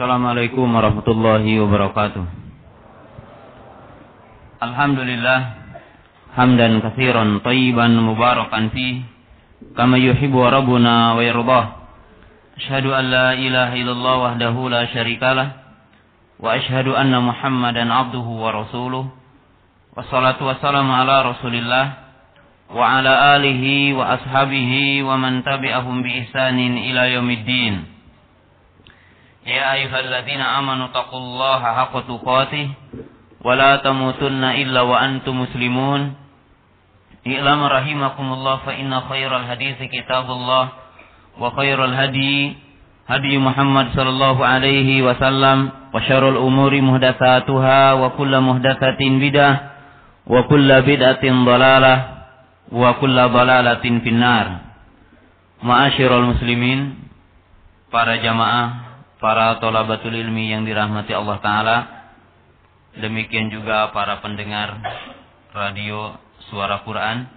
Assalamualaikum 0.00 0.64
warahmatullahi 0.64 1.60
wabarakatuh. 1.60 2.24
Alhamdulillah 4.64 5.38
hamdan 6.32 6.80
katsiran 6.80 7.44
tayyiban 7.44 8.00
mubarakan 8.00 8.72
fi 8.72 9.04
kama 9.76 10.00
yuhibbu 10.00 10.40
rabbuna 10.40 11.12
wa 11.12 11.20
yardah. 11.20 11.84
Asyhadu 12.56 12.96
an 12.96 13.12
la 13.12 13.36
ilaha 13.36 13.76
illallah 13.76 14.16
wahdahu 14.24 14.72
la 14.72 14.88
syarikalah 14.88 15.68
wa 16.40 16.48
asyhadu 16.56 16.96
anna 16.96 17.20
Muhammadan 17.20 17.92
abduhu 17.92 18.40
wa 18.40 18.56
rasuluh. 18.56 19.04
Wassalatu 19.92 20.48
wassalamu 20.48 20.96
ala 20.96 21.28
Rasulillah 21.28 21.84
wa 22.72 23.04
ala 23.04 23.36
alihi 23.36 23.92
wa 23.92 24.16
ashabihi 24.16 25.04
wa 25.04 25.20
man 25.20 25.44
tabi'ahum 25.44 26.00
bi 26.00 26.24
ihsanin 26.24 26.88
ila 26.88 27.04
yaumiddin. 27.04 27.99
يا 29.45 29.73
أيها 29.73 29.99
الذين 29.99 30.41
آمنوا 30.41 30.85
اتقوا 30.85 31.19
الله 31.19 31.61
حق 31.61 31.93
تقاته 32.07 32.67
ولا 33.45 33.75
تموتن 33.75 34.43
إلا 34.43 34.81
وأنتم 34.81 35.33
مسلمون 35.41 36.01
اعلم 37.27 37.59
رحمكم 37.63 38.27
الله 38.33 38.55
فإن 38.65 38.91
خير 39.09 39.31
الحديث 39.37 39.77
كتاب 39.83 40.25
الله 40.31 40.65
وخير 41.39 41.85
الهدي 41.85 42.53
هدي 43.09 43.33
محمد 43.37 43.85
صلى 43.95 44.09
الله 44.09 44.37
عليه 44.45 44.89
وسلم 45.03 45.69
وشر 45.93 46.23
الأمور 46.29 46.81
مهدثاتها 46.81 47.93
وكل 47.93 48.33
مهدثة 48.39 49.01
بدعة 49.01 49.53
وكل 50.27 50.69
بدعة 50.81 51.23
ضلالة 51.45 51.95
وكل 52.71 53.17
ضلالة 53.29 53.83
في 54.03 54.09
النار 54.09 54.47
معاشر 55.63 56.11
المسلمين 56.19 56.81
para 57.93 58.17
jamaah 58.19 58.88
para 59.20 59.60
tolabatul 59.60 60.16
ilmi 60.16 60.50
yang 60.50 60.64
dirahmati 60.64 61.12
Allah 61.12 61.38
Ta'ala. 61.44 61.76
Demikian 62.98 63.52
juga 63.54 63.94
para 63.94 64.18
pendengar 64.18 64.80
radio 65.54 66.18
suara 66.50 66.82
Quran. 66.82 67.28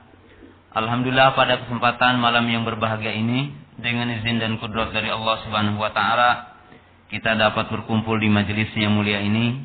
Alhamdulillah 0.73 1.37
pada 1.37 1.61
kesempatan 1.61 2.17
malam 2.17 2.49
yang 2.49 2.65
berbahagia 2.65 3.13
ini 3.13 3.53
dengan 3.77 4.09
izin 4.09 4.41
dan 4.41 4.57
kudrat 4.57 4.89
dari 4.89 5.13
Allah 5.13 5.37
Subhanahu 5.45 5.77
wa 5.77 5.93
taala 5.93 6.57
kita 7.13 7.37
dapat 7.37 7.69
berkumpul 7.69 8.17
di 8.17 8.25
majelis 8.25 8.73
yang 8.73 8.97
mulia 8.97 9.21
ini 9.21 9.61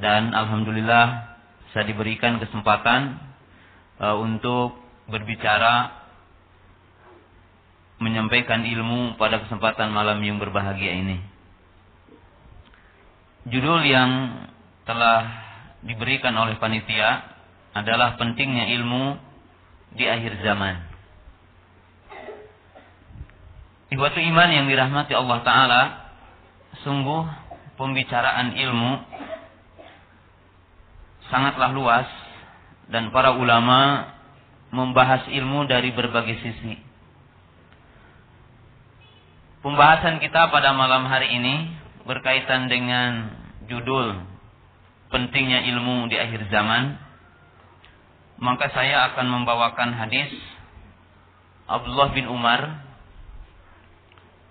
dan 0.00 0.32
alhamdulillah 0.32 1.36
saya 1.76 1.84
diberikan 1.84 2.40
kesempatan 2.40 3.20
uh, 4.00 4.16
untuk 4.16 4.76
berbicara 5.08 6.00
menyampaikan 8.00 8.64
ilmu 8.64 9.20
pada 9.20 9.44
kesempatan 9.44 9.92
malam 9.92 10.18
yang 10.24 10.40
berbahagia 10.40 10.96
ini. 10.96 11.31
Judul 13.42 13.82
yang 13.82 14.10
telah 14.86 15.26
diberikan 15.82 16.30
oleh 16.38 16.58
panitia 16.62 17.26
adalah 17.74 18.14
pentingnya 18.14 18.70
ilmu 18.78 19.18
di 19.98 20.06
akhir 20.06 20.38
zaman. 20.46 20.78
Ibu 23.92 24.00
iman 24.08 24.48
yang 24.48 24.66
dirahmati 24.70 25.12
Allah 25.12 25.38
Ta'ala, 25.44 25.82
sungguh 26.80 27.22
pembicaraan 27.76 28.56
ilmu 28.56 28.92
sangatlah 31.28 31.72
luas 31.76 32.08
dan 32.88 33.12
para 33.12 33.36
ulama 33.36 34.12
membahas 34.72 35.28
ilmu 35.28 35.68
dari 35.68 35.92
berbagai 35.92 36.40
sisi. 36.40 36.80
Pembahasan 39.60 40.18
kita 40.24 40.48
pada 40.48 40.72
malam 40.72 41.04
hari 41.06 41.36
ini 41.36 41.81
berkaitan 42.02 42.66
dengan 42.66 43.30
judul 43.70 44.18
pentingnya 45.12 45.62
ilmu 45.70 46.08
di 46.08 46.16
akhir 46.18 46.48
zaman, 46.50 46.98
maka 48.42 48.72
saya 48.74 49.12
akan 49.12 49.26
membawakan 49.28 49.94
hadis 49.94 50.32
Abdullah 51.70 52.10
bin 52.10 52.26
Umar 52.26 52.82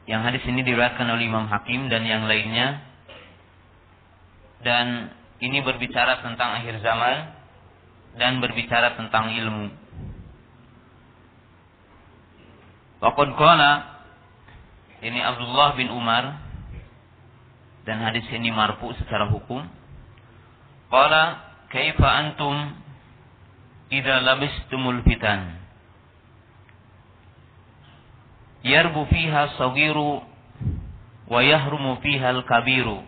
yang 0.08 0.24
hadis 0.24 0.42
ini 0.48 0.64
diriwayatkan 0.64 1.06
oleh 1.06 1.28
Imam 1.28 1.46
Hakim 1.52 1.92
dan 1.92 2.08
yang 2.08 2.26
lainnya 2.26 2.82
dan 4.62 5.12
ini 5.42 5.60
berbicara 5.66 6.22
tentang 6.22 6.62
akhir 6.62 6.80
zaman 6.86 7.34
dan 8.16 8.44
berbicara 8.44 8.94
tentang 8.98 9.34
ilmu. 9.34 9.74
Waqad 13.02 13.30
qala 13.34 13.72
ini 15.02 15.18
Abdullah 15.18 15.74
bin 15.74 15.90
Umar 15.90 16.51
dan 17.86 17.98
hadis 18.02 18.26
ini 18.30 18.54
marfu 18.54 18.94
secara 19.02 19.26
hukum. 19.30 19.66
Qala 20.92 21.24
kaifa 21.74 22.08
antum 22.08 22.56
idza 23.90 24.22
labistumul 24.22 25.02
fitan? 25.08 25.58
Yarbu 28.62 29.10
fiha 29.10 29.58
sagiru 29.58 30.22
wa 31.26 31.40
yahrumu 31.42 31.98
fiha 32.04 32.30
al-kabiru 32.30 33.02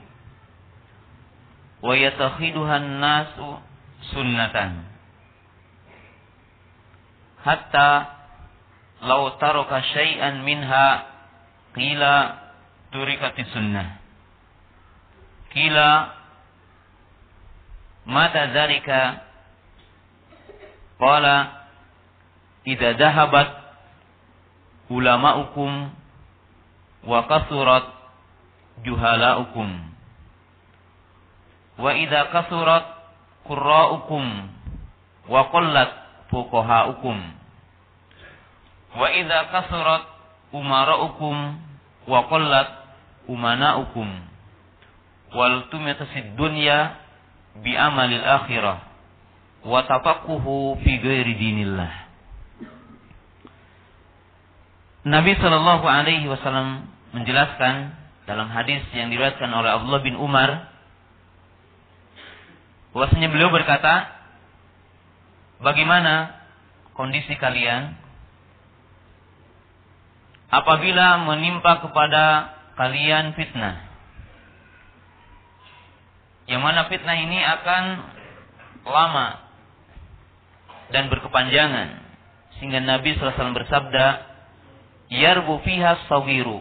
wa 1.83 1.93
yatakhiduha 1.93 2.73
an-nasu 2.79 3.59
sunnatan 4.15 4.87
hatta 7.43 7.89
law 9.03 9.35
taraka 9.35 9.83
syai'an 9.91 10.41
minha 10.47 11.03
qila 11.75 12.13
turikati 12.95 13.43
sunnah 13.51 14.02
Kila 15.53 16.09
mata 18.09 18.49
dzalika 18.49 19.21
qala 20.97 21.35
idza 22.65 22.97
dhahabat 22.97 23.49
ulama'ukum 24.89 25.93
wa 27.05 27.19
kasurat 27.29 27.85
juhala'ukum. 28.81 29.69
Wa 31.77 31.91
idza 32.01 32.33
kasurat 32.33 32.85
qurra'ukum 33.45 34.25
wa 35.29 35.41
qallat 35.53 35.91
fuqaha'ukum. 36.33 37.17
Wa 38.97 39.07
idza 39.13 39.39
kasurat 39.53 40.03
umara'ukum 40.49 41.61
wa 42.09 42.19
qallat 42.25 42.69
umana'ukum 43.29 44.32
wal 45.33 45.67
tumitasid 45.73 46.37
dunya 46.37 46.97
bi 47.61 47.73
amalil 47.73 48.21
akhirah 48.21 48.85
wa 49.65 49.79
tafaqquhu 49.85 50.79
fi 50.81 50.91
ghairi 51.01 51.33
dinillah. 51.37 52.03
Nabi 55.03 55.35
Shallallahu 55.35 55.83
alaihi 55.83 56.31
wasallam 56.31 56.87
menjelaskan 57.11 57.91
dalam 58.23 58.47
hadis 58.47 58.79
yang 58.95 59.11
diriwayatkan 59.11 59.51
oleh 59.51 59.75
Abdullah 59.75 59.99
bin 59.99 60.15
Umar 60.15 60.71
bahwasanya 62.95 63.27
beliau 63.27 63.51
berkata, 63.51 64.07
"Bagaimana 65.59 66.39
kondisi 66.95 67.35
kalian 67.35 67.99
apabila 70.47 71.19
menimpa 71.27 71.83
kepada 71.83 72.55
kalian 72.79 73.35
fitnah?" 73.35 73.82
Yang 76.43 76.61
mana 76.61 76.81
fitnah 76.91 77.17
ini 77.19 77.39
akan 77.39 77.83
lama 78.83 79.27
dan 80.91 81.07
berkepanjangan. 81.07 82.03
Sehingga 82.59 82.83
Nabi 82.83 83.15
SAW 83.15 83.55
bersabda, 83.55 84.05
Yarbu 85.07 85.63
fiha 85.63 86.03
sawiru. 86.11 86.59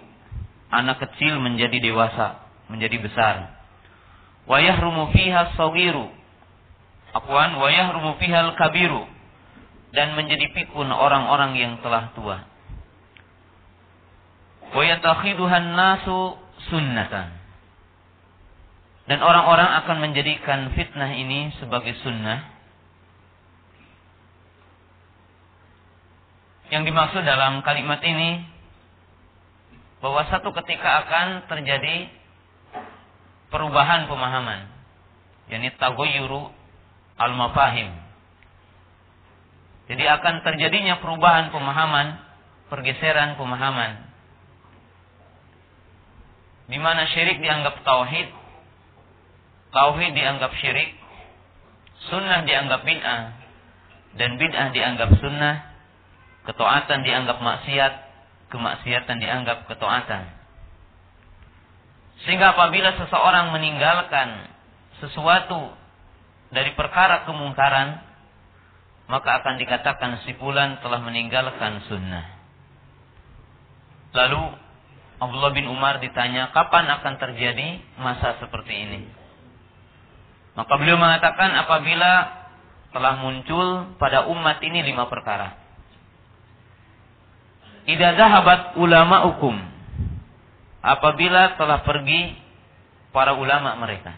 Anak 0.73 1.05
kecil 1.05 1.37
menjadi 1.37 1.83
dewasa, 1.83 2.41
menjadi 2.71 2.97
besar. 3.03 3.61
Wa 4.49 4.63
yahrumu 4.63 5.13
fiha 5.13 5.53
sawiru. 5.59 6.09
Akuan, 7.13 7.59
wa 7.61 7.69
yahrumu 7.69 8.17
fiha 8.17 8.55
kabiru. 8.57 9.05
Dan 9.93 10.17
menjadi 10.17 10.49
pikun 10.57 10.89
orang-orang 10.89 11.53
yang 11.61 11.73
telah 11.85 12.09
tua. 12.17 12.49
Wa 14.73 14.81
yatakhiduhan 14.81 15.77
nasu 15.77 16.41
sunnatan 16.73 17.42
dan 19.11 19.19
orang-orang 19.19 19.83
akan 19.83 19.97
menjadikan 19.99 20.71
fitnah 20.79 21.11
ini 21.15 21.51
sebagai 21.59 21.99
sunnah. 22.07 22.47
Yang 26.71 26.83
dimaksud 26.89 27.23
dalam 27.27 27.61
kalimat 27.67 28.01
ini 28.01 28.47
bahwa 30.01 30.25
satu 30.31 30.55
ketika 30.63 31.05
akan 31.05 31.47
terjadi 31.51 32.09
perubahan 33.53 34.09
pemahaman, 34.09 34.71
yakni 35.53 35.69
tagoyuru 35.77 36.49
al-mafahim. 37.21 37.93
Jadi 39.91 40.09
akan 40.09 40.47
terjadinya 40.47 41.03
perubahan 41.03 41.53
pemahaman, 41.53 42.17
pergeseran 42.73 43.37
pemahaman. 43.37 44.13
di 46.73 46.81
mana 46.81 47.05
syirik 47.05 47.37
dianggap 47.45 47.85
tauhid, 47.85 48.33
tauhid 49.73 50.13
dianggap 50.13 50.53
syirik, 50.61 50.95
sunnah 52.13 52.45
dianggap 52.45 52.85
bid'ah, 52.85 53.23
dan 54.21 54.37
bid'ah 54.37 54.69
dianggap 54.71 55.11
sunnah, 55.19 55.65
ketaatan 56.45 57.01
dianggap 57.03 57.41
maksiat, 57.41 57.93
kemaksiatan 58.53 59.17
dianggap 59.19 59.65
ketaatan. 59.67 60.29
Sehingga 62.23 62.55
apabila 62.55 62.95
seseorang 63.01 63.51
meninggalkan 63.51 64.47
sesuatu 65.03 65.75
dari 66.53 66.77
perkara 66.77 67.27
kemungkaran, 67.27 67.99
maka 69.11 69.43
akan 69.43 69.59
dikatakan 69.59 70.23
si 70.23 70.37
telah 70.39 71.01
meninggalkan 71.03 71.83
sunnah. 71.91 72.39
Lalu 74.13 74.43
Abdullah 75.19 75.55
bin 75.57 75.67
Umar 75.67 75.99
ditanya, 75.99 76.53
kapan 76.53 76.87
akan 77.01 77.15
terjadi 77.17 77.81
masa 77.99 78.37
seperti 78.39 78.75
ini? 78.75 79.22
Maka 80.53 80.73
beliau 80.77 81.01
mengatakan 81.01 81.57
apabila 81.57 82.45
telah 82.93 83.15
muncul 83.25 83.97
pada 83.97 84.29
umat 84.29 84.61
ini 84.61 84.85
lima 84.85 85.09
perkara. 85.09 85.57
Ida 87.89 88.15
zahabat 88.15 88.77
ulama 88.79 89.33
hukum. 89.33 89.57
Apabila 90.85 91.57
telah 91.57 91.83
pergi 91.83 92.37
para 93.11 93.33
ulama 93.35 93.75
mereka. 93.81 94.13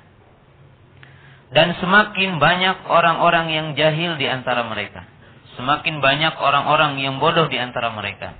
Dan 1.54 1.78
semakin 1.78 2.42
banyak 2.42 2.90
orang-orang 2.90 3.46
yang 3.54 3.66
jahil 3.78 4.18
di 4.18 4.26
antara 4.26 4.66
mereka. 4.66 5.06
Semakin 5.54 6.02
banyak 6.02 6.34
orang-orang 6.34 6.98
yang 6.98 7.22
bodoh 7.22 7.46
di 7.46 7.62
antara 7.62 7.94
mereka. 7.94 8.34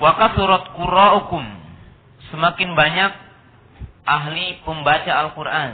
Surat 0.00 0.70
qura'ukum. 0.78 1.44
Semakin 2.30 2.78
banyak 2.78 3.12
ahli 4.10 4.58
pembaca 4.66 5.12
Al-Quran. 5.26 5.70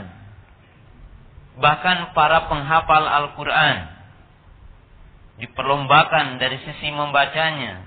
Bahkan 1.57 1.97
para 2.13 2.45
penghafal 2.45 3.05
Al-Quran. 3.05 3.77
Diperlombakan 5.41 6.37
dari 6.37 6.61
sisi 6.61 6.93
membacanya. 6.93 7.81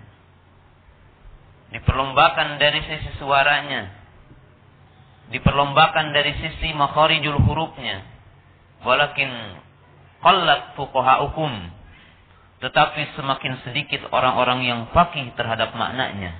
Diperlombakan 1.70 2.58
dari 2.58 2.82
sisi 2.82 3.10
suaranya 3.22 4.00
diperlombakan 5.30 6.10
dari 6.10 6.34
sisi 6.36 6.74
makharijul 6.74 7.38
hurufnya. 7.46 8.02
Walakin 8.82 9.30
qallat 10.20 10.74
fuqaha'ukum. 10.74 11.52
Tetapi 12.60 13.16
semakin 13.16 13.64
sedikit 13.64 14.04
orang-orang 14.12 14.66
yang 14.66 14.80
fakih 14.92 15.32
terhadap 15.38 15.72
maknanya. 15.72 16.36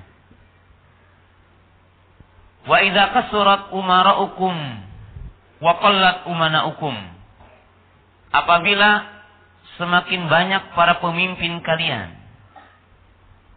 Wa 2.65 2.77
idza 2.85 3.09
kasurat 3.09 3.73
umara'ukum 3.73 4.55
wa 5.61 5.73
qallat 5.81 6.29
umana'ukum. 6.29 6.93
Apabila 8.31 8.89
semakin 9.81 10.29
banyak 10.29 10.77
para 10.77 11.01
pemimpin 11.01 11.61
kalian 11.65 12.21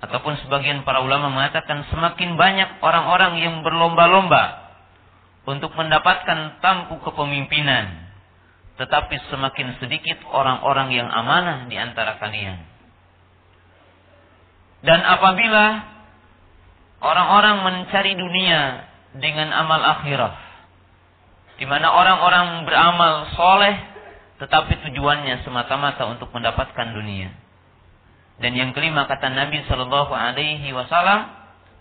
ataupun 0.05 0.37
sebagian 0.45 0.85
para 0.85 1.01
ulama 1.01 1.33
mengatakan 1.33 1.89
semakin 1.89 2.37
banyak 2.37 2.81
orang-orang 2.85 3.41
yang 3.41 3.65
berlomba-lomba 3.65 4.65
untuk 5.49 5.73
mendapatkan 5.77 6.61
tampu 6.61 7.01
kepemimpinan. 7.01 8.05
Tetapi 8.75 9.31
semakin 9.31 9.79
sedikit 9.79 10.19
orang-orang 10.35 10.91
yang 10.91 11.07
amanah 11.07 11.71
di 11.71 11.79
antara 11.79 12.19
kalian. 12.19 12.59
Dan 14.83 15.01
apabila 15.01 15.95
orang-orang 17.01 17.57
mencari 17.65 18.19
dunia 18.19 18.93
dengan 19.19 19.55
amal 19.55 19.81
akhirah, 19.81 20.35
di 21.59 21.67
mana 21.71 21.91
orang-orang 21.91 22.67
beramal 22.67 23.31
soleh, 23.39 23.75
tetapi 24.43 24.83
tujuannya 24.91 25.47
semata-mata 25.47 26.11
untuk 26.11 26.35
mendapatkan 26.35 26.91
dunia. 26.91 27.31
Dan 28.43 28.59
yang 28.59 28.75
kelima 28.75 29.07
kata 29.07 29.31
Nabi 29.31 29.63
Shallallahu 29.71 30.11
Alaihi 30.11 30.67
Wasallam, 30.75 31.31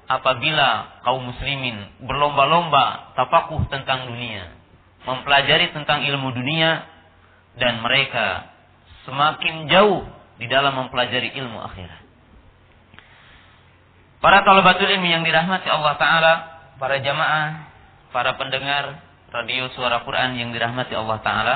apabila 0.05 1.01
kaum 1.01 1.25
muslimin 1.33 2.05
berlomba-lomba 2.05 3.17
tafakuh 3.17 3.65
tentang 3.73 4.05
dunia, 4.05 4.53
mempelajari 5.09 5.73
tentang 5.73 6.05
ilmu 6.05 6.29
dunia 6.37 6.85
dan 7.57 7.81
mereka 7.81 8.53
semakin 9.09 9.65
jauh 9.67 10.05
di 10.37 10.45
dalam 10.45 10.77
mempelajari 10.77 11.33
ilmu 11.33 11.57
akhirat. 11.65 12.01
Para 14.23 14.45
talabatul 14.47 14.87
ilmi 14.87 15.11
yang 15.11 15.27
dirahmati 15.27 15.67
Allah 15.67 15.93
taala, 15.99 16.33
para 16.83 16.99
jamaah, 16.99 17.71
para 18.11 18.35
pendengar 18.35 18.99
radio 19.31 19.71
suara 19.71 20.03
Quran 20.03 20.35
yang 20.35 20.51
dirahmati 20.51 20.91
Allah 20.91 21.15
taala. 21.23 21.55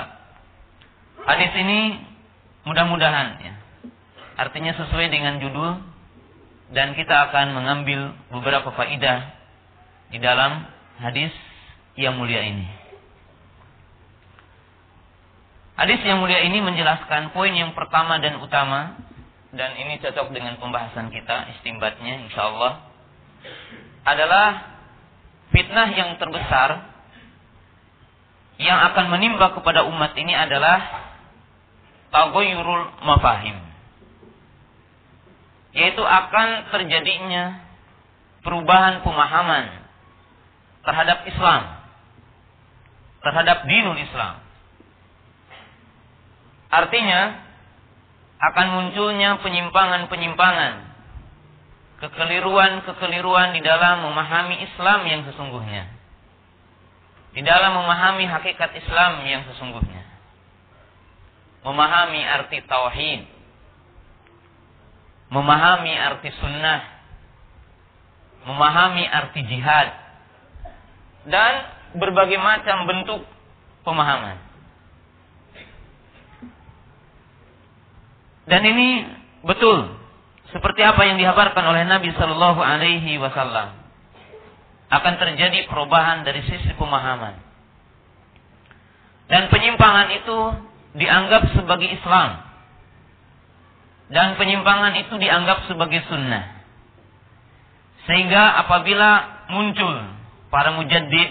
Hadis 1.27 1.51
ini 1.51 1.99
mudah-mudahan 2.63 3.35
ya. 3.43 3.53
Artinya 4.39 4.71
sesuai 4.79 5.11
dengan 5.11 5.43
judul 5.43 5.83
dan 6.71 6.95
kita 6.95 7.27
akan 7.27 7.59
mengambil 7.59 8.15
beberapa 8.31 8.71
faidah 8.71 9.35
di 10.15 10.23
dalam 10.23 10.63
hadis 11.03 11.35
yang 11.99 12.15
mulia 12.15 12.47
ini. 12.47 12.63
Hadis 15.75 15.99
yang 16.07 16.23
mulia 16.23 16.39
ini 16.39 16.63
menjelaskan 16.63 17.35
poin 17.35 17.51
yang 17.51 17.75
pertama 17.75 18.15
dan 18.23 18.39
utama 18.39 18.95
dan 19.51 19.75
ini 19.75 19.99
cocok 19.99 20.31
dengan 20.31 20.55
pembahasan 20.55 21.11
kita 21.11 21.51
istimbatnya 21.59 22.15
insyaallah 22.31 22.79
adalah 24.07 24.76
fitnah 25.51 25.89
yang 25.95 26.15
terbesar 26.19 26.95
yang 28.57 28.79
akan 28.91 29.05
menimba 29.13 29.53
kepada 29.53 29.85
umat 29.85 30.17
ini 30.17 30.33
adalah 30.33 31.07
tagoyurul 32.09 32.89
mafahim 33.05 33.67
yaitu 35.77 36.01
akan 36.01 36.73
terjadinya 36.73 37.61
perubahan 38.41 39.05
pemahaman 39.05 39.85
terhadap 40.87 41.27
Islam, 41.27 41.83
terhadap 43.19 43.67
dinul 43.67 43.99
Islam. 43.99 44.39
Artinya 46.71 47.43
akan 48.39 48.67
munculnya 48.71 49.37
penyimpangan-penyimpangan, 49.43 50.86
kekeliruan-kekeliruan 51.97 53.57
di 53.57 53.61
dalam 53.65 54.05
memahami 54.05 54.61
Islam 54.61 55.01
yang 55.09 55.21
sesungguhnya. 55.25 55.89
Di 57.33 57.41
dalam 57.45 57.77
memahami 57.77 58.25
hakikat 58.25 58.73
Islam 58.77 59.25
yang 59.25 59.45
sesungguhnya. 59.49 60.05
Memahami 61.65 62.21
arti 62.23 62.63
tauhid, 62.63 63.21
memahami 65.33 65.93
arti 65.99 66.29
sunnah, 66.37 66.81
memahami 68.47 69.03
arti 69.03 69.41
jihad, 69.43 69.91
dan 71.27 71.53
berbagai 71.97 72.39
macam 72.39 72.87
bentuk 72.87 73.21
pemahaman. 73.83 74.37
Dan 78.47 78.63
ini 78.63 79.03
betul 79.43 80.06
seperti 80.51 80.79
apa 80.79 81.03
yang 81.03 81.19
dihabarkan 81.19 81.63
oleh 81.67 81.83
Nabi 81.83 82.15
Shallallahu 82.15 82.61
Alaihi 82.63 83.19
Wasallam. 83.19 83.75
Akan 84.87 85.19
terjadi 85.19 85.67
perubahan 85.67 86.23
dari 86.23 86.39
sisi 86.47 86.71
pemahaman. 86.79 87.35
Dan 89.27 89.51
penyimpangan 89.51 90.07
itu 90.15 90.37
dianggap 90.95 91.51
sebagai 91.51 91.91
Islam. 91.91 92.47
Dan 94.07 94.39
penyimpangan 94.39 94.95
itu 95.03 95.19
dianggap 95.19 95.67
sebagai 95.67 95.99
sunnah. 96.07 96.63
Sehingga 98.07 98.63
apabila 98.63 99.43
muncul 99.51 100.15
para 100.47 100.71
mujaddid 100.79 101.27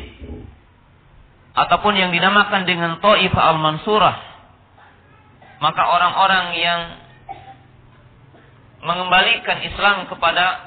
ataupun 1.56 1.96
yang 1.96 2.12
dinamakan 2.12 2.68
dengan 2.68 3.00
Taifah 3.00 3.44
al-Mansurah, 3.56 4.16
maka 5.64 5.82
orang-orang 5.88 6.44
yang 6.61 6.80
mengembalikan 8.87 9.59
Islam 9.66 10.07
kepada 10.07 10.62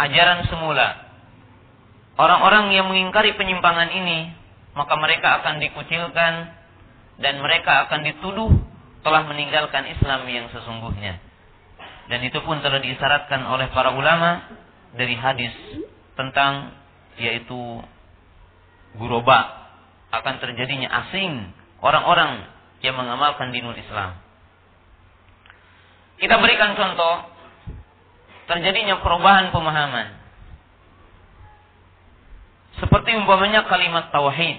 ajaran 0.00 0.48
semula, 0.48 1.04
orang-orang 2.16 2.72
yang 2.72 2.88
mengingkari 2.88 3.36
penyimpangan 3.36 3.92
ini, 3.92 4.32
maka 4.72 4.96
mereka 4.96 5.44
akan 5.44 5.60
dikucilkan 5.60 6.32
dan 7.20 7.34
mereka 7.44 7.86
akan 7.86 8.08
dituduh 8.08 8.48
telah 9.04 9.28
meninggalkan 9.28 9.84
Islam 9.92 10.24
yang 10.32 10.48
sesungguhnya. 10.48 11.20
Dan 12.08 12.24
itu 12.24 12.40
pun 12.40 12.64
telah 12.64 12.80
diisyaratkan 12.80 13.44
oleh 13.44 13.68
para 13.70 13.92
ulama 13.92 14.48
dari 14.96 15.14
hadis 15.14 15.52
tentang 16.16 16.72
yaitu 17.20 17.84
guroba 18.96 19.68
akan 20.12 20.40
terjadinya 20.40 20.88
asing 21.06 21.52
orang-orang 21.84 22.48
yang 22.80 22.96
mengamalkan 22.96 23.52
dinul 23.52 23.76
Islam. 23.76 24.16
Kita 26.20 26.38
berikan 26.38 26.78
contoh 26.78 27.31
terjadinya 28.50 28.98
perubahan 29.00 29.54
pemahaman 29.54 30.22
Seperti 32.82 33.14
umpamanya 33.14 33.62
kalimat 33.68 34.10
tauhid. 34.10 34.58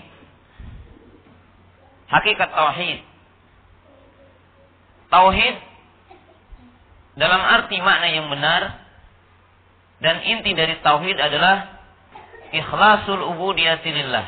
Hakikat 2.07 2.49
tauhid. 2.55 2.99
Tauhid 5.11 5.55
dalam 7.19 7.41
arti 7.41 7.77
makna 7.83 8.07
yang 8.09 8.31
benar 8.31 8.79
dan 10.01 10.23
inti 10.23 10.55
dari 10.55 10.79
tauhid 10.81 11.17
adalah 11.19 11.83
ikhlasul 12.53 13.21
ubudiyati 13.33 13.89
lillah. 13.91 14.27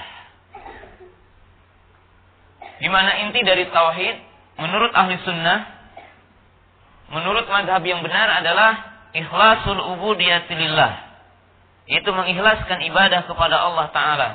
Di 2.84 2.90
mana 2.92 3.24
inti 3.26 3.42
dari 3.48 3.70
tauhid 3.72 4.16
menurut 4.60 4.92
ahli 4.92 5.16
sunnah 5.24 5.60
menurut 7.16 7.46
madhab 7.48 7.86
yang 7.86 8.02
benar 8.02 8.44
adalah 8.44 8.95
ikhlasul 9.16 9.80
ubudiyati 9.96 10.54
lillah 10.54 11.06
itu 11.86 12.10
mengikhlaskan 12.10 12.82
ibadah 12.90 13.30
kepada 13.30 13.62
Allah 13.62 13.88
Ta'ala. 13.94 14.30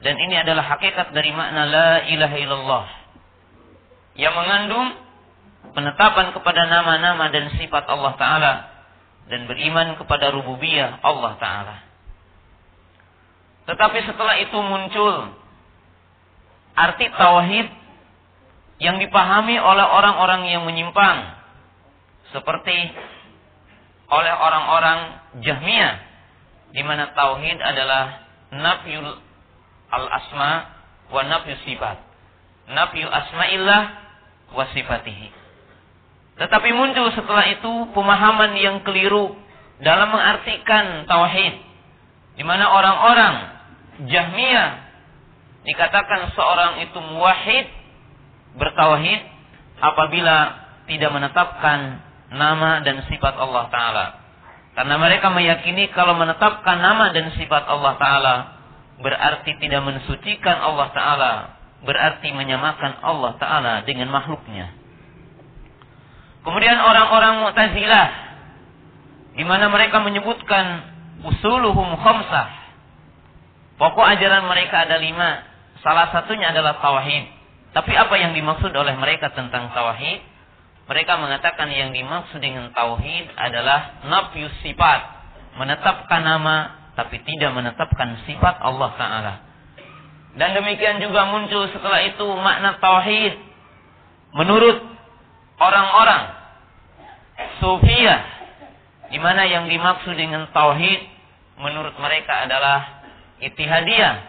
Dan 0.00 0.16
ini 0.16 0.36
adalah 0.36 0.76
hakikat 0.76 1.12
dari 1.12 1.32
makna 1.32 1.64
la 1.64 1.90
ilaha 2.04 2.36
illallah. 2.36 2.86
Yang 4.16 4.34
mengandung 4.36 4.88
penetapan 5.72 6.36
kepada 6.36 6.68
nama-nama 6.68 7.32
dan 7.32 7.48
sifat 7.56 7.88
Allah 7.88 8.12
Ta'ala. 8.20 8.52
Dan 9.28 9.48
beriman 9.48 9.96
kepada 9.96 10.28
rububiyah 10.36 11.00
Allah 11.00 11.32
Ta'ala. 11.40 11.76
Tetapi 13.64 13.98
setelah 14.04 14.36
itu 14.40 14.56
muncul 14.60 15.32
arti 16.76 17.06
tauhid 17.12 17.68
yang 18.80 18.96
dipahami 19.00 19.56
oleh 19.56 19.84
orang-orang 19.84 20.48
yang 20.48 20.64
menyimpang. 20.68 21.40
Seperti 22.36 22.76
oleh 24.10 24.34
orang-orang 24.34 24.98
Jahmiyah 25.40 25.94
di 26.74 26.82
mana 26.82 27.14
tauhid 27.14 27.58
adalah 27.62 28.26
nafyul 28.50 29.06
al 29.90 30.06
asma 30.10 30.52
wa 31.10 31.22
nafyu 31.26 31.54
sifat. 31.66 31.98
Nafyu 32.70 33.06
asma'illah 33.06 33.82
wa 34.54 34.64
sifatihi. 34.70 35.28
Tetapi 36.38 36.68
muncul 36.72 37.10
setelah 37.14 37.46
itu 37.50 37.90
pemahaman 37.94 38.54
yang 38.58 38.82
keliru 38.86 39.34
dalam 39.82 40.10
mengartikan 40.14 41.06
tauhid. 41.06 41.54
Di 42.38 42.44
mana 42.46 42.70
orang-orang 42.70 43.34
Jahmiyah 44.08 44.68
dikatakan 45.66 46.32
seorang 46.32 46.80
itu 46.88 46.98
muwahhid 46.98 47.68
bertauhid 48.56 49.20
apabila 49.78 50.36
tidak 50.88 51.10
menetapkan 51.12 52.00
nama 52.30 52.82
dan 52.86 53.02
sifat 53.06 53.34
Allah 53.36 53.66
taala. 53.70 54.06
Karena 54.74 54.96
mereka 55.02 55.28
meyakini 55.34 55.90
kalau 55.90 56.14
menetapkan 56.14 56.78
nama 56.78 57.10
dan 57.10 57.34
sifat 57.34 57.66
Allah 57.66 57.98
Ta'ala 57.98 58.34
berarti 59.02 59.58
tidak 59.58 59.82
mensucikan 59.82 60.56
Allah 60.62 60.88
Ta'ala. 60.94 61.32
Berarti 61.80 62.30
menyamakan 62.30 63.02
Allah 63.02 63.34
Ta'ala 63.40 63.74
dengan 63.88 64.12
makhluknya. 64.12 64.70
Kemudian 66.46 66.78
orang-orang 66.80 67.44
Mu'tazilah 67.44 68.08
di 69.36 69.44
mana 69.44 69.68
mereka 69.68 70.00
menyebutkan 70.00 70.86
usuluhum 71.24 72.00
khamsah. 72.00 72.48
Pokok 73.76 74.06
ajaran 74.06 74.48
mereka 74.48 74.88
ada 74.88 75.00
lima. 75.00 75.44
Salah 75.80 76.12
satunya 76.12 76.52
adalah 76.52 76.80
tauhid. 76.80 77.24
Tapi 77.72 77.92
apa 77.96 78.14
yang 78.20 78.36
dimaksud 78.36 78.72
oleh 78.76 78.92
mereka 78.96 79.32
tentang 79.32 79.72
tauhid? 79.72 80.20
Mereka 80.90 81.22
mengatakan 81.22 81.70
yang 81.70 81.94
dimaksud 81.94 82.42
dengan 82.42 82.74
tauhid 82.74 83.30
adalah 83.38 84.02
nafyu 84.10 84.50
sifat, 84.58 85.00
menetapkan 85.54 86.18
nama 86.18 86.82
tapi 86.98 87.22
tidak 87.22 87.54
menetapkan 87.54 88.18
sifat 88.26 88.58
Allah 88.58 88.90
taala. 88.98 89.34
Dan 90.34 90.50
demikian 90.58 90.98
juga 90.98 91.30
muncul 91.30 91.70
setelah 91.70 92.02
itu 92.02 92.26
makna 92.42 92.82
tauhid 92.82 93.38
menurut 94.34 94.82
orang-orang 95.62 96.34
sufiyah 97.62 98.20
di 99.14 99.18
mana 99.22 99.46
yang 99.46 99.70
dimaksud 99.70 100.18
dengan 100.18 100.50
tauhid 100.50 101.06
menurut 101.62 101.94
mereka 102.02 102.50
adalah 102.50 103.06
itihadiyah 103.38 104.26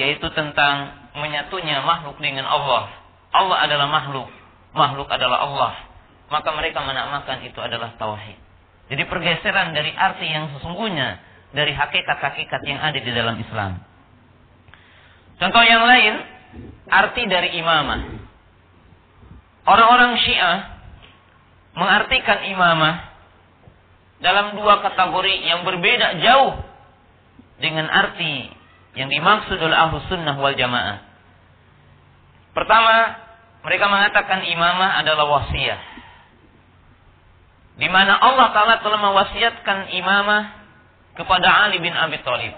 yaitu 0.00 0.32
tentang 0.32 0.96
menyatunya 1.12 1.84
makhluk 1.84 2.16
dengan 2.24 2.48
Allah. 2.48 2.88
Allah 3.36 3.68
adalah 3.68 3.84
makhluk, 3.92 4.32
makhluk 4.72 5.12
adalah 5.12 5.44
Allah 5.44 5.89
maka 6.30 6.54
mereka 6.54 6.78
menamakan 6.86 7.42
itu 7.42 7.58
adalah 7.58 7.98
tauhid. 7.98 8.38
Jadi 8.90 9.02
pergeseran 9.06 9.74
dari 9.74 9.90
arti 9.94 10.26
yang 10.30 10.50
sesungguhnya 10.54 11.18
dari 11.50 11.74
hakikat-hakikat 11.74 12.62
yang 12.62 12.78
ada 12.78 12.98
di 12.98 13.10
dalam 13.10 13.34
Islam. 13.38 13.82
Contoh 15.42 15.62
yang 15.66 15.82
lain, 15.82 16.14
arti 16.86 17.22
dari 17.26 17.58
imamah. 17.58 18.02
Orang-orang 19.66 20.18
Syiah 20.22 20.58
mengartikan 21.74 22.46
imamah 22.46 23.10
dalam 24.22 24.54
dua 24.58 24.82
kategori 24.86 25.34
yang 25.46 25.66
berbeda 25.66 26.18
jauh 26.22 26.54
dengan 27.58 27.90
arti 27.90 28.50
yang 28.98 29.10
dimaksud 29.10 29.58
oleh 29.58 29.76
Ahlus 29.76 30.06
Sunnah 30.10 30.34
wal 30.38 30.54
Jamaah. 30.54 30.98
Pertama, 32.50 32.96
mereka 33.62 33.86
mengatakan 33.86 34.42
imamah 34.50 34.98
adalah 34.98 35.26
wasiat 35.30 35.99
di 37.80 37.88
mana 37.88 38.12
Allah 38.20 38.52
Taala 38.52 38.84
telah 38.84 39.00
mewasiatkan 39.00 39.88
imamah 39.96 40.42
kepada 41.16 41.48
Ali 41.64 41.80
bin 41.80 41.96
Abi 41.96 42.20
Thalib. 42.20 42.52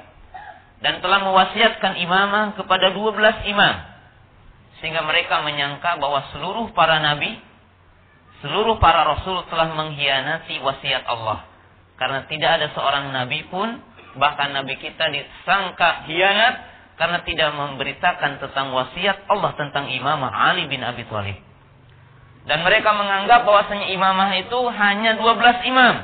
Dan 0.83 0.99
telah 0.99 1.23
mewasiatkan 1.23 1.95
imamah 2.02 2.59
kepada 2.59 2.91
12 2.91 3.47
imam. 3.55 3.75
Sehingga 4.83 5.07
mereka 5.07 5.47
menyangka 5.47 5.95
bahwa 6.02 6.26
seluruh 6.35 6.75
para 6.75 6.99
nabi 6.99 7.38
seluruh 8.43 8.83
para 8.83 9.07
rasul 9.07 9.47
telah 9.47 9.71
mengkhianati 9.71 10.59
wasiat 10.59 11.07
Allah. 11.07 11.47
Karena 11.95 12.26
tidak 12.26 12.50
ada 12.59 12.67
seorang 12.75 13.14
nabi 13.14 13.47
pun 13.47 13.79
bahkan 14.19 14.50
nabi 14.50 14.75
kita 14.83 15.07
disangka 15.07 16.11
hianat 16.11 16.55
karena 16.99 17.23
tidak 17.23 17.55
memberitakan 17.55 18.43
tentang 18.43 18.75
wasiat 18.75 19.23
Allah 19.31 19.55
tentang 19.55 19.87
imamah 19.87 20.35
Ali 20.35 20.67
bin 20.67 20.83
Abi 20.83 21.07
Thalib 21.07 21.52
dan 22.43 22.67
mereka 22.67 22.91
menganggap 22.91 23.47
bahwasanya 23.47 23.95
imamah 23.95 24.31
itu 24.35 24.59
hanya 24.75 25.15
12 25.19 25.71
imam. 25.71 25.97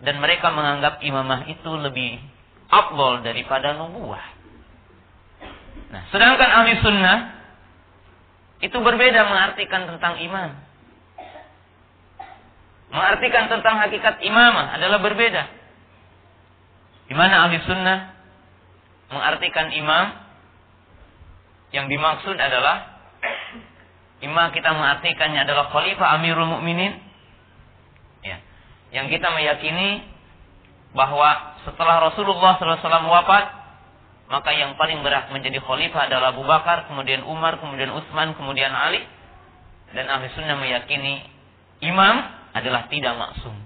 Dan 0.00 0.16
mereka 0.20 0.48
menganggap 0.52 1.04
imamah 1.04 1.44
itu 1.48 1.70
lebih 1.76 2.20
afdol 2.68 3.20
daripada 3.20 3.76
nubuah. 3.76 4.24
Nah, 5.92 6.02
sedangkan 6.08 6.50
ahli 6.52 6.72
sunnah 6.80 7.18
itu 8.60 8.76
berbeda 8.76 9.20
mengartikan 9.28 9.88
tentang 9.88 10.20
imam. 10.20 10.56
Mengartikan 12.92 13.48
tentang 13.48 13.80
hakikat 13.80 14.24
imamah 14.24 14.76
adalah 14.76 15.00
berbeda. 15.00 15.44
Di 17.08 17.14
mana 17.16 17.48
ahli 17.48 17.60
sunnah 17.64 17.98
mengartikan 19.10 19.72
imam 19.74 20.06
yang 21.74 21.86
dimaksud 21.90 22.36
adalah 22.36 22.89
Ima 24.20 24.52
kita 24.52 24.76
mengartikannya 24.76 25.48
adalah 25.48 25.72
khalifah 25.72 26.20
Amirul 26.20 26.48
Mukminin. 26.48 26.92
Ya. 28.20 28.36
Yang 28.92 29.16
kita 29.16 29.32
meyakini 29.32 30.04
bahwa 30.92 31.56
setelah 31.64 32.12
Rasulullah 32.12 32.60
SAW 32.60 33.08
wafat, 33.08 33.44
maka 34.28 34.50
yang 34.52 34.76
paling 34.76 35.00
berat 35.00 35.32
menjadi 35.32 35.58
khalifah 35.64 36.06
adalah 36.06 36.36
Abu 36.36 36.44
Bakar, 36.44 36.86
kemudian 36.86 37.24
Umar, 37.24 37.58
kemudian 37.58 37.90
Utsman, 37.96 38.36
kemudian 38.36 38.70
Ali. 38.70 39.02
Dan 39.90 40.06
ahli 40.06 40.30
sunnah 40.38 40.54
meyakini 40.54 41.26
imam 41.82 42.16
adalah 42.54 42.86
tidak 42.86 43.16
maksum. 43.18 43.56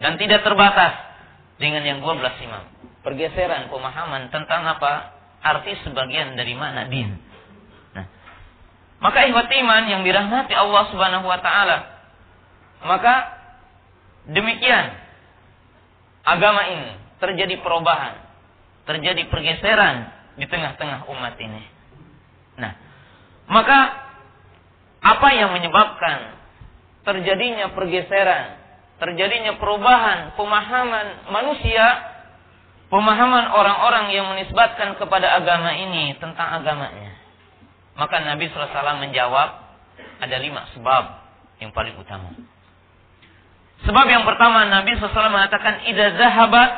Dan 0.00 0.16
tidak 0.16 0.40
terbatas 0.46 0.96
dengan 1.60 1.84
yang 1.84 2.00
12 2.00 2.40
imam. 2.40 2.64
Pergeseran 3.04 3.68
pemahaman 3.68 4.32
tentang 4.32 4.64
apa 4.64 5.12
arti 5.44 5.76
sebagian 5.84 6.40
dari 6.40 6.56
mana 6.56 6.88
din. 6.88 7.20
Maka 9.00 9.24
ihwat 9.32 9.48
iman 9.48 9.88
yang 9.88 10.04
dirahmati 10.04 10.52
Allah 10.52 10.82
Subhanahu 10.92 11.24
wa 11.24 11.40
taala. 11.40 11.78
Maka 12.84 13.14
demikian 14.28 14.92
agama 16.24 16.68
ini 16.68 16.92
terjadi 17.16 17.60
perubahan, 17.64 18.20
terjadi 18.84 19.24
pergeseran 19.32 20.08
di 20.36 20.44
tengah-tengah 20.44 21.08
umat 21.08 21.34
ini. 21.40 21.64
Nah, 22.60 22.72
maka 23.48 23.78
apa 25.00 25.28
yang 25.32 25.56
menyebabkan 25.56 26.36
terjadinya 27.08 27.72
pergeseran, 27.72 28.60
terjadinya 29.00 29.56
perubahan 29.56 30.36
pemahaman 30.36 31.32
manusia, 31.32 32.04
pemahaman 32.92 33.48
orang-orang 33.48 34.12
yang 34.12 34.28
menisbatkan 34.28 35.00
kepada 35.00 35.40
agama 35.40 35.72
ini 35.72 36.20
tentang 36.20 36.60
agamanya? 36.60 37.09
Maka 38.00 38.24
Nabi 38.24 38.48
SAW 38.48 38.96
menjawab 38.96 39.48
ada 40.24 40.36
lima 40.40 40.64
sebab 40.72 41.04
yang 41.60 41.68
paling 41.76 41.92
utama. 42.00 42.32
Sebab 43.84 44.06
yang 44.08 44.24
pertama 44.24 44.64
Nabi 44.72 44.96
SAW 44.96 45.28
mengatakan 45.28 45.84
Ida 45.84 46.16
zahabat 46.16 46.70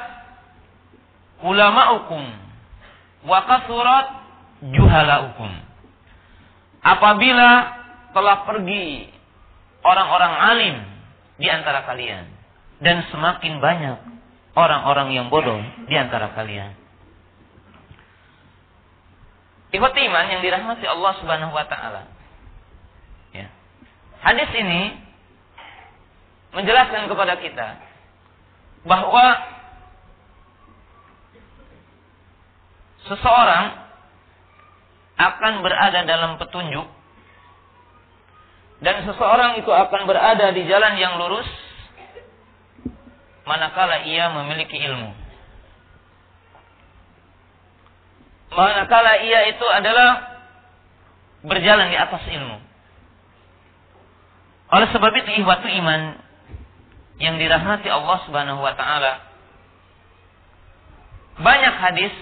ulama'ukum 1.47 2.23
wa 3.23 3.39
kasurat 3.47 4.07
juhalaukum. 4.67 5.51
Apabila 6.83 7.51
telah 8.11 8.43
pergi 8.43 9.07
orang-orang 9.87 10.35
alim 10.35 10.77
di 11.39 11.47
antara 11.47 11.87
kalian 11.87 12.27
dan 12.83 13.07
semakin 13.15 13.63
banyak 13.63 13.99
orang-orang 14.59 15.15
yang 15.15 15.27
bodoh 15.31 15.63
di 15.87 15.95
antara 15.95 16.35
kalian. 16.35 16.82
Ikhwati 19.73 20.01
iman 20.05 20.29
yang 20.29 20.41
dirahmati 20.45 20.85
Allah 20.85 21.13
Subhanahu 21.17 21.53
wa 21.57 21.65
taala. 21.65 22.05
Ya. 23.33 23.49
Hadis 24.21 24.53
ini 24.53 25.01
menjelaskan 26.53 27.09
kepada 27.09 27.41
kita 27.41 27.81
bahwa 28.85 29.25
seseorang 33.09 33.65
akan 35.17 35.53
berada 35.65 36.01
dalam 36.05 36.37
petunjuk 36.37 36.85
dan 38.83 39.07
seseorang 39.09 39.57
itu 39.63 39.71
akan 39.71 40.05
berada 40.05 40.53
di 40.53 40.67
jalan 40.69 40.99
yang 41.01 41.17
lurus 41.17 41.49
manakala 43.47 44.05
ia 44.05 44.29
memiliki 44.35 44.77
ilmu. 44.77 45.22
Manakala 48.53 49.25
ia 49.25 49.49
itu 49.49 49.65
adalah 49.65 50.33
berjalan 51.43 51.89
di 51.89 51.99
atas 51.99 52.23
ilmu. 52.29 52.59
Oleh 54.73 54.89
sebab 54.89 55.13
itu 55.21 55.31
ihwatu 55.45 55.69
iman 55.69 56.17
yang 57.21 57.37
dirahmati 57.37 57.93
Allah 57.93 58.19
Subhanahu 58.25 58.61
wa 58.65 58.73
taala 58.73 59.21
banyak 61.37 61.75
hadis 61.77 62.15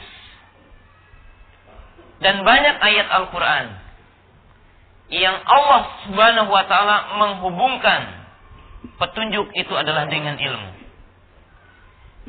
dan 2.20 2.42
banyak 2.42 2.76
ayat 2.78 3.06
Al-Qur'an 3.10 3.66
yang 5.10 5.38
Allah 5.46 5.82
Subhanahu 6.06 6.50
wa 6.50 6.64
taala 6.66 6.96
menghubungkan 7.22 8.02
petunjuk 8.98 9.50
itu 9.54 9.74
adalah 9.74 10.10
dengan 10.10 10.38
ilmu. 10.38 10.70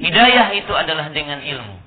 Hidayah 0.02 0.48
itu 0.58 0.74
adalah 0.74 1.10
dengan 1.14 1.42
ilmu. 1.42 1.78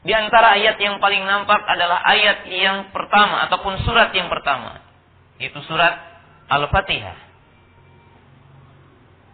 Di 0.00 0.12
antara 0.16 0.56
ayat 0.56 0.80
yang 0.80 0.96
paling 0.96 1.28
nampak 1.28 1.60
adalah 1.68 2.00
ayat 2.08 2.48
yang 2.48 2.88
pertama 2.88 3.44
ataupun 3.44 3.84
surat 3.84 4.08
yang 4.16 4.32
pertama, 4.32 4.80
yaitu 5.36 5.60
surat 5.68 5.92
Al-Fatihah. 6.48 7.16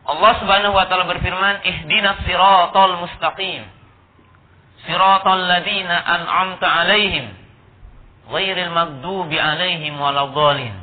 Allah 0.06 0.32
Subhanahu 0.38 0.74
wa 0.74 0.86
taala 0.86 1.06
berfirman, 1.06 1.62
"Ihdinas 1.66 2.22
siratal 2.26 2.98
mustaqim." 2.98 3.62
Siratal 4.86 5.42
ladzina 5.50 6.02
an'amta 6.02 6.66
'alaihim 6.66 7.26
ghairil 8.30 8.70
maghdubi 8.74 9.38
'alaihim 9.38 9.94
waladdallin. 9.98 10.74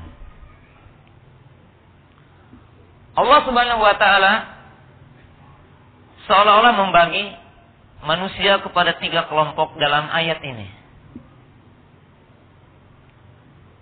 Allah 3.13 3.39
Subhanahu 3.45 3.81
wa 3.83 3.95
taala 3.99 4.33
seolah-olah 6.27 6.73
membagi 6.75 7.42
manusia 8.03 8.59
kepada 8.59 8.99
tiga 8.99 9.25
kelompok 9.31 9.75
dalam 9.79 10.11
ayat 10.11 10.39
ini. 10.43 10.67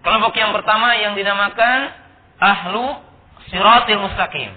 Kelompok 0.02 0.34
yang 0.34 0.54
pertama 0.54 0.98
yang 0.98 1.14
dinamakan 1.14 1.94
ahlu 2.42 2.98
siratil 3.54 4.02
mustaqim. 4.02 4.50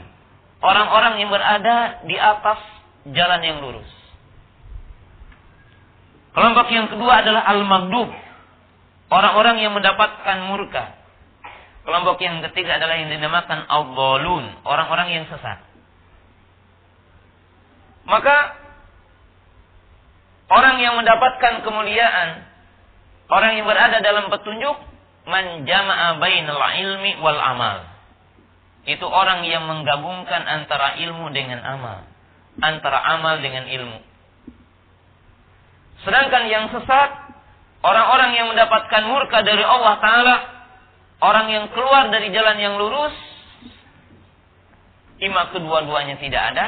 Orang-orang 0.65 1.21
yang 1.21 1.29
berada 1.29 2.01
di 2.09 2.17
atas 2.17 2.57
jalan 3.13 3.41
yang 3.45 3.61
lurus. 3.61 3.89
Kelompok 6.33 6.67
yang 6.73 6.89
kedua 6.89 7.21
adalah 7.21 7.45
al-maghdub. 7.53 8.09
Orang-orang 9.13 9.61
yang 9.61 9.77
mendapatkan 9.77 10.49
murka. 10.49 10.97
Kelompok 11.85 12.17
yang 12.25 12.41
ketiga 12.49 12.81
adalah 12.81 12.97
yang 12.97 13.13
dinamakan 13.13 13.69
al-dhalun, 13.69 14.65
orang-orang 14.65 15.21
yang 15.21 15.25
sesat. 15.29 15.61
Maka 18.09 18.64
orang 20.49 20.77
yang 20.81 20.95
mendapatkan 21.01 21.65
kemuliaan, 21.65 22.45
orang 23.33 23.53
yang 23.61 23.67
berada 23.69 23.99
dalam 24.05 24.29
petunjuk, 24.29 24.77
man 25.25 25.65
jama'a 25.65 26.21
bainal 26.21 26.61
ilmi 26.61 27.21
wal 27.21 27.41
amal. 27.41 27.89
Itu 28.85 29.09
orang 29.09 29.49
yang 29.49 29.65
menggabungkan 29.65 30.45
antara 30.45 31.01
ilmu 31.01 31.33
dengan 31.33 31.65
amal, 31.65 32.05
antara 32.61 33.01
amal 33.17 33.41
dengan 33.41 33.65
ilmu. 33.65 33.99
Sedangkan 36.05 36.45
yang 36.53 36.69
sesat, 36.69 37.11
orang-orang 37.81 38.37
yang 38.37 38.47
mendapatkan 38.53 39.09
murka 39.09 39.41
dari 39.41 39.65
Allah 39.65 39.95
Ta'ala, 40.05 40.37
orang 41.25 41.47
yang 41.49 41.65
keluar 41.73 42.13
dari 42.13 42.29
jalan 42.29 42.61
yang 42.61 42.77
lurus, 42.77 43.17
ima 45.25 45.49
kedua-duanya 45.49 46.21
tidak 46.21 46.43
ada, 46.53 46.67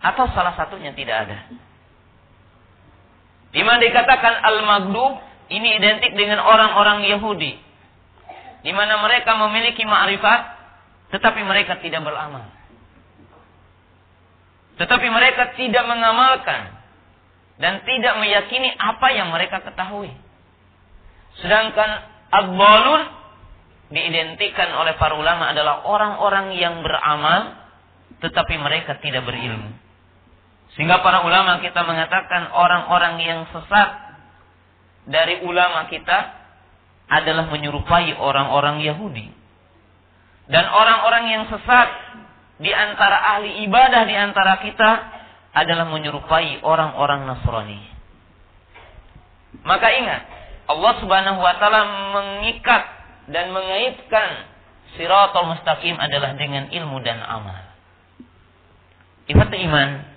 atau 0.00 0.24
salah 0.32 0.56
satunya 0.56 0.96
tidak 0.96 1.28
ada. 1.28 1.65
Di 3.56 3.64
mana 3.64 3.80
dikatakan 3.80 4.44
al-maghdub 4.44 5.16
ini 5.48 5.80
identik 5.80 6.12
dengan 6.12 6.44
orang-orang 6.44 7.08
Yahudi. 7.08 7.56
Di 8.60 8.72
mana 8.76 9.00
mereka 9.00 9.32
memiliki 9.40 9.80
ma'rifat 9.88 10.40
tetapi 11.16 11.40
mereka 11.40 11.80
tidak 11.80 12.04
beramal. 12.04 12.44
Tetapi 14.76 15.08
mereka 15.08 15.56
tidak 15.56 15.88
mengamalkan 15.88 16.76
dan 17.56 17.80
tidak 17.88 18.20
meyakini 18.20 18.76
apa 18.76 19.08
yang 19.16 19.32
mereka 19.32 19.64
ketahui. 19.64 20.12
Sedangkan 21.40 22.04
abbalun 22.28 23.08
diidentikan 23.88 24.68
oleh 24.76 25.00
para 25.00 25.16
ulama 25.16 25.56
adalah 25.56 25.80
orang-orang 25.88 26.52
yang 26.60 26.84
beramal 26.84 27.56
tetapi 28.20 28.60
mereka 28.60 29.00
tidak 29.00 29.24
berilmu. 29.24 29.85
Sehingga 30.76 31.00
para 31.00 31.24
ulama 31.24 31.64
kita 31.64 31.80
mengatakan 31.88 32.52
orang-orang 32.52 33.16
yang 33.24 33.40
sesat 33.48 33.88
dari 35.08 35.40
ulama 35.40 35.88
kita 35.88 36.36
adalah 37.08 37.48
menyerupai 37.48 38.12
orang-orang 38.20 38.84
Yahudi. 38.84 39.32
Dan 40.46 40.64
orang-orang 40.68 41.24
yang 41.32 41.44
sesat 41.48 41.88
di 42.60 42.70
antara 42.70 43.36
ahli 43.36 43.64
ibadah 43.64 44.04
di 44.04 44.14
antara 44.14 44.60
kita 44.60 44.90
adalah 45.56 45.88
menyerupai 45.88 46.60
orang-orang 46.60 47.24
Nasrani. 47.24 47.80
Maka 49.64 49.88
ingat, 49.96 50.22
Allah 50.68 50.92
Subhanahu 51.00 51.40
wa 51.40 51.54
taala 51.56 51.82
mengikat 52.12 52.82
dan 53.32 53.50
mengaitkan 53.50 54.52
siratal 55.00 55.48
mustaqim 55.48 55.96
adalah 55.96 56.36
dengan 56.36 56.68
ilmu 56.68 57.00
dan 57.00 57.24
amal. 57.24 57.64
Ifat 59.26 59.50
iman 59.50 60.15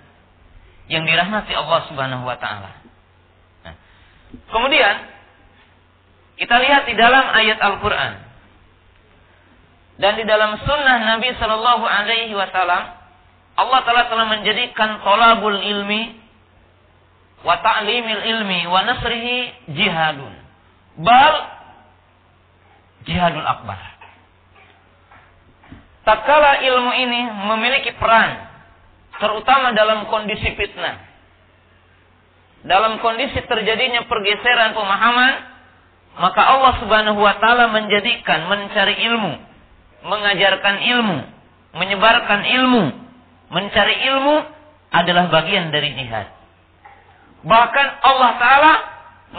yang 0.90 1.06
dirahmati 1.06 1.54
Allah 1.54 1.86
Subhanahu 1.86 2.26
wa 2.26 2.34
taala. 2.34 2.74
Nah, 3.62 3.74
kemudian 4.50 5.06
kita 6.34 6.58
lihat 6.58 6.90
di 6.90 6.98
dalam 6.98 7.30
ayat 7.30 7.62
Al-Qur'an 7.62 8.26
dan 10.02 10.12
di 10.18 10.26
dalam 10.26 10.58
sunnah 10.66 10.98
Nabi 11.14 11.30
Shallallahu 11.38 11.86
alaihi 11.86 12.34
wasallam 12.34 12.98
Allah 13.54 13.80
telah 13.86 14.04
telah 14.10 14.26
menjadikan 14.34 14.98
tolabul 15.06 15.62
ilmi 15.62 16.18
wa 17.46 17.54
ta'limil 17.62 18.22
ilmi 18.26 18.66
wa 18.66 18.82
nasrihi 18.82 19.70
jihadun. 19.70 20.34
Bal 20.98 21.34
jihadul 23.06 23.46
akbar. 23.46 23.78
Tatkala 26.02 26.66
ilmu 26.66 26.92
ini 26.98 27.20
memiliki 27.46 27.94
peran 27.94 28.49
terutama 29.20 29.76
dalam 29.76 30.08
kondisi 30.08 30.56
fitnah. 30.56 31.06
Dalam 32.60 33.00
kondisi 33.00 33.40
terjadinya 33.44 34.04
pergeseran 34.04 34.76
pemahaman, 34.76 35.32
maka 36.20 36.42
Allah 36.44 36.72
Subhanahu 36.82 37.20
wa 37.20 37.36
taala 37.40 37.72
menjadikan 37.72 38.48
mencari 38.48 39.00
ilmu, 39.00 39.32
mengajarkan 40.04 40.76
ilmu, 40.84 41.18
menyebarkan 41.76 42.40
ilmu, 42.60 42.84
mencari 43.48 43.96
ilmu 44.12 44.36
adalah 44.92 45.32
bagian 45.32 45.72
dari 45.72 45.96
jihad. 45.96 46.28
Bahkan 47.48 47.86
Allah 48.04 48.30
taala 48.36 48.72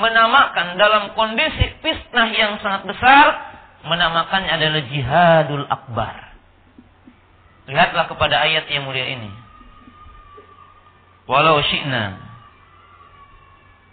menamakan 0.02 0.68
dalam 0.80 1.04
kondisi 1.14 1.78
fitnah 1.86 2.30
yang 2.34 2.58
sangat 2.64 2.90
besar 2.90 3.26
menamakannya 3.86 4.50
adalah 4.50 4.82
jihadul 4.90 5.66
akbar. 5.70 6.34
Lihatlah 7.70 8.10
kepada 8.10 8.42
ayat 8.42 8.66
yang 8.74 8.90
mulia 8.90 9.06
ini 9.06 9.41
walau 11.30 11.62
syi'na. 11.62 12.18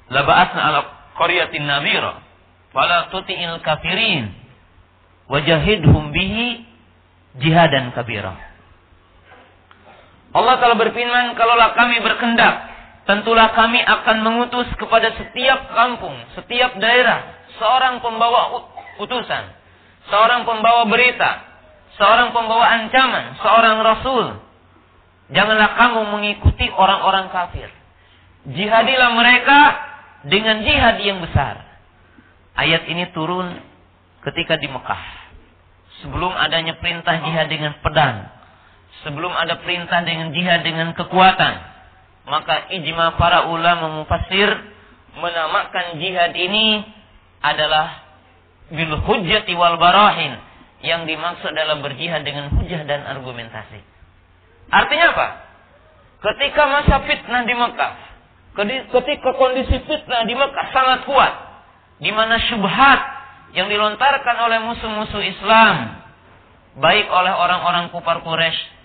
Laba'atna 0.08 0.60
ala 0.60 0.80
qaryatin 1.16 1.64
nabira 1.68 2.24
fala 2.72 3.12
tuti'il 3.12 3.60
kafirin. 3.60 4.32
Wajahidhum 5.28 6.12
bihi 6.16 6.64
jihadan 7.36 7.92
kabira. 7.92 8.32
Allah 10.32 10.56
telah 10.60 10.76
berfirman 10.76 11.36
kalaulah 11.36 11.76
kami 11.76 12.00
berkendak 12.00 12.68
tentulah 13.08 13.56
kami 13.56 13.80
akan 13.80 14.20
mengutus 14.20 14.68
kepada 14.76 15.16
setiap 15.16 15.72
kampung, 15.72 16.12
setiap 16.36 16.76
daerah, 16.76 17.24
seorang 17.56 18.04
pembawa 18.04 18.68
utusan, 19.00 19.44
seorang 20.12 20.44
pembawa 20.44 20.84
berita, 20.84 21.40
seorang 21.96 22.36
pembawa 22.36 22.68
ancaman, 22.68 23.40
seorang 23.40 23.80
rasul. 23.80 24.26
Janganlah 25.28 25.76
kamu 25.76 26.00
mengikuti 26.16 26.66
orang-orang 26.72 27.28
kafir. 27.28 27.68
Jihadilah 28.48 29.10
mereka 29.12 29.60
dengan 30.24 30.64
jihad 30.64 30.96
yang 31.04 31.20
besar. 31.20 31.68
Ayat 32.56 32.88
ini 32.88 33.12
turun 33.12 33.60
ketika 34.24 34.56
di 34.56 34.66
Mekah. 34.72 35.04
Sebelum 36.00 36.32
adanya 36.32 36.80
perintah 36.80 37.20
jihad 37.22 37.52
dengan 37.52 37.76
pedang. 37.84 38.30
Sebelum 39.04 39.30
ada 39.30 39.60
perintah 39.62 40.00
dengan 40.02 40.32
jihad 40.32 40.64
dengan 40.64 40.96
kekuatan 40.96 41.78
maka 42.28 42.68
ijma 42.70 43.16
para 43.16 43.48
ulama 43.48 44.00
mufassir 44.00 44.48
menamakan 45.16 45.98
jihad 45.98 46.36
ini 46.36 46.84
adalah 47.40 48.04
bil 48.68 49.00
hujjati 49.00 49.56
wal 49.56 49.80
barahin 49.80 50.36
yang 50.84 51.08
dimaksud 51.08 51.50
adalah 51.50 51.80
berjihad 51.82 52.22
dengan 52.22 52.54
hujah 52.54 52.84
dan 52.86 53.02
argumentasi. 53.02 53.80
Artinya 54.68 55.06
apa? 55.16 55.28
Ketika 56.18 56.62
masa 56.66 56.96
fitnah 57.06 57.42
di 57.46 57.54
Mekah, 57.54 57.92
ketika 58.90 59.30
kondisi 59.38 59.76
fitnah 59.86 60.26
di 60.26 60.34
Mekah 60.34 60.66
sangat 60.74 61.00
kuat, 61.06 61.32
di 62.02 62.10
mana 62.10 62.36
syubhat 62.50 63.00
yang 63.54 63.70
dilontarkan 63.70 64.36
oleh 64.44 64.58
musuh-musuh 64.66 65.22
Islam, 65.24 65.98
baik 66.78 67.06
oleh 67.08 67.32
orang-orang 67.32 67.90
kufar 67.90 68.22
Quraisy 68.22 68.78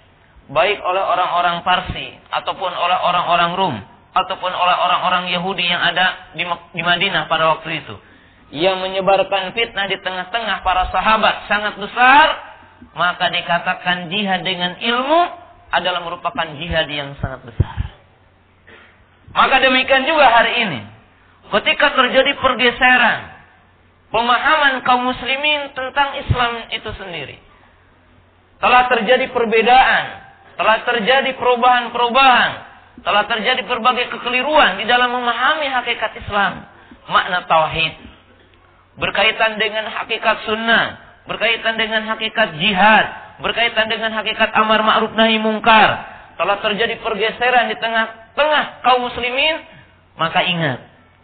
baik 0.51 0.79
oleh 0.83 0.99
orang-orang 0.99 1.63
Parsi 1.63 2.19
ataupun 2.27 2.71
oleh 2.73 2.97
orang-orang 2.99 3.51
Rum 3.55 3.75
ataupun 4.13 4.51
oleh 4.51 4.75
orang-orang 4.75 5.31
Yahudi 5.31 5.63
yang 5.63 5.79
ada 5.79 6.35
di, 6.35 6.43
di 6.75 6.83
Madinah 6.83 7.31
pada 7.31 7.55
waktu 7.55 7.79
itu 7.79 7.95
yang 8.53 8.83
menyebarkan 8.83 9.55
fitnah 9.55 9.87
di 9.87 9.97
tengah-tengah 10.03 10.61
para 10.61 10.91
sahabat 10.91 11.47
sangat 11.47 11.79
besar 11.79 12.27
maka 12.93 13.31
dikatakan 13.31 14.11
jihad 14.11 14.43
dengan 14.43 14.75
ilmu 14.77 15.21
adalah 15.73 16.05
merupakan 16.05 16.47
jihad 16.61 16.85
yang 16.89 17.17
sangat 17.17 17.41
besar. 17.49 17.77
Maka 19.33 19.57
demikian 19.65 20.05
juga 20.05 20.29
hari 20.29 20.53
ini 20.69 20.81
ketika 21.49 21.97
terjadi 21.97 22.37
pergeseran 22.37 23.19
pemahaman 24.13 24.85
kaum 24.85 25.09
muslimin 25.09 25.73
tentang 25.73 26.21
Islam 26.21 26.69
itu 26.69 26.89
sendiri 27.01 27.37
telah 28.61 28.85
terjadi 28.93 29.33
perbedaan 29.33 30.23
telah 30.53 30.85
terjadi 30.85 31.33
perubahan-perubahan, 31.37 32.51
telah 33.01 33.23
terjadi 33.25 33.65
berbagai 33.65 34.13
kekeliruan 34.13 34.77
di 34.77 34.85
dalam 34.85 35.09
memahami 35.09 35.65
hakikat 35.69 36.13
Islam, 36.21 36.69
makna 37.09 37.45
tauhid, 37.49 37.93
berkaitan 39.01 39.57
dengan 39.57 39.89
hakikat 39.89 40.45
sunnah, 40.45 40.85
berkaitan 41.25 41.75
dengan 41.77 42.05
hakikat 42.13 42.61
jihad, 42.61 43.05
berkaitan 43.41 43.89
dengan 43.89 44.13
hakikat 44.13 44.53
amar 44.53 44.83
ma'ruf 44.85 45.13
nahi 45.17 45.41
mungkar, 45.41 45.89
telah 46.37 46.57
terjadi 46.61 46.99
pergeseran 47.01 47.69
di 47.71 47.77
tengah-tengah 47.77 48.63
kaum 48.85 49.09
muslimin, 49.09 49.61
maka 50.17 50.45
ingat 50.45 50.79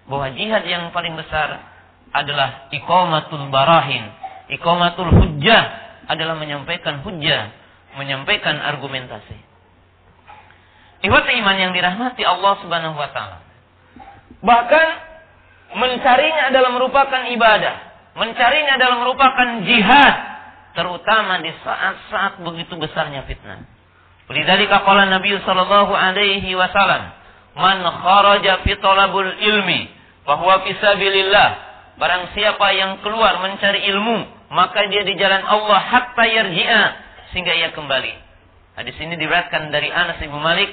bahwa 0.09 0.33
jihad 0.33 0.65
yang 0.65 0.89
paling 0.89 1.13
besar 1.13 1.61
adalah 2.09 2.69
iqamatul 2.73 3.49
barahin, 3.53 4.09
iqamatul 4.49 5.13
hujjah 5.13 5.63
adalah 6.09 6.33
menyampaikan 6.33 7.05
hujjah 7.05 7.53
menyampaikan 7.97 8.57
argumentasi. 8.61 9.37
Ikhwat 10.99 11.25
iman 11.31 11.57
yang 11.57 11.71
dirahmati 11.71 12.21
Allah 12.27 12.53
Subhanahu 12.59 12.95
wa 12.99 13.09
taala. 13.15 13.39
Bahkan 14.43 14.87
mencarinya 15.79 16.51
adalah 16.51 16.69
merupakan 16.75 17.21
ibadah, 17.33 17.75
mencarinya 18.19 18.73
adalah 18.75 18.97
merupakan 18.99 19.47
jihad, 19.63 20.15
terutama 20.77 21.41
di 21.41 21.51
saat-saat 21.65 22.41
begitu 22.45 22.77
besarnya 22.77 23.25
fitnah. 23.25 23.65
Lidzalika 24.29 24.85
qala 24.85 25.09
Nabi 25.09 25.33
sallallahu 25.41 25.89
alaihi 25.89 26.53
wasallam, 26.53 27.09
"Man 27.57 27.81
kharaja 27.81 28.61
fi 28.61 28.77
talabul 28.77 29.25
ilmi 29.25 29.89
bahwa 30.25 30.61
fisabilillah." 30.69 31.49
Barang 31.99 32.31
siapa 32.31 32.71
yang 32.79 33.03
keluar 33.03 33.43
mencari 33.43 33.83
ilmu, 33.91 34.23
maka 34.55 34.87
dia 34.87 35.03
di 35.03 35.19
jalan 35.19 35.43
Allah 35.43 35.79
hatta 35.83 36.23
yarji'a 36.23 36.83
sehingga 37.35 37.51
ia 37.51 37.75
kembali. 37.75 38.13
Hadis 38.79 38.95
ini 39.03 39.19
diriwayatkan 39.19 39.67
dari 39.75 39.91
Anas 39.91 40.15
bin 40.23 40.31
Malik, 40.31 40.71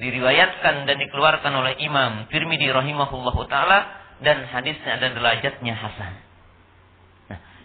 diriwayatkan 0.00 0.88
dan 0.88 0.96
dikeluarkan 0.96 1.52
oleh 1.52 1.76
Imam 1.84 2.24
Tirmidzi 2.32 2.72
rahimahullahu 2.72 3.44
taala 3.52 3.84
dan 4.24 4.48
hadisnya 4.48 4.96
ada 4.96 5.12
derajatnya 5.12 5.76
hasan. 5.76 6.23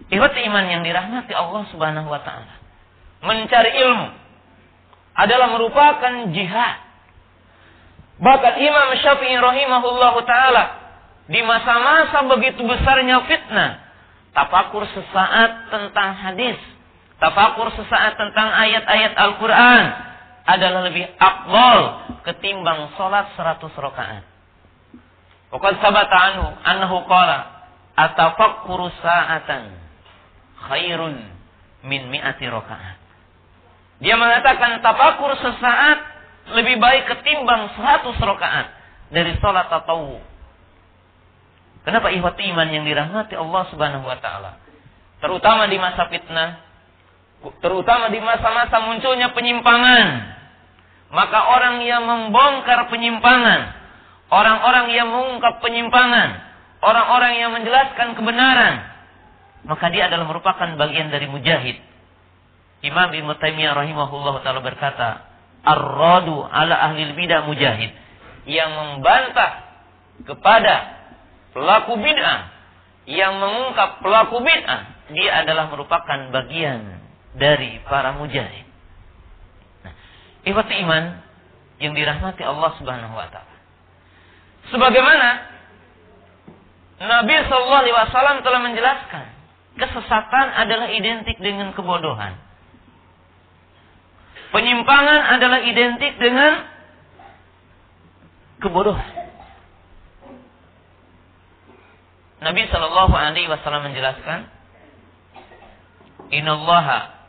Ihwat 0.10 0.34
iman 0.34 0.66
yang 0.70 0.82
dirahmati 0.82 1.34
Allah 1.34 1.64
Subhanahu 1.70 2.10
wa 2.10 2.22
taala. 2.26 2.54
Mencari 3.22 3.72
ilmu 3.84 4.08
adalah 5.14 5.48
merupakan 5.54 6.14
jihad. 6.34 6.78
Bahkan 8.20 8.54
Imam 8.60 8.90
Syafi'i 9.00 9.38
rahimahullahu 9.38 10.20
taala 10.26 10.64
di 11.30 11.40
masa-masa 11.46 12.26
begitu 12.26 12.66
besarnya 12.66 13.22
fitnah, 13.30 13.86
tapakur 14.34 14.84
sesaat 14.92 15.72
tentang 15.72 16.18
hadis 16.18 16.58
tafakur 17.20 17.70
sesaat 17.76 18.16
tentang 18.16 18.50
ayat-ayat 18.50 19.14
Al-Quran 19.14 19.84
adalah 20.48 20.82
lebih 20.88 21.06
akbal 21.20 21.80
ketimbang 22.26 22.96
sholat 22.98 23.30
seratus 23.36 23.70
rakaat. 23.76 24.24
Bukan 25.54 25.74
sabata 25.84 26.18
anhu 26.18 26.48
annahu 26.64 27.06
qala 27.06 27.70
atafakkuru 27.94 28.90
sa'atan 29.04 29.78
khairun 30.68 31.16
min 31.88 32.12
mi'ati 32.12 32.46
rakaat. 32.50 32.98
Dia 34.00 34.16
mengatakan 34.16 34.80
tafakur 34.80 35.36
sesaat 35.40 36.00
lebih 36.56 36.80
baik 36.80 37.08
ketimbang 37.08 37.72
seratus 37.76 38.16
rakaat 38.20 38.68
dari 39.12 39.36
sholat 39.40 39.68
tatawu. 39.68 40.20
Kenapa 41.84 42.12
ihwati 42.12 42.44
iman 42.52 42.68
yang 42.70 42.84
dirahmati 42.84 43.34
Allah 43.40 43.64
Subhanahu 43.72 44.06
wa 44.08 44.18
taala? 44.20 44.60
Terutama 45.20 45.68
di 45.68 45.78
masa 45.80 46.08
fitnah, 46.08 46.64
terutama 47.60 48.12
di 48.12 48.20
masa-masa 48.24 48.84
munculnya 48.84 49.32
penyimpangan. 49.36 50.08
Maka 51.10 51.40
orang 51.58 51.82
yang 51.82 52.06
membongkar 52.06 52.86
penyimpangan, 52.94 53.74
orang-orang 54.30 54.94
yang 54.94 55.10
mengungkap 55.10 55.58
penyimpangan, 55.58 56.38
orang-orang 56.86 57.34
yang 57.42 57.52
menjelaskan 57.58 58.14
kebenaran, 58.14 58.86
maka 59.68 59.92
dia 59.92 60.08
adalah 60.08 60.28
merupakan 60.30 60.68
bagian 60.80 61.12
dari 61.12 61.28
mujahid. 61.28 61.78
Imam 62.80 63.12
Ibnu 63.12 63.36
Taimiyah 63.36 63.76
rahimahullah 63.76 64.40
taala 64.40 64.64
berkata, 64.64 65.28
"Ar-radu 65.68 66.48
ala 66.48 66.80
ahli 66.80 67.12
bidah 67.12 67.44
mujahid." 67.44 67.92
Yang 68.48 68.72
membantah 68.72 69.52
kepada 70.24 70.76
pelaku 71.52 72.00
bid'ah, 72.00 72.40
yang 73.04 73.36
mengungkap 73.36 74.00
pelaku 74.00 74.40
bid'ah, 74.40 75.12
dia 75.12 75.44
adalah 75.44 75.68
merupakan 75.68 76.32
bagian 76.32 77.04
dari 77.36 77.84
para 77.84 78.16
mujahid. 78.16 78.64
Nah, 79.84 79.94
iman 80.48 81.04
yang 81.84 81.94
dirahmati 81.96 82.44
Allah 82.48 82.72
Subhanahu 82.80 83.16
wa 83.16 83.28
taala. 83.28 83.56
Sebagaimana 84.72 85.30
Nabi 87.00 87.36
sallallahu 87.48 87.82
alaihi 87.84 87.96
wasallam 87.96 88.38
telah 88.44 88.60
menjelaskan, 88.60 89.39
kesesatan 89.80 90.48
adalah 90.54 90.92
identik 90.92 91.40
dengan 91.40 91.72
kebodohan. 91.72 92.36
Penyimpangan 94.52 95.40
adalah 95.40 95.60
identik 95.64 96.20
dengan 96.20 96.68
kebodohan. 98.60 99.12
Nabi 102.40 102.64
Shallallahu 102.72 103.14
Alaihi 103.16 103.52
Wasallam 103.52 103.92
menjelaskan, 103.92 104.48
Innallaha 106.30 107.20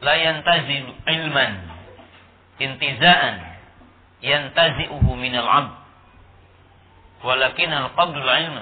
la 0.00 0.14
yantazi 0.16 0.76
ilman 1.08 1.52
intizaan 2.60 3.36
yantazi'uhu 4.20 5.10
minal 5.16 5.48
'abd 5.48 5.72
walakin 7.24 7.72
al-qabdul 7.72 8.28
ilm 8.28 8.56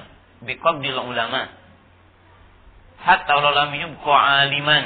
biqabdil 0.47 0.99
ulama 0.99 1.51
hatta 3.03 3.33
law 3.39 3.53
lam 3.53 3.71
yubqa 3.75 4.13
'aliman 4.13 4.85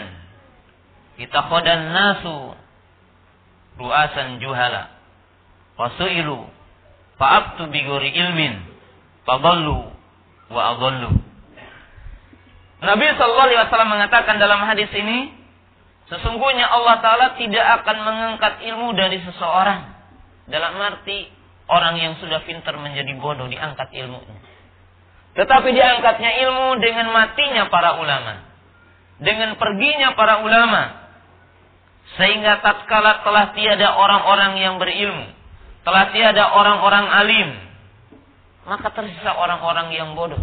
itakhadan 1.18 1.94
nasu 1.94 2.58
ru'asan 3.78 4.38
juhala 4.42 4.94
wasu'ilu 5.78 6.46
fa'abtu 7.18 7.70
bi 7.70 7.82
ghairi 7.82 8.10
ilmin 8.14 8.54
fadallu 9.26 9.90
wa 10.54 10.62
adallu 10.78 11.12
Nabi 12.84 13.08
sallallahu 13.16 13.48
alaihi 13.48 13.64
wasallam 13.64 13.92
mengatakan 13.96 14.36
dalam 14.44 14.60
hadis 14.68 14.92
ini 14.92 15.44
Sesungguhnya 16.12 16.68
Allah 16.68 17.00
Ta'ala 17.00 17.28
tidak 17.40 17.66
akan 17.82 17.98
mengangkat 18.04 18.60
ilmu 18.70 18.92
dari 18.94 19.24
seseorang. 19.24 19.82
Dalam 20.52 20.76
arti 20.76 21.32
orang 21.72 21.96
yang 21.96 22.14
sudah 22.20 22.44
pintar 22.44 22.76
menjadi 22.76 23.16
bodoh 23.18 23.48
diangkat 23.48 23.88
ilmunya. 23.96 24.38
Tetapi 25.34 25.70
diangkatnya 25.74 26.32
ilmu 26.46 26.78
dengan 26.78 27.10
matinya 27.10 27.66
para 27.74 27.98
ulama. 27.98 28.46
Dengan 29.18 29.58
perginya 29.58 30.14
para 30.14 30.46
ulama. 30.46 31.10
Sehingga 32.18 32.62
tatkala 32.62 33.26
telah 33.26 33.58
tiada 33.58 33.98
orang-orang 33.98 34.62
yang 34.62 34.78
berilmu. 34.78 35.26
Telah 35.82 36.14
tiada 36.14 36.54
orang-orang 36.54 37.06
alim. 37.10 37.50
Maka 38.70 38.94
tersisa 38.94 39.34
orang-orang 39.34 39.90
yang 39.98 40.14
bodoh. 40.14 40.40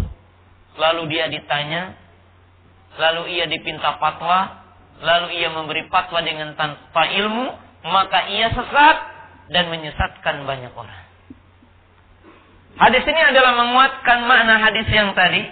Lalu 0.74 1.02
dia 1.14 1.30
ditanya. 1.30 1.94
Lalu 2.98 3.38
ia 3.38 3.46
dipinta 3.46 3.94
fatwa. 4.02 4.58
Lalu 5.00 5.38
ia 5.38 5.54
memberi 5.54 5.86
fatwa 5.86 6.18
dengan 6.18 6.58
tanpa 6.58 7.06
ilmu. 7.14 7.46
Maka 7.86 8.26
ia 8.26 8.50
sesat 8.50 8.96
dan 9.54 9.70
menyesatkan 9.70 10.42
banyak 10.44 10.74
orang. 10.74 10.99
Hadis 12.80 13.04
ini 13.04 13.20
adalah 13.20 13.52
menguatkan 13.60 14.24
makna 14.24 14.56
hadis 14.56 14.88
yang 14.88 15.12
tadi. 15.12 15.44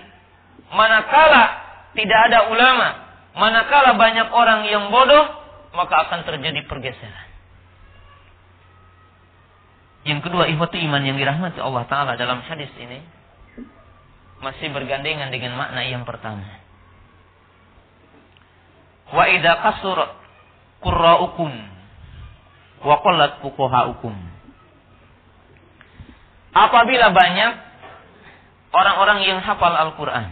Manakala 0.73 1.45
tidak 1.93 2.33
ada 2.33 2.49
ulama, 2.49 2.89
manakala 3.37 4.01
banyak 4.01 4.33
orang 4.33 4.65
yang 4.65 4.89
bodoh, 4.89 5.29
maka 5.77 6.09
akan 6.09 6.25
terjadi 6.25 6.65
pergeseran. 6.65 7.29
Yang 10.09 10.25
kedua, 10.25 10.49
ihwatu 10.49 10.81
iman 10.81 11.05
yang 11.05 11.21
dirahmati 11.21 11.61
Allah 11.61 11.85
Ta'ala 11.85 12.13
dalam 12.17 12.41
hadis 12.41 12.73
ini 12.81 13.05
masih 14.41 14.73
bergandengan 14.73 15.29
dengan 15.29 15.53
makna 15.53 15.85
yang 15.85 16.09
pertama. 16.09 16.49
Wa 19.13 19.29
idha 19.29 19.53
kasur 19.61 20.01
qurra'ukum 20.81 21.53
wa 22.89 22.97
qullat 23.05 23.45
fuqaha'ukum 23.45 24.38
apabila 26.67 27.15
banyak 27.15 27.53
orang-orang 28.75 29.19
yang 29.23 29.39
hafal 29.39 29.71
Al-Quran, 29.71 30.27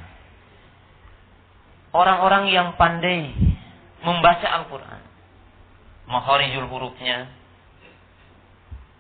orang-orang 1.95 2.51
yang 2.51 2.75
pandai 2.75 3.31
membaca 4.03 4.47
Al-Quran, 4.63 5.03
makharijul 6.11 6.67
hurufnya, 6.67 7.31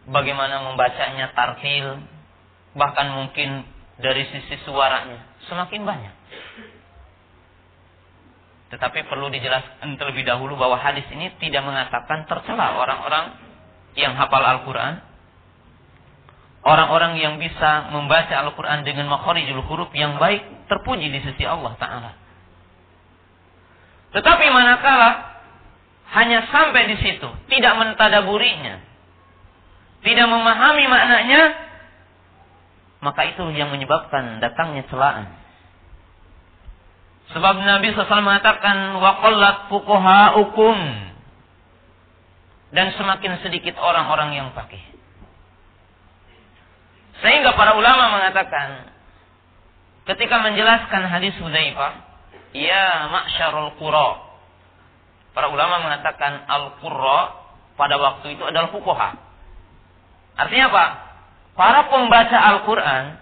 bagaimana 0.06 0.70
membacanya 0.70 1.34
tartil, 1.34 2.00
bahkan 2.78 3.10
mungkin 3.10 3.66
dari 3.98 4.28
sisi 4.30 4.62
suaranya, 4.62 5.26
semakin 5.50 5.82
banyak. 5.82 6.14
Tetapi 8.66 9.06
perlu 9.06 9.30
dijelaskan 9.30 9.94
terlebih 9.94 10.26
dahulu 10.26 10.58
bahwa 10.58 10.74
hadis 10.74 11.06
ini 11.14 11.30
tidak 11.38 11.62
mengatakan 11.62 12.26
tercela 12.26 12.74
orang-orang 12.82 13.38
yang 13.94 14.18
hafal 14.18 14.42
Al-Quran 14.42 15.15
Orang-orang 16.66 17.14
yang 17.22 17.38
bisa 17.38 17.94
membaca 17.94 18.34
Al-Quran 18.42 18.82
dengan 18.82 19.06
makharijul 19.06 19.62
huruf 19.70 19.94
yang 19.94 20.18
baik 20.18 20.66
terpuji 20.66 21.14
di 21.14 21.22
sisi 21.22 21.46
Allah 21.46 21.78
Ta'ala. 21.78 22.10
Tetapi 24.10 24.44
manakala 24.50 25.38
hanya 26.10 26.42
sampai 26.50 26.90
di 26.90 26.98
situ, 26.98 27.28
tidak 27.54 27.74
mentadaburinya, 27.78 28.82
tidak 30.02 30.26
memahami 30.26 30.90
maknanya, 30.90 31.54
maka 32.98 33.30
itu 33.30 33.46
yang 33.54 33.70
menyebabkan 33.70 34.42
datangnya 34.42 34.90
celaan. 34.90 35.38
Sebab 37.30 37.62
Nabi 37.62 37.94
SAW 37.94 38.26
mengatakan 38.26 38.98
waqallat 38.98 39.70
fuqaha'ukum 39.70 40.78
dan 42.74 42.90
semakin 42.98 43.38
sedikit 43.46 43.78
orang-orang 43.78 44.34
yang 44.34 44.50
pakai. 44.50 44.95
Sehingga 47.24 47.56
para 47.56 47.76
ulama 47.78 48.12
mengatakan 48.20 48.92
ketika 50.04 50.36
menjelaskan 50.44 51.02
hadis 51.08 51.34
Hudzaifah, 51.40 51.92
ya 52.52 53.08
ma'syarul 53.08 53.76
qura. 53.80 54.24
Para 55.32 55.52
ulama 55.52 55.84
mengatakan 55.84 56.48
al-qurra 56.48 57.44
pada 57.76 58.00
waktu 58.00 58.40
itu 58.40 58.42
adalah 58.44 58.72
fuqaha. 58.72 59.10
Artinya 60.36 60.68
apa? 60.72 60.84
Para 61.56 61.88
pembaca 61.88 62.36
Al-Qur'an 62.36 63.16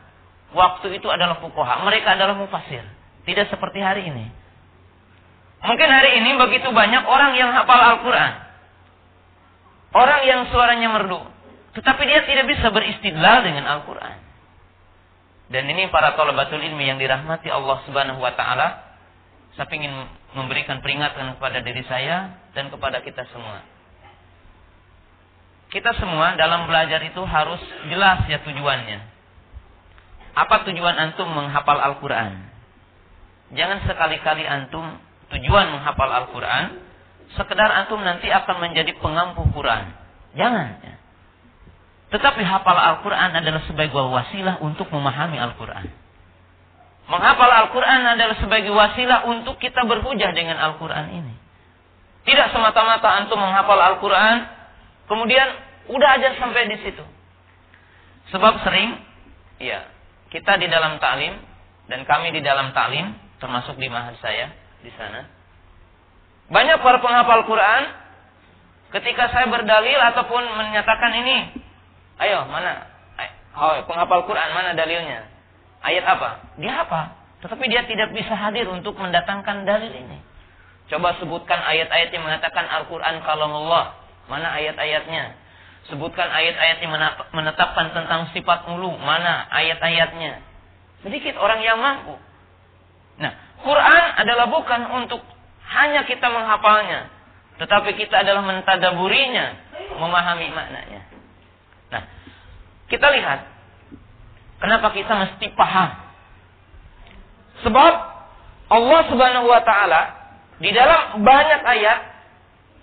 waktu 0.51 0.99
itu 0.99 1.07
adalah 1.07 1.39
fuqaha. 1.39 1.87
Mereka 1.87 2.19
adalah 2.19 2.35
mufasir. 2.35 2.83
Tidak 3.23 3.47
seperti 3.51 3.79
hari 3.79 4.11
ini. 4.11 4.27
Mungkin 5.65 5.89
hari 5.89 6.21
ini 6.21 6.37
begitu 6.37 6.69
banyak 6.75 7.07
orang 7.07 7.39
yang 7.39 7.55
hafal 7.55 7.79
Al-Quran. 7.79 8.33
Orang 9.95 10.21
yang 10.27 10.41
suaranya 10.51 10.91
merdu. 10.91 11.23
Tetapi 11.75 12.03
dia 12.07 12.23
tidak 12.23 12.47
bisa 12.47 12.71
beristidlal 12.71 13.43
dengan 13.43 13.67
Al-Quran. 13.67 14.17
Dan 15.51 15.69
ini 15.69 15.91
para 15.91 16.15
tolabatul 16.15 16.63
ilmi 16.63 16.89
yang 16.89 16.97
dirahmati 16.97 17.51
Allah 17.51 17.83
subhanahu 17.85 18.23
wa 18.23 18.33
ta'ala. 18.33 18.97
Saya 19.55 19.71
ingin 19.71 19.95
memberikan 20.35 20.83
peringatan 20.83 21.39
kepada 21.39 21.63
diri 21.63 21.87
saya 21.87 22.43
dan 22.59 22.71
kepada 22.75 23.03
kita 23.07 23.23
semua. 23.31 23.63
Kita 25.71 25.95
semua 25.99 26.39
dalam 26.39 26.71
belajar 26.71 27.03
itu 27.03 27.23
harus 27.23 27.63
jelas 27.91 28.27
ya 28.31 28.43
tujuannya. 28.43 28.99
Apa 30.35 30.67
tujuan 30.67 30.95
antum 30.99 31.31
menghafal 31.31 31.79
Al-Quran? 31.79 32.51
Jangan 33.55 33.87
sekali-kali 33.87 34.43
antum 34.43 34.99
tujuan 35.31 35.71
menghafal 35.71 36.11
Al-Quran, 36.11 36.83
sekedar 37.39 37.71
antum 37.71 38.03
nanti 38.03 38.27
akan 38.31 38.59
menjadi 38.59 38.95
pengampu 38.99 39.47
Quran. 39.55 39.95
Jangan. 40.35 40.83
Ya. 40.83 40.94
Tetapi 42.15 42.47
hafal 42.47 42.79
Al-Quran 42.79 43.35
adalah 43.35 43.59
sebagai 43.67 43.99
wasilah 43.99 44.63
untuk 44.63 44.87
memahami 44.95 45.35
Al-Quran. 45.35 45.91
Menghafal 47.11 47.51
Al-Quran 47.51 48.07
adalah 48.07 48.39
sebagai 48.39 48.71
wasilah 48.71 49.27
untuk 49.27 49.59
kita 49.59 49.83
berhujah 49.83 50.31
dengan 50.31 50.63
Al-Quran 50.63 51.11
ini. 51.11 51.35
Tidak 52.23 52.55
semata-mata 52.55 53.19
antum 53.19 53.43
menghafal 53.43 53.77
Al-Quran, 53.83 54.47
kemudian 55.11 55.59
udah 55.91 56.09
aja 56.15 56.39
sampai 56.39 56.71
di 56.71 56.79
situ. 56.87 57.03
Sebab 58.31 58.63
sering, 58.63 58.95
ya, 59.59 59.91
kita 60.31 60.55
di 60.63 60.71
dalam 60.71 61.03
taklim 61.03 61.35
dan 61.91 62.07
kami 62.07 62.31
di 62.31 62.47
dalam 62.47 62.71
taklim, 62.71 63.11
termasuk 63.43 63.75
di 63.75 63.91
mahal 63.91 64.15
saya 64.23 64.55
di 64.87 64.95
sana, 64.95 65.27
banyak 66.47 66.79
para 66.79 67.03
penghafal 67.03 67.43
Quran, 67.43 67.83
ketika 68.95 69.35
saya 69.35 69.51
berdalil 69.51 69.99
ataupun 69.99 70.47
menyatakan 70.63 71.11
ini 71.19 71.64
Ayo, 72.23 72.47
mana? 72.47 72.95
Oh, 73.55 73.79
penghafal 73.87 74.27
Quran, 74.27 74.51
mana 74.51 74.75
dalilnya? 74.75 75.31
Ayat 75.83 76.05
apa? 76.07 76.43
Dia 76.59 76.83
apa? 76.83 77.15
Tetapi 77.45 77.65
dia 77.71 77.87
tidak 77.87 78.11
bisa 78.11 78.35
hadir 78.35 78.67
untuk 78.67 78.99
mendatangkan 78.99 79.63
dalil 79.63 79.93
ini. 79.95 80.19
Coba 80.91 81.17
sebutkan 81.17 81.61
ayat-ayat 81.63 82.11
yang 82.13 82.25
mengatakan 82.25 82.67
Al-Quran 82.67 83.23
kalau 83.25 83.49
Allah. 83.65 83.95
Mana 84.27 84.53
ayat-ayatnya? 84.57 85.37
Sebutkan 85.93 86.33
ayat-ayat 86.33 86.81
yang 86.81 86.93
menetapkan 87.33 87.93
tentang 87.93 88.33
sifat 88.33 88.65
ulu. 88.73 88.97
Mana 88.97 89.45
ayat-ayatnya? 89.53 90.41
Sedikit 91.05 91.37
orang 91.37 91.61
yang 91.61 91.77
mampu. 91.77 92.17
Nah, 93.21 93.33
Quran 93.61 94.05
adalah 94.19 94.49
bukan 94.49 94.81
untuk 95.05 95.21
hanya 95.69 96.09
kita 96.09 96.27
menghafalnya. 96.33 97.13
Tetapi 97.61 97.97
kita 98.01 98.25
adalah 98.25 98.43
mentadaburinya. 98.43 99.47
Memahami 100.01 100.49
maknanya. 100.51 100.94
Kita 102.89 103.07
lihat. 103.11 103.41
Kenapa 104.61 104.93
kita 104.97 105.13
mesti 105.13 105.47
paham? 105.53 105.91
Sebab 107.65 107.93
Allah 108.73 109.01
Subhanahu 109.13 109.47
wa 109.49 109.61
taala 109.61 110.03
di 110.59 110.73
dalam 110.73 111.21
banyak 111.21 111.61
ayat 111.65 111.99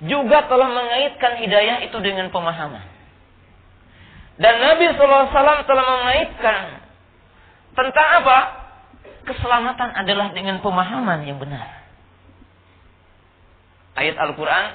juga 0.02 0.46
telah 0.50 0.70
mengaitkan 0.70 1.42
hidayah 1.42 1.86
itu 1.86 1.98
dengan 2.02 2.30
pemahaman. 2.34 2.86
Dan 4.42 4.58
Nabi 4.58 4.90
SAW 4.98 5.30
telah 5.70 5.86
mengaitkan 5.86 6.82
tentang 7.78 8.08
apa? 8.26 8.40
Keselamatan 9.22 9.90
adalah 9.94 10.34
dengan 10.34 10.66
pemahaman 10.66 11.30
yang 11.30 11.38
benar. 11.38 11.86
Ayat 13.94 14.18
Al-Quran 14.18 14.66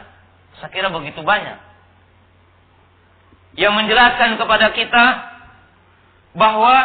saya 0.57 0.71
kira 0.73 0.89
begitu 0.89 1.21
banyak 1.21 1.66
yang 3.57 3.73
menjelaskan 3.73 4.37
kepada 4.37 4.73
kita 4.77 5.05
bahwa 6.37 6.77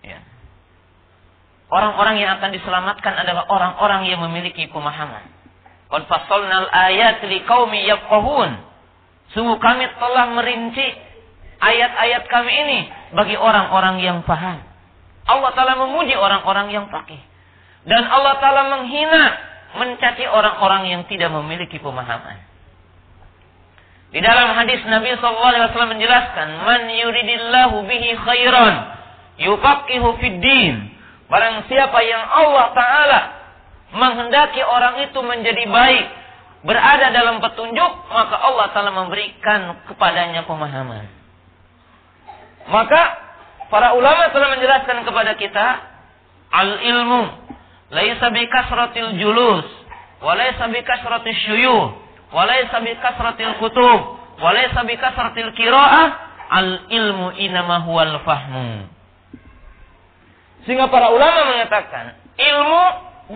ya, 0.00 0.18
orang-orang 1.68 2.16
yang 2.24 2.40
akan 2.40 2.50
diselamatkan 2.56 3.14
adalah 3.20 3.44
orang-orang 3.52 4.08
yang 4.08 4.24
memiliki 4.24 4.64
pemahaman. 4.72 5.28
Qad 5.88 6.08
fassalnal 6.08 6.68
ayat 6.72 7.20
liqaumi 7.24 7.84
yafqahun. 7.84 8.64
Sungguh 9.36 9.60
kami 9.60 9.84
telah 10.00 10.32
merinci 10.32 10.88
ayat-ayat 11.60 12.24
kami 12.32 12.52
ini 12.52 12.80
bagi 13.12 13.36
orang-orang 13.36 14.00
yang 14.00 14.24
paham. 14.24 14.64
Allah 15.28 15.52
Ta'ala 15.52 15.76
memuji 15.76 16.16
orang-orang 16.16 16.72
yang 16.72 16.88
fakih. 16.88 17.20
Dan 17.84 18.08
Allah 18.08 18.40
Ta'ala 18.40 18.62
menghina, 18.72 19.24
mencaci 19.76 20.24
orang-orang 20.24 20.88
yang 20.88 21.02
tidak 21.04 21.28
memiliki 21.28 21.76
pemahaman. 21.76 22.47
Di 24.08 24.24
dalam 24.24 24.56
hadis 24.56 24.80
Nabi 24.88 25.12
SAW 25.20 25.68
menjelaskan, 25.68 26.48
Man 26.64 26.88
yuridillahu 26.88 27.84
bihi 27.84 28.16
khairan, 28.16 28.74
yufaqihu 29.36 30.16
fid 30.16 30.40
din. 30.40 30.96
Barang 31.28 31.68
siapa 31.68 32.00
yang 32.08 32.24
Allah 32.24 32.66
Ta'ala 32.72 33.20
menghendaki 33.92 34.64
orang 34.64 35.04
itu 35.04 35.20
menjadi 35.20 35.64
baik, 35.68 36.06
berada 36.64 37.12
dalam 37.12 37.36
petunjuk, 37.44 37.92
maka 38.08 38.36
Allah 38.40 38.66
Ta'ala 38.72 38.96
memberikan 38.96 39.84
kepadanya 39.92 40.48
pemahaman. 40.48 41.04
Maka 42.72 43.02
para 43.68 43.92
ulama 43.92 44.32
telah 44.32 44.56
menjelaskan 44.56 45.04
kepada 45.04 45.36
kita, 45.36 45.66
al 46.48 46.80
ilmu 46.80 47.22
laisa 47.92 48.32
bi 48.32 48.44
kasratil 48.48 49.20
julus, 49.20 49.68
wa 50.24 50.32
laisa 50.32 50.64
bi 50.72 50.80
kasratil 50.80 51.36
syuyuh, 51.44 52.07
walaysa 52.32 52.80
bi 52.84 52.92
kasratil 53.00 53.56
kutub 53.60 54.00
walaysa 54.40 54.84
bi 54.84 54.94
kasratil 55.00 55.52
qiraah 55.56 56.06
al 56.48 56.88
ilmu 56.88 57.36
inama 57.36 57.84
huwal 57.84 58.20
fahmu. 58.24 58.88
Sehingga 60.64 60.88
para 60.92 61.12
ulama 61.12 61.48
mengatakan 61.56 62.16
ilmu 62.36 62.82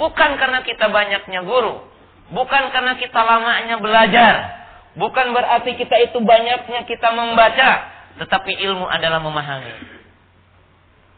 bukan 0.00 0.30
karena 0.40 0.64
kita 0.64 0.88
banyaknya 0.88 1.40
guru 1.44 1.84
bukan 2.32 2.72
karena 2.72 2.96
kita 2.96 3.20
lamanya 3.20 3.76
belajar 3.76 4.34
bukan 4.96 5.36
berarti 5.36 5.76
kita 5.76 5.96
itu 6.08 6.18
banyaknya 6.24 6.88
kita 6.88 7.08
membaca 7.12 7.70
tetapi 8.20 8.52
ilmu 8.68 8.88
adalah 8.88 9.20
memahami. 9.20 10.00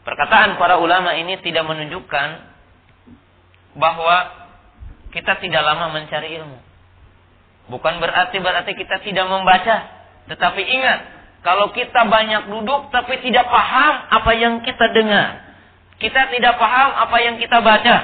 Perkataan 0.05 0.61
para 0.61 0.77
ulama 0.77 1.17
ini 1.17 1.41
tidak 1.41 1.65
menunjukkan 1.65 2.27
bahwa 3.75 4.47
kita 5.11 5.39
tidak 5.41 5.63
lama 5.65 5.91
mencari 5.91 6.39
ilmu 6.39 6.74
Bukan 7.65 7.97
berarti 7.97 8.37
berarti 8.37 8.77
kita 8.77 9.01
tidak 9.01 9.25
membaca. 9.25 9.89
Tetapi 10.29 10.61
ingat, 10.61 10.99
kalau 11.45 11.69
kita 11.73 12.09
banyak 12.09 12.49
duduk 12.49 12.89
tapi 12.89 13.21
tidak 13.21 13.45
paham 13.49 13.93
apa 14.09 14.31
yang 14.33 14.61
kita 14.65 14.85
dengar. 14.93 15.45
Kita 16.01 16.33
tidak 16.33 16.57
paham 16.57 16.89
apa 17.05 17.17
yang 17.21 17.37
kita 17.37 17.61
baca. 17.61 17.97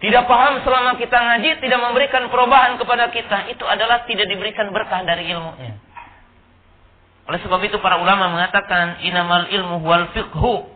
Tidak 0.00 0.24
paham 0.28 0.60
selama 0.64 1.00
kita 1.00 1.16
ngaji 1.16 1.64
tidak 1.64 1.80
memberikan 1.80 2.28
perubahan 2.28 2.76
kepada 2.76 3.08
kita. 3.08 3.52
Itu 3.52 3.64
adalah 3.64 4.04
tidak 4.04 4.28
diberikan 4.28 4.68
berkah 4.72 5.00
dari 5.04 5.28
ilmunya. 5.32 5.80
Oleh 7.24 7.40
sebab 7.40 7.60
itu 7.64 7.80
para 7.80 7.96
ulama 7.96 8.32
mengatakan 8.32 9.00
inamal 9.00 9.48
ilmu 9.48 9.80
wal 9.80 10.12
fiqhu. 10.12 10.68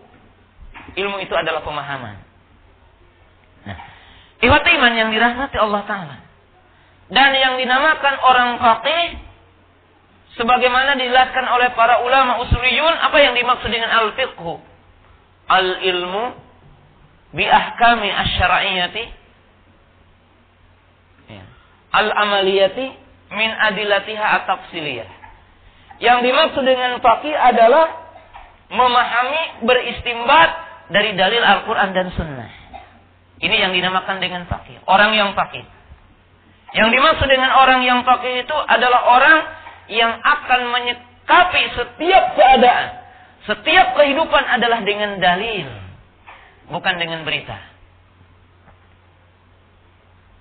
Ilmu 0.96 1.20
itu 1.20 1.34
adalah 1.36 1.60
pemahaman. 1.60 2.16
Nah, 3.68 3.78
iman 4.44 4.92
yang 4.96 5.12
dirahmati 5.12 5.56
Allah 5.60 5.84
Ta'ala. 5.84 6.27
Dan 7.09 7.31
yang 7.33 7.57
dinamakan 7.57 8.14
orang 8.21 8.51
faqih 8.61 9.05
sebagaimana 10.37 11.01
dijelaskan 11.01 11.44
oleh 11.49 11.73
para 11.73 12.05
ulama 12.05 12.44
usuliyun 12.44 12.94
apa 13.01 13.16
yang 13.16 13.33
dimaksud 13.33 13.68
dengan 13.73 13.88
al-fiqhu? 13.88 14.61
Al-ilmu 15.49 16.37
bi 17.33 17.49
ahkami 17.49 18.09
asy-syar'iyyati 18.12 19.05
ya. 21.33 21.44
al-amaliyati 21.97 22.87
min 23.33 23.51
adilatiha 23.57 24.27
at-tafsiliyah. 24.44 25.09
Yang 25.99 26.18
dimaksud 26.29 26.62
dengan 26.62 27.01
faqih 27.01 27.33
adalah 27.33 27.88
memahami 28.68 29.64
beristimbat 29.64 30.51
dari 30.92 31.16
dalil 31.16 31.40
Al-Qur'an 31.40 31.97
dan 31.97 32.12
Sunnah. 32.12 32.53
Ini 33.38 33.57
yang 33.64 33.73
dinamakan 33.73 34.21
dengan 34.21 34.44
faqih. 34.44 34.83
Orang 34.85 35.16
yang 35.16 35.33
faqih. 35.33 35.77
Yang 36.76 36.88
dimaksud 37.00 37.28
dengan 37.33 37.50
orang 37.57 37.81
yang 37.81 38.04
fakih 38.04 38.44
itu 38.44 38.57
adalah 38.68 39.00
orang 39.09 39.37
yang 39.88 40.12
akan 40.20 40.61
menyikapi 40.68 41.62
setiap 41.72 42.24
keadaan. 42.37 42.87
Setiap 43.48 43.96
kehidupan 43.96 44.44
adalah 44.44 44.85
dengan 44.85 45.16
dalil. 45.16 45.68
Bukan 46.68 46.94
dengan 47.00 47.24
berita. 47.24 47.57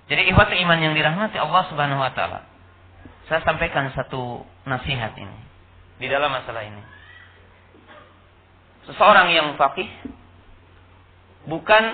Jadi 0.08 0.28
ikhwat 0.28 0.52
iman 0.52 0.78
yang 0.80 0.92
dirahmati 0.92 1.36
Allah 1.40 1.62
subhanahu 1.72 2.00
wa 2.00 2.12
ta'ala. 2.12 2.44
Saya 3.28 3.44
sampaikan 3.44 3.92
satu 3.92 4.44
nasihat 4.68 5.16
ini. 5.16 5.38
Di 6.00 6.08
dalam 6.08 6.32
masalah 6.32 6.64
ini. 6.64 6.80
Seseorang 8.88 9.32
yang 9.32 9.56
fakih. 9.56 9.88
Bukan 11.48 11.84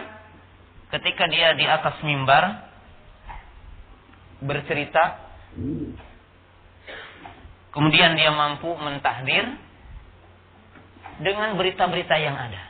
ketika 0.94 1.26
dia 1.30 1.54
di 1.54 1.66
atas 1.66 1.98
mimbar 2.02 2.73
bercerita 4.44 5.24
kemudian 7.72 8.14
dia 8.14 8.30
mampu 8.30 8.70
mentahdir 8.76 9.56
dengan 11.18 11.54
berita-berita 11.54 12.14
yang 12.18 12.34
ada. 12.34 12.62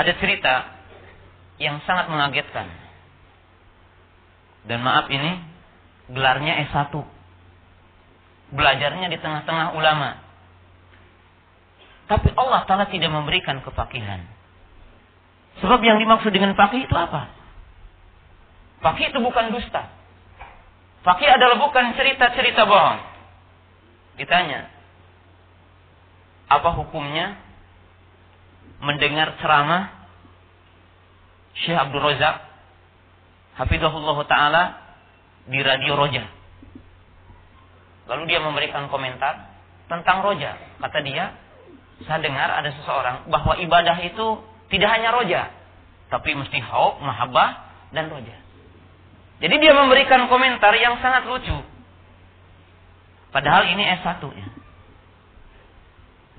Ada 0.00 0.12
cerita 0.16 0.54
yang 1.60 1.82
sangat 1.84 2.08
mengagetkan. 2.08 2.68
Dan 4.64 4.80
maaf 4.80 5.12
ini 5.12 5.40
gelarnya 6.08 6.64
S1. 6.72 6.92
Belajarnya 8.50 9.12
di 9.12 9.18
tengah-tengah 9.20 9.76
ulama. 9.76 10.24
Tapi 12.08 12.32
Allah 12.34 12.66
Ta'ala 12.66 12.90
tidak 12.90 13.12
memberikan 13.12 13.60
kefakihan. 13.62 14.24
Sebab 15.62 15.78
yang 15.84 16.00
dimaksud 16.00 16.32
dengan 16.32 16.56
fakih 16.56 16.88
itu 16.88 16.96
apa? 16.96 17.39
Fakih 18.80 19.12
itu 19.12 19.18
bukan 19.20 19.52
dusta. 19.52 19.92
Fakih 21.04 21.28
adalah 21.28 21.56
bukan 21.60 21.96
cerita-cerita 21.96 22.64
bohong. 22.64 23.00
Ditanya, 24.20 24.68
apa 26.48 26.70
hukumnya 26.76 27.40
mendengar 28.80 29.36
ceramah 29.40 29.92
Syekh 31.56 31.76
Abdul 31.76 32.04
Razak 32.04 32.36
Hafizahullah 33.60 34.18
Ta'ala 34.24 34.62
di 35.44 35.60
Radio 35.60 35.96
Roja. 35.96 36.24
Lalu 38.08 38.22
dia 38.26 38.40
memberikan 38.40 38.88
komentar 38.88 39.52
tentang 39.86 40.24
Roja. 40.24 40.56
Kata 40.80 40.98
dia, 41.04 41.36
saya 42.08 42.24
dengar 42.24 42.48
ada 42.48 42.72
seseorang 42.72 43.28
bahwa 43.28 43.60
ibadah 43.60 44.00
itu 44.00 44.40
tidak 44.72 44.88
hanya 44.96 45.12
Roja. 45.12 45.52
Tapi 46.08 46.34
mesti 46.34 46.58
hauk, 46.58 47.04
mahabbah, 47.04 47.50
dan 47.92 48.08
Roja. 48.08 48.49
Jadi 49.40 49.54
dia 49.56 49.72
memberikan 49.72 50.28
komentar 50.28 50.76
yang 50.76 51.00
sangat 51.00 51.24
lucu. 51.24 51.56
Padahal 53.32 53.72
ini 53.72 53.88
S1 54.00 54.20
ya. 54.20 54.48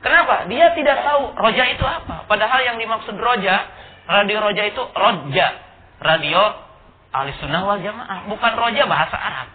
Kenapa? 0.01 0.45
Dia 0.49 0.73
tidak 0.73 0.97
tahu 1.05 1.33
roja 1.37 1.63
itu 1.69 1.85
apa. 1.85 2.25
Padahal 2.25 2.61
yang 2.65 2.77
dimaksud 2.77 3.17
roja, 3.17 3.69
radio 4.05 4.37
roja 4.41 4.63
itu 4.65 4.81
roja. 4.93 5.47
Radio 6.01 6.41
ahli 7.13 7.33
sunnah 7.37 7.65
wal 7.65 7.81
jamaah. 7.81 8.25
Bukan 8.29 8.53
roja 8.57 8.83
bahasa 8.89 9.17
Arab. 9.17 9.49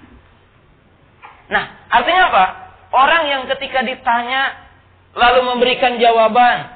Nah, 1.50 1.64
artinya 1.90 2.22
apa? 2.30 2.44
Orang 2.94 3.22
yang 3.30 3.42
ketika 3.50 3.82
ditanya 3.82 4.54
lalu 5.14 5.54
memberikan 5.54 5.98
jawaban 5.98 6.70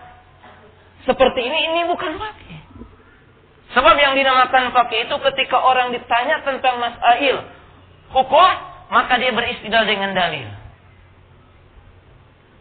seperti 1.06 1.40
ini, 1.46 1.58
ini 1.70 1.80
bukan 1.90 2.18
wakil. 2.18 2.39
Sebab 3.70 3.94
yang 4.02 4.18
dinamakan 4.18 4.74
fakih 4.74 5.06
itu 5.06 5.16
ketika 5.30 5.62
orang 5.62 5.94
ditanya 5.94 6.42
tentang 6.42 6.82
masail 6.82 7.46
hukum, 8.10 8.50
maka 8.90 9.14
dia 9.22 9.30
beristidlal 9.30 9.86
dengan 9.86 10.10
dalil. 10.10 10.50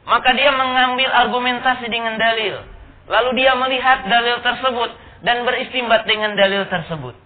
Maka 0.06 0.30
dia 0.38 0.54
mengambil 0.54 1.10
argumentasi 1.10 1.90
dengan 1.90 2.18
dalil. 2.18 2.62
Lalu 3.10 3.30
dia 3.42 3.58
melihat 3.58 4.06
dalil 4.06 4.38
tersebut 4.46 4.90
dan 5.26 5.46
beristimbat 5.50 6.06
dengan 6.06 6.38
dalil 6.38 6.70
tersebut. 6.70 7.18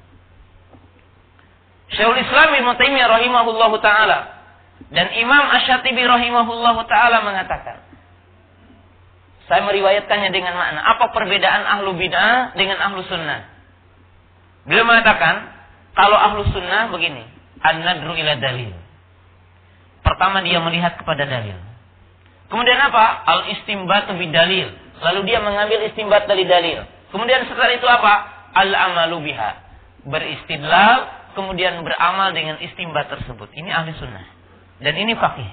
Syekhul 1.91 2.19
Islam 2.23 2.49
Ibn 2.55 2.69
Taimiyah 2.79 3.09
rahimahullahu 3.19 3.75
taala 3.83 4.41
dan 4.89 5.11
Imam 5.19 5.43
Asy-Syatibi 5.59 6.07
rahimahullahu 6.07 6.87
taala 6.87 7.21
mengatakan 7.21 7.83
saya 9.45 9.61
meriwayatkannya 9.67 10.31
dengan 10.31 10.55
makna 10.55 10.81
apa 10.81 11.11
perbedaan 11.11 11.67
ahlu 11.67 11.93
bid'ah 11.99 12.55
dengan 12.57 12.79
ahlu 12.79 13.03
sunnah 13.05 13.52
Beliau 14.63 14.87
mengatakan, 14.87 15.51
kalau 15.93 16.15
ahlu 16.15 16.47
sunnah 16.51 16.89
begini, 16.89 17.23
an-nadru 17.59 18.15
ila 18.15 18.33
dalil. 18.39 18.71
Pertama 20.03 20.43
dia 20.43 20.59
melihat 20.59 20.99
kepada 20.99 21.23
dalil. 21.23 21.55
Kemudian 22.51 22.77
apa? 22.77 23.23
Al-istimbat 23.23 24.11
dalil. 24.13 24.67
Lalu 25.03 25.19
dia 25.25 25.39
mengambil 25.41 25.83
istimbat 25.89 26.29
dari 26.29 26.45
dalil. 26.45 26.85
Kemudian 27.09 27.47
setelah 27.49 27.71
itu 27.73 27.87
apa? 27.87 28.13
Al-amalu 28.53 29.31
biha. 29.31 29.51
Beristidlal, 30.05 31.31
kemudian 31.33 31.81
beramal 31.81 32.35
dengan 32.35 32.59
istimbat 32.59 33.09
tersebut. 33.09 33.49
Ini 33.55 33.69
ahli 33.71 33.95
sunnah. 33.97 34.27
Dan 34.83 34.93
ini 34.99 35.15
fakih. 35.15 35.49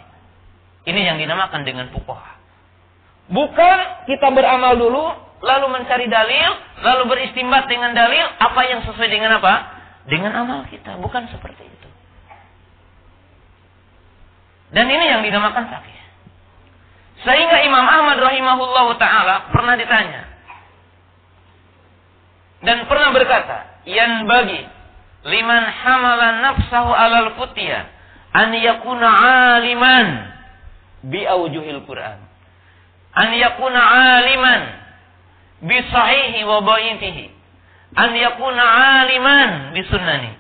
Ini 0.91 1.01
yang 1.15 1.17
dinamakan 1.23 1.63
dengan 1.63 1.89
fuqaha. 1.95 2.41
Bukan 3.31 3.79
kita 4.11 4.29
beramal 4.35 4.75
dulu, 4.75 5.15
lalu 5.41 5.67
mencari 5.73 6.07
dalil, 6.07 6.51
lalu 6.85 7.03
beristimbat 7.09 7.67
dengan 7.67 7.97
dalil, 7.97 8.25
apa 8.39 8.61
yang 8.69 8.81
sesuai 8.85 9.09
dengan 9.09 9.41
apa? 9.41 9.55
Dengan 10.09 10.33
amal 10.37 10.69
kita, 10.69 11.01
bukan 11.01 11.29
seperti 11.33 11.65
itu. 11.65 11.89
Dan 14.71 14.87
ini 14.87 15.05
yang 15.11 15.21
dinamakan 15.27 15.67
fakih. 15.67 15.99
Sehingga 17.21 17.61
Imam 17.69 17.85
Ahmad 17.85 18.17
rahimahullah 18.17 18.87
taala 18.97 19.37
pernah 19.53 19.77
ditanya 19.77 20.25
dan 22.65 22.89
pernah 22.89 23.13
berkata, 23.13 23.85
"Yan 23.85 24.25
bagi 24.25 24.61
liman 25.29 25.63
hamala 25.69 26.29
nafsahu 26.41 26.91
alal 26.93 27.37
futya 27.37 27.89
an 28.33 28.57
yakuna 28.57 29.09
aliman 29.61 30.09
bi 31.09 31.25
aujuhil 31.29 31.85
Quran." 31.85 32.25
An 33.11 33.29
yakuna 33.37 33.81
aliman 34.17 34.80
bi 35.65 35.77
sahihi 35.89 36.41
wa 36.45 36.65
dha'ifihi. 36.65 37.25
An 37.97 38.11
yakuna 38.15 38.65
aliman 39.05 39.51
bi 39.75 39.81
sunnani. 39.89 40.33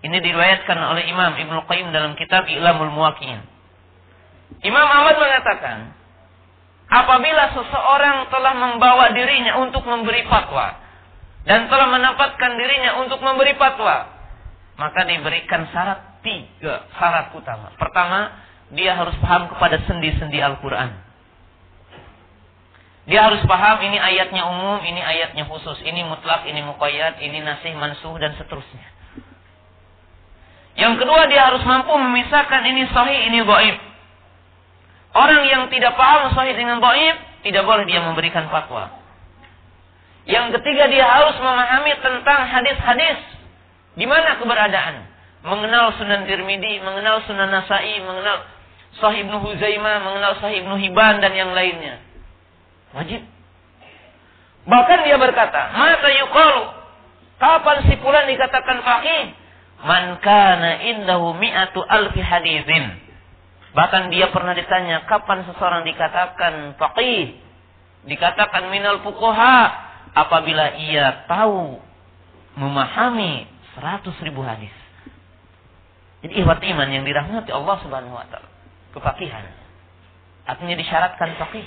Ini 0.00 0.16
diriwayatkan 0.16 0.78
oleh 0.80 1.04
Imam 1.12 1.36
Ibnu 1.36 1.60
Qayyim 1.68 1.92
dalam 1.92 2.16
kitab 2.16 2.48
Ilamul 2.48 2.88
Muwaqqi'in. 2.88 3.40
Imam 4.64 4.88
Ahmad 4.88 5.16
mengatakan, 5.20 5.92
apabila 6.88 7.52
seseorang 7.52 8.32
telah 8.32 8.54
membawa 8.56 9.12
dirinya 9.12 9.60
untuk 9.60 9.84
memberi 9.84 10.24
fatwa 10.26 10.74
dan 11.44 11.68
telah 11.68 11.88
menempatkan 11.92 12.56
dirinya 12.56 13.00
untuk 13.04 13.20
memberi 13.20 13.54
fatwa, 13.60 14.08
maka 14.80 15.04
diberikan 15.04 15.68
syarat 15.68 16.24
tiga 16.24 16.88
syarat 16.96 17.36
utama. 17.36 17.72
Pertama, 17.76 18.32
dia 18.72 18.96
harus 18.96 19.14
paham 19.20 19.52
kepada 19.52 19.84
sendi-sendi 19.84 20.40
Al-Quran. 20.40 21.09
Dia 23.08 23.24
harus 23.24 23.40
paham 23.48 23.80
ini 23.80 23.96
ayatnya 23.96 24.44
umum, 24.44 24.84
ini 24.84 25.00
ayatnya 25.00 25.48
khusus, 25.48 25.80
ini 25.88 26.04
mutlak, 26.04 26.44
ini 26.44 26.60
muqayyad, 26.60 27.16
ini 27.24 27.40
nasih 27.40 27.72
mansuh 27.78 28.12
dan 28.20 28.36
seterusnya. 28.36 28.86
Yang 30.76 31.04
kedua 31.04 31.28
dia 31.32 31.48
harus 31.48 31.64
mampu 31.64 31.92
memisahkan 31.96 32.62
ini 32.68 32.84
sahih, 32.92 33.32
ini 33.32 33.40
dhaif. 33.40 33.76
Orang 35.16 35.42
yang 35.48 35.66
tidak 35.72 35.96
paham 35.96 36.30
sahih 36.36 36.54
dengan 36.54 36.78
dhaif, 36.78 37.16
tidak 37.44 37.64
boleh 37.64 37.88
dia 37.88 38.04
memberikan 38.04 38.46
fatwa. 38.52 39.00
Yang 40.28 40.60
ketiga 40.60 40.86
dia 40.92 41.08
harus 41.08 41.34
memahami 41.40 41.96
tentang 42.04 42.40
hadis-hadis 42.46 43.18
di 43.96 44.04
mana 44.04 44.36
keberadaan. 44.36 45.08
Mengenal 45.40 45.96
Sunan 45.96 46.28
Tirmidzi, 46.28 46.84
mengenal 46.84 47.24
Sunan 47.24 47.48
Nasai, 47.48 47.96
mengenal 48.04 48.44
Sahih 49.00 49.24
Ibnu 49.24 49.40
Huzaimah, 49.40 50.04
mengenal 50.04 50.36
Sahih 50.36 50.60
Ibnu 50.60 50.76
Hibban 50.76 51.24
dan 51.24 51.32
yang 51.32 51.56
lainnya. 51.56 52.09
Wajib. 52.94 53.22
Bahkan 54.66 54.98
dia 55.06 55.16
berkata, 55.16 55.72
"Mata 55.74 56.08
yuqalu?" 56.10 56.80
Kapan 57.40 57.76
si 57.88 57.96
fulan 58.04 58.28
dikatakan 58.28 58.84
faqih? 58.84 59.32
Man 59.80 60.20
kana 60.20 60.84
indahu 60.84 61.32
mi'atu 61.40 61.80
alfi 61.80 62.20
hadithin. 62.20 63.00
Bahkan 63.72 64.12
dia 64.12 64.28
pernah 64.28 64.52
ditanya, 64.52 65.08
kapan 65.08 65.48
seseorang 65.48 65.88
dikatakan 65.88 66.76
faqih? 66.76 67.40
Dikatakan 68.04 68.68
minal 68.68 69.00
fuqaha 69.00 69.72
apabila 70.12 70.76
ia 70.76 71.24
tahu 71.24 71.80
memahami 72.60 73.48
seratus 73.72 74.16
ribu 74.20 74.44
hadis. 74.44 74.72
Jadi 76.20 76.44
ihwat 76.44 76.60
iman 76.60 76.88
yang 76.92 77.08
dirahmati 77.08 77.48
Allah 77.48 77.80
Subhanahu 77.80 78.20
wa 78.20 78.28
taala, 78.28 78.52
kefakihan. 78.92 79.48
Artinya 80.44 80.76
disyaratkan 80.76 81.40
faqih. 81.40 81.64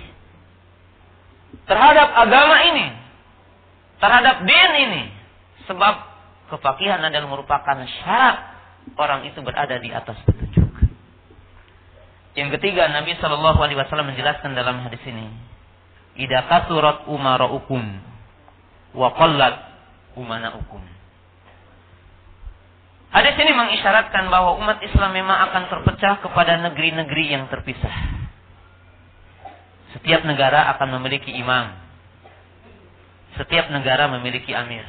Terhadap 1.63 2.09
agama 2.17 2.57
ini, 2.73 2.87
terhadap 4.01 4.43
din 4.43 4.71
ini, 4.89 5.03
sebab 5.69 5.93
kefakihan 6.51 6.99
adalah 6.99 7.29
merupakan 7.29 7.77
syarat 8.03 8.37
orang 8.99 9.25
itu 9.29 9.39
berada 9.39 9.79
di 9.79 9.89
atas 9.93 10.19
petunjuk. 10.27 10.69
Yang 12.33 12.59
ketiga, 12.59 12.89
Nabi 12.89 13.13
Shallallahu 13.21 13.61
Alaihi 13.61 13.77
Wasallam 13.77 14.09
menjelaskan 14.09 14.57
dalam 14.57 14.81
hadis 14.81 15.01
ini, 15.05 15.29
"Ida 16.17 16.49
kasurat 16.49 17.05
umaraukum 17.05 17.81
wa 18.97 19.13
qallat 19.13 19.55
umanaukum." 20.17 20.81
Hadis 23.13 23.37
ini 23.37 23.53
mengisyaratkan 23.53 24.25
bahwa 24.33 24.57
umat 24.57 24.81
Islam 24.81 25.13
memang 25.13 25.37
akan 25.49 25.69
terpecah 25.69 26.25
kepada 26.25 26.57
negeri-negeri 26.65 27.37
yang 27.37 27.45
terpisah. 27.45 28.22
Setiap 29.93 30.25
negara 30.25 30.73
akan 30.73 30.99
memiliki 30.99 31.29
imam. 31.29 31.73
Setiap 33.37 33.69
negara 33.69 34.09
memiliki 34.09 34.53
amir. 34.53 34.85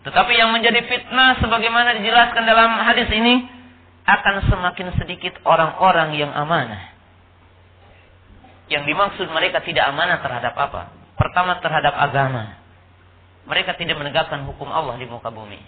Tetapi 0.00 0.32
yang 0.32 0.52
menjadi 0.52 0.80
fitnah 0.88 1.36
sebagaimana 1.44 2.00
dijelaskan 2.00 2.44
dalam 2.48 2.72
hadis 2.80 3.08
ini 3.12 3.44
akan 4.08 4.48
semakin 4.48 4.96
sedikit 4.96 5.36
orang-orang 5.44 6.16
yang 6.16 6.32
amanah. 6.32 6.88
Yang 8.72 8.88
dimaksud 8.88 9.26
mereka 9.28 9.60
tidak 9.60 9.92
amanah 9.92 10.24
terhadap 10.24 10.56
apa? 10.56 10.94
Pertama 11.20 11.60
terhadap 11.60 11.92
agama. 11.92 12.56
Mereka 13.44 13.76
tidak 13.76 14.00
menegakkan 14.00 14.46
hukum 14.48 14.68
Allah 14.72 14.96
di 14.96 15.04
muka 15.04 15.28
bumi. 15.28 15.60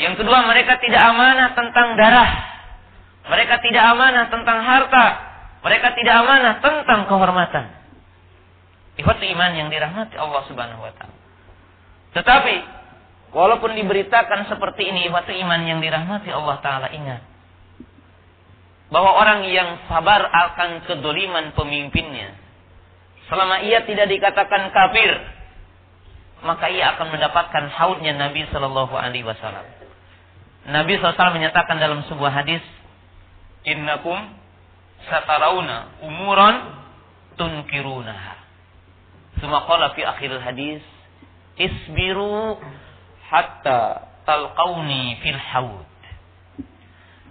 Yang 0.00 0.24
kedua 0.24 0.48
mereka 0.48 0.80
tidak 0.80 1.02
amanah 1.02 1.52
tentang 1.52 1.98
darah. 2.00 2.30
Mereka 3.28 3.54
tidak 3.60 3.84
amanah 3.84 4.24
tentang 4.32 4.58
harta. 4.64 5.06
Mereka 5.64 5.96
tidak 5.96 6.14
amanah 6.20 6.60
tentang 6.60 7.08
kehormatan. 7.08 7.64
Ikhwatu 9.00 9.24
iman 9.24 9.50
yang 9.56 9.72
dirahmati 9.72 10.14
Allah 10.20 10.44
Subhanahu 10.44 10.84
wa 10.84 10.92
taala. 10.92 11.16
Tetapi 12.14 12.56
walaupun 13.32 13.74
diberitakan 13.74 14.46
seperti 14.46 14.92
ini 14.92 15.08
ikhwatu 15.08 15.32
iman 15.34 15.64
yang 15.64 15.80
dirahmati 15.80 16.30
Allah 16.30 16.60
taala 16.62 16.88
ingat 16.92 17.24
bahwa 18.92 19.18
orang 19.18 19.48
yang 19.50 19.82
sabar 19.90 20.22
akan 20.22 20.86
kedoliman 20.86 21.50
pemimpinnya 21.58 22.36
selama 23.26 23.64
ia 23.66 23.82
tidak 23.82 24.06
dikatakan 24.06 24.70
kafir 24.70 25.10
maka 26.44 26.68
ia 26.68 26.94
akan 26.94 27.08
mendapatkan 27.08 27.72
haudnya 27.72 28.12
Nabi 28.14 28.44
Shallallahu 28.52 28.92
Alaihi 28.94 29.24
Wasallam. 29.24 29.64
Nabi 30.68 30.96
SAW 31.00 31.36
menyatakan 31.36 31.76
dalam 31.80 32.04
sebuah 32.08 32.44
hadis, 32.44 32.60
Innakum 33.64 34.16
satarauna 35.08 36.00
umuran 36.04 36.56
tunkirunaha. 37.36 38.34
Suma 39.42 39.66
qala 39.66 39.92
fi 39.98 40.06
akhir 40.06 40.38
hadis, 40.40 40.82
isbiru 41.58 42.58
hatta 43.28 44.08
talqauni 44.24 45.18
fil 45.20 45.40
haud. 45.40 45.86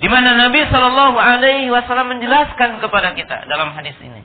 Di 0.04 0.08
mana 0.12 0.36
Nabi 0.36 0.60
Shallallahu 0.68 1.16
Alaihi 1.16 1.72
Wasallam 1.72 2.20
menjelaskan 2.20 2.84
kepada 2.84 3.16
kita 3.16 3.48
dalam 3.48 3.72
hadis 3.72 3.96
ini, 4.04 4.20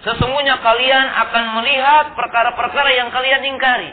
sesungguhnya 0.00 0.64
kalian 0.64 1.06
akan 1.28 1.44
melihat 1.60 2.16
perkara-perkara 2.16 2.90
yang 2.96 3.12
kalian 3.12 3.42
ingkari. 3.44 3.92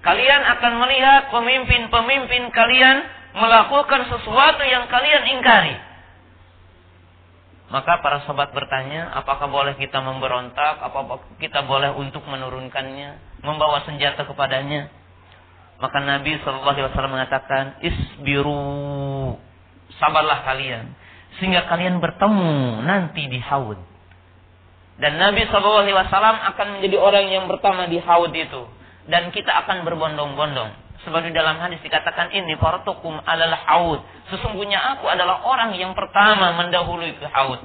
Kalian 0.00 0.42
akan 0.56 0.72
melihat 0.80 1.28
pemimpin-pemimpin 1.28 2.48
kalian 2.56 3.04
melakukan 3.36 4.08
sesuatu 4.08 4.64
yang 4.64 4.88
kalian 4.88 5.24
ingkari. 5.36 5.76
Maka 7.70 8.02
para 8.02 8.18
sahabat 8.26 8.50
bertanya, 8.50 9.14
apakah 9.14 9.46
boleh 9.46 9.78
kita 9.78 10.02
memberontak? 10.02 10.82
Apakah 10.82 11.22
kita 11.38 11.62
boleh 11.62 11.94
untuk 11.94 12.26
menurunkannya? 12.26 13.40
Membawa 13.46 13.86
senjata 13.86 14.26
kepadanya? 14.26 14.90
Maka 15.78 16.02
Nabi 16.02 16.34
Shallallahu 16.42 16.74
Alaihi 16.76 16.86
Wasallam 16.90 17.14
mengatakan, 17.14 17.64
isbiru, 17.78 19.38
sabarlah 20.02 20.42
kalian, 20.44 20.98
sehingga 21.38 21.70
kalian 21.70 22.02
bertemu 22.02 22.84
nanti 22.84 23.30
di 23.30 23.38
haud. 23.38 23.78
Dan 24.98 25.16
Nabi 25.22 25.46
Shallallahu 25.46 25.86
Alaihi 25.86 25.96
Wasallam 25.96 26.36
akan 26.52 26.66
menjadi 26.76 26.96
orang 26.98 27.26
yang 27.32 27.46
pertama 27.46 27.86
di 27.86 28.02
haud 28.02 28.34
itu, 28.34 28.66
dan 29.06 29.30
kita 29.30 29.62
akan 29.64 29.86
berbondong-bondong. 29.86 30.89
Sebab 31.00 31.24
di 31.24 31.32
dalam 31.32 31.56
hadis 31.56 31.80
dikatakan 31.80 32.28
ini 32.36 32.60
fartukum 32.60 33.16
alal 33.24 33.56
haud. 33.56 34.00
Sesungguhnya 34.28 34.76
aku 34.96 35.08
adalah 35.08 35.40
orang 35.48 35.72
yang 35.72 35.96
pertama 35.96 36.52
mendahului 36.60 37.16
ke 37.16 37.24
haud. 37.24 37.60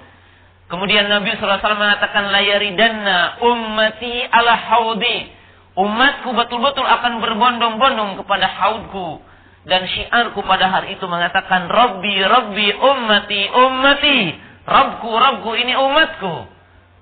Kemudian 0.66 1.12
Nabi 1.12 1.36
SAW 1.38 1.62
mengatakan 1.62 2.32
layaridanna 2.32 3.44
ummati 3.44 4.24
ala 4.32 4.56
haudi. 4.56 5.30
Umatku 5.76 6.32
betul-betul 6.32 6.88
akan 6.88 7.20
berbondong-bondong 7.20 8.24
kepada 8.24 8.48
haudku. 8.48 9.20
Dan 9.66 9.84
syiarku 9.90 10.40
pada 10.46 10.72
hari 10.72 10.96
itu 10.96 11.04
mengatakan 11.10 11.68
Rabbi, 11.68 12.16
Rabbi, 12.24 12.68
ummati, 12.72 13.42
ummati. 13.52 14.20
Rabbku, 14.66 15.10
Rabbku, 15.10 15.52
ini 15.60 15.76
umatku. 15.76 16.56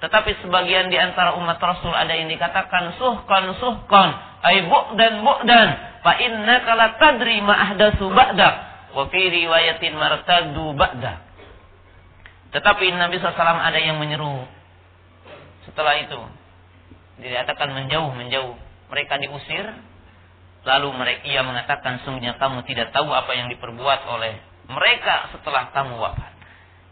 Tetapi 0.04 0.44
sebagian 0.44 0.92
di 0.92 1.00
antara 1.00 1.38
umat 1.40 1.62
Rasul 1.64 1.96
ada 1.96 2.12
yang 2.12 2.28
dikatakan 2.28 3.00
suhkan, 3.00 3.56
suhkan. 3.62 4.10
Ay 4.44 4.68
bu'dan, 4.68 5.24
bu'dan. 5.24 5.93
Fa 6.04 6.14
innaka 6.20 6.72
la 6.76 6.88
tadri 7.00 7.40
ma 7.40 7.56
ahdatsu 7.72 8.12
ba'dak 8.12 8.56
wa 8.92 9.08
fi 9.08 9.22
riwayatin 9.24 9.96
martaddu 9.96 10.76
ba'dak. 10.76 11.24
Tetapi 12.54 12.86
Nabi 12.94 13.18
SAW 13.18 13.34
ada 13.40 13.80
yang 13.82 13.98
menyeru. 13.98 14.46
Setelah 15.66 15.98
itu 16.04 16.20
dikatakan 17.24 17.72
menjauh, 17.74 18.14
menjauh. 18.14 18.54
Mereka 18.94 19.18
diusir. 19.26 19.66
Lalu 20.64 20.90
mereka 20.96 21.24
ia 21.28 21.42
mengatakan 21.44 22.00
sungguhnya 22.08 22.40
kamu 22.40 22.64
tidak 22.70 22.96
tahu 22.96 23.12
apa 23.12 23.36
yang 23.36 23.52
diperbuat 23.52 24.08
oleh 24.08 24.40
mereka 24.72 25.34
setelah 25.36 25.76
kamu 25.76 26.00
wafat. 26.00 26.32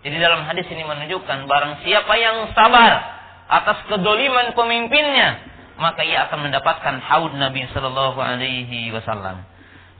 Jadi 0.01 0.17
dalam 0.17 0.43
hadis 0.43 0.65
ini 0.67 0.81
menunjukkan 0.83 1.45
barang 1.45 1.85
siapa 1.85 2.13
yang 2.17 2.51
sabar 2.51 3.21
atas 3.47 3.85
kedoliman 3.85 4.57
pemimpinnya, 4.57 5.50
maka 5.81 6.05
ia 6.05 6.29
akan 6.29 6.45
mendapatkan 6.45 7.01
haud 7.01 7.33
Nabi 7.33 7.65
Shallallahu 7.73 8.21
Alaihi 8.21 8.93
Wasallam. 8.93 9.41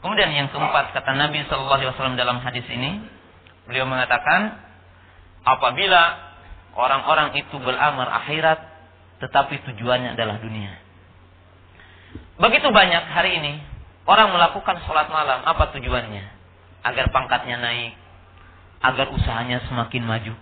Kemudian 0.05 0.29
yang 0.29 0.47
keempat 0.53 0.93
kata 0.93 1.17
Nabi 1.17 1.41
Shallallahu 1.49 1.77
Alaihi 1.81 1.91
Wasallam 1.97 2.15
dalam 2.15 2.37
hadis 2.45 2.65
ini, 2.69 3.01
beliau 3.65 3.89
mengatakan, 3.89 4.61
apabila 5.41 6.01
orang-orang 6.77 7.33
itu 7.41 7.57
beramar 7.57 8.07
akhirat, 8.23 8.61
tetapi 9.25 9.65
tujuannya 9.73 10.13
adalah 10.13 10.37
dunia. 10.37 10.77
Begitu 12.41 12.69
banyak 12.73 13.03
hari 13.09 13.37
ini 13.37 13.53
orang 14.09 14.33
melakukan 14.33 14.81
sholat 14.85 15.09
malam, 15.09 15.45
apa 15.45 15.73
tujuannya? 15.77 16.25
Agar 16.81 17.13
pangkatnya 17.13 17.61
naik, 17.61 17.93
agar 18.81 19.13
usahanya 19.13 19.61
semakin 19.69 20.01
maju. 20.05 20.33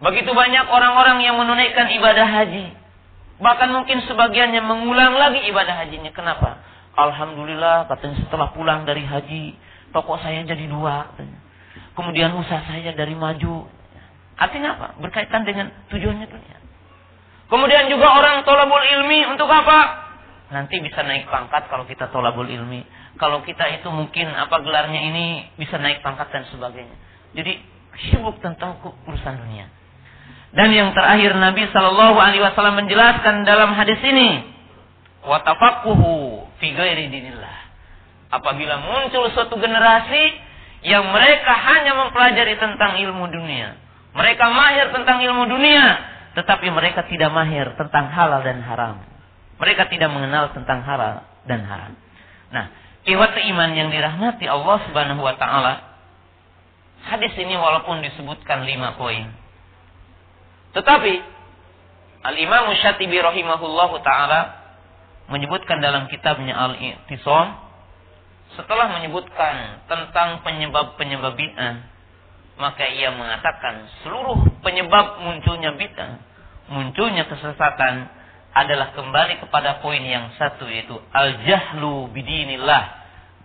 Begitu 0.00 0.30
banyak 0.32 0.66
orang-orang 0.66 1.22
yang 1.22 1.36
menunaikan 1.38 1.92
ibadah 1.92 2.26
haji. 2.26 2.79
Bahkan 3.40 3.68
mungkin 3.72 4.04
sebagiannya 4.04 4.60
mengulang 4.60 5.16
lagi 5.16 5.40
ibadah 5.48 5.80
hajinya. 5.80 6.12
Kenapa? 6.12 6.60
Alhamdulillah 6.92 7.88
katanya 7.88 8.20
setelah 8.20 8.52
pulang 8.52 8.84
dari 8.84 9.00
haji, 9.00 9.56
toko 9.96 10.20
saya 10.20 10.44
jadi 10.44 10.68
dua. 10.68 11.08
Katanya. 11.12 11.40
Kemudian 11.96 12.36
usaha 12.36 12.60
saya 12.68 12.92
dari 12.92 13.16
maju. 13.16 13.64
Artinya 14.36 14.76
apa? 14.76 14.88
Berkaitan 15.00 15.48
dengan 15.48 15.72
tujuannya 15.88 16.28
dunia. 16.28 16.58
Kemudian 17.50 17.90
juga 17.90 18.14
orang 18.14 18.46
tolabul 18.46 18.84
ilmi 18.84 19.26
untuk 19.26 19.50
apa? 19.50 20.06
Nanti 20.54 20.78
bisa 20.82 21.02
naik 21.02 21.26
pangkat 21.26 21.66
kalau 21.66 21.88
kita 21.88 22.12
tolabul 22.12 22.46
ilmi. 22.46 22.84
Kalau 23.18 23.42
kita 23.42 23.66
itu 23.74 23.88
mungkin 23.90 24.30
apa 24.30 24.62
gelarnya 24.62 25.00
ini 25.02 25.50
bisa 25.58 25.80
naik 25.80 26.04
pangkat 26.04 26.30
dan 26.30 26.46
sebagainya. 26.52 26.96
Jadi 27.34 27.52
sibuk 28.10 28.38
tentang 28.38 28.78
urusan 28.82 29.34
dunia. 29.46 29.79
Dan 30.50 30.74
yang 30.74 30.90
terakhir 30.90 31.30
Nabi 31.38 31.70
Shallallahu 31.70 32.18
Alaihi 32.18 32.42
Wasallam 32.42 32.82
menjelaskan 32.82 33.46
dalam 33.46 33.70
hadis 33.74 34.02
ini, 34.02 34.50
watafakuhu 35.22 36.42
fi 36.58 36.74
dinillah. 36.74 37.58
Apabila 38.30 38.82
muncul 38.82 39.30
suatu 39.34 39.58
generasi 39.58 40.22
yang 40.86 41.06
mereka 41.10 41.54
hanya 41.54 41.94
mempelajari 41.98 42.58
tentang 42.58 42.98
ilmu 42.98 43.30
dunia, 43.30 43.78
mereka 44.14 44.50
mahir 44.50 44.90
tentang 44.90 45.22
ilmu 45.22 45.46
dunia, 45.46 45.98
tetapi 46.34 46.66
mereka 46.70 47.06
tidak 47.06 47.30
mahir 47.30 47.70
tentang 47.78 48.10
halal 48.10 48.42
dan 48.42 48.58
haram. 48.62 49.02
Mereka 49.58 49.86
tidak 49.86 50.10
mengenal 50.10 50.50
tentang 50.50 50.82
halal 50.82 51.26
dan 51.46 51.62
haram. 51.62 51.92
Nah, 52.50 52.66
Iwat 53.00 53.32
iman 53.32 53.70
yang 53.72 53.88
dirahmati 53.88 54.44
Allah 54.44 54.76
Subhanahu 54.84 55.24
wa 55.24 55.32
taala. 55.40 55.88
Hadis 57.00 57.32
ini 57.40 57.56
walaupun 57.56 58.04
disebutkan 58.04 58.68
lima 58.68 58.92
poin. 59.00 59.32
Tetapi 60.76 61.14
Al-Imam 62.20 62.70
Syatibi 62.76 63.16
rahimahullahu 63.16 64.00
taala 64.04 64.60
menyebutkan 65.32 65.80
dalam 65.80 66.06
kitabnya 66.10 66.52
Al-I'tisam 66.58 67.70
setelah 68.58 68.90
menyebutkan 68.98 69.86
tentang 69.86 70.42
penyebab-penyebab 70.42 71.38
bid'ah 71.38 71.74
maka 72.60 72.84
ia 72.92 73.14
mengatakan 73.14 73.88
seluruh 74.02 74.36
penyebab 74.60 75.22
munculnya 75.22 75.78
bid'ah 75.78 76.18
munculnya 76.70 77.26
kesesatan 77.30 78.10
adalah 78.50 78.90
kembali 78.94 79.42
kepada 79.42 79.78
poin 79.78 80.02
yang 80.02 80.34
satu 80.34 80.66
yaitu 80.66 80.98
al-jahlu 81.14 82.10
bidinillah, 82.10 82.82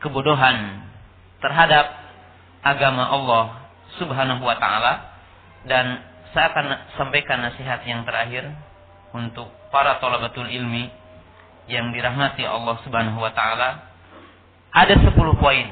kebodohan 0.01 0.82
terhadap 1.41 1.93
agama 2.65 3.05
Allah 3.05 3.45
Subhanahu 4.01 4.41
wa 4.41 4.57
taala 4.57 5.13
dan 5.69 6.01
saya 6.36 6.51
akan 6.51 6.65
sampaikan 6.99 7.39
nasihat 7.39 7.79
yang 7.88 8.03
terakhir 8.03 8.43
untuk 9.15 9.47
para 9.71 10.03
tolabatul 10.03 10.51
ilmi 10.51 10.91
yang 11.71 11.95
dirahmati 11.95 12.43
Allah 12.43 12.75
Subhanahu 12.83 13.23
wa 13.23 13.31
taala. 13.31 13.95
Ada 14.75 14.99
10 14.99 15.15
poin. 15.39 15.67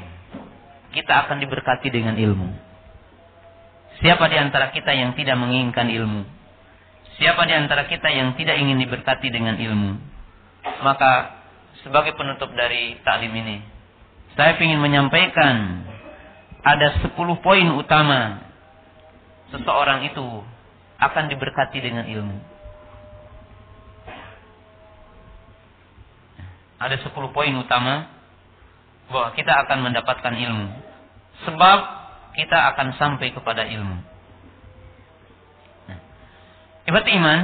Kita 0.95 1.28
akan 1.28 1.43
diberkati 1.43 1.91
dengan 1.91 2.16
ilmu. 2.16 2.47
Siapa 3.99 4.24
di 4.32 4.39
antara 4.39 4.72
kita 4.72 4.95
yang 4.95 5.11
tidak 5.20 5.36
menginginkan 5.36 5.91
ilmu? 5.91 6.24
Siapa 7.20 7.43
di 7.43 7.53
antara 7.53 7.84
kita 7.86 8.07
yang 8.09 8.32
tidak 8.39 8.55
ingin 8.55 8.80
diberkati 8.80 9.28
dengan 9.28 9.59
ilmu? 9.59 9.99
Maka 10.80 11.43
sebagai 11.84 12.16
penutup 12.16 12.55
dari 12.55 12.95
taklim 13.03 13.36
ini, 13.36 13.59
saya 14.39 14.55
ingin 14.55 14.80
menyampaikan 14.80 15.84
ada 16.64 17.03
10 17.03 17.11
poin 17.43 17.68
utama 17.76 18.53
seseorang 19.54 20.10
itu 20.10 20.26
akan 20.97 21.30
diberkati 21.30 21.78
dengan 21.78 22.10
ilmu. 22.10 22.38
Ada 26.82 26.99
10 26.99 27.14
poin 27.32 27.54
utama 27.56 28.10
bahwa 29.08 29.30
kita 29.38 29.54
akan 29.64 29.88
mendapatkan 29.88 30.34
ilmu. 30.36 30.68
Sebab 31.47 31.80
kita 32.34 32.58
akan 32.74 32.97
sampai 32.97 33.30
kepada 33.30 33.64
ilmu. 33.70 34.01
Ibarat 36.84 37.08
iman, 37.16 37.39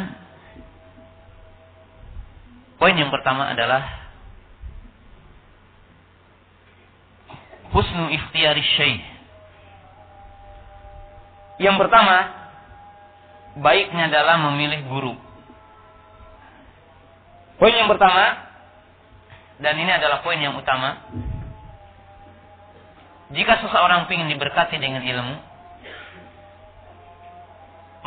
poin 2.75 2.95
yang 2.97 3.07
pertama 3.07 3.47
adalah 3.47 4.11
husnu 7.71 8.11
ikhtiyari 8.11 8.65
syai. 8.75 8.99
Yang 11.59 11.75
pertama, 11.75 12.17
baiknya 13.59 14.07
dalam 14.07 14.47
memilih 14.51 14.87
guru. 14.87 15.13
Poin 17.59 17.75
yang 17.75 17.91
pertama, 17.91 18.47
dan 19.59 19.75
ini 19.75 19.91
adalah 19.91 20.23
poin 20.23 20.39
yang 20.39 20.55
utama, 20.55 21.03
jika 23.35 23.59
seseorang 23.61 24.07
ingin 24.07 24.31
diberkati 24.31 24.79
dengan 24.79 25.03
ilmu, 25.03 25.35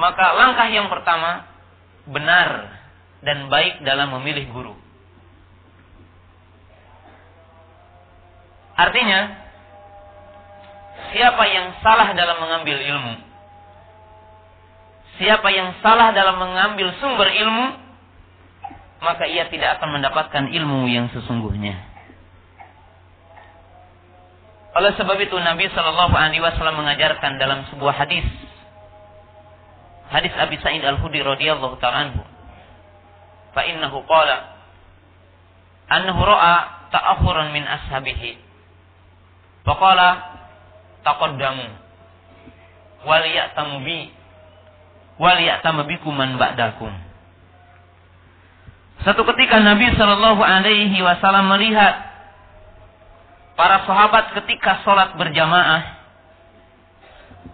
maka 0.00 0.26
langkah 0.34 0.66
yang 0.72 0.88
pertama 0.88 1.44
benar 2.08 2.80
dan 3.20 3.46
baik 3.52 3.84
dalam 3.84 4.16
memilih 4.18 4.48
guru. 4.50 4.74
Artinya, 8.72 9.36
siapa 11.12 11.44
yang 11.52 11.76
salah 11.84 12.16
dalam 12.16 12.40
mengambil 12.40 12.80
ilmu, 12.80 13.14
siapa 15.22 15.48
yang 15.54 15.78
salah 15.78 16.10
dalam 16.10 16.42
mengambil 16.42 16.90
sumber 16.98 17.30
ilmu, 17.30 17.78
maka 18.98 19.30
ia 19.30 19.46
tidak 19.46 19.78
akan 19.78 20.02
mendapatkan 20.02 20.50
ilmu 20.50 20.90
yang 20.90 21.06
sesungguhnya. 21.14 21.78
Oleh 24.72 24.90
sebab 24.98 25.14
itu 25.20 25.36
Nabi 25.36 25.68
Shallallahu 25.70 26.16
Alaihi 26.16 26.42
Wasallam 26.42 26.80
mengajarkan 26.80 27.36
dalam 27.36 27.68
sebuah 27.70 27.92
hadis 27.92 28.24
hadis 30.08 30.32
Abi 30.36 30.56
Sa'id 30.60 30.80
Al-Khudri 30.84 31.20
radhiyallahu 31.20 31.76
ta'ala 31.80 32.08
anhu. 32.08 32.20
Fa 33.52 33.62
innahu 33.68 34.00
qala 34.08 34.48
annahu 35.92 36.20
ra'a 36.24 36.88
ta'akhuran 36.88 37.52
min 37.52 37.64
ashabihi. 37.68 38.40
Fa 39.64 39.76
qala 39.76 40.08
taqaddamu 41.04 41.68
wal 43.04 43.24
ya'tamu 43.28 43.84
bi 43.84 44.21
man 45.18 46.40
ba'dakum. 46.40 46.92
Satu 49.02 49.26
ketika 49.34 49.58
Nabi 49.58 49.90
Shallallahu 49.98 50.38
Alaihi 50.38 50.94
Wasallam 51.02 51.50
melihat 51.50 52.06
para 53.58 53.82
sahabat 53.82 54.30
ketika 54.38 54.86
sholat 54.86 55.18
berjamaah 55.18 55.98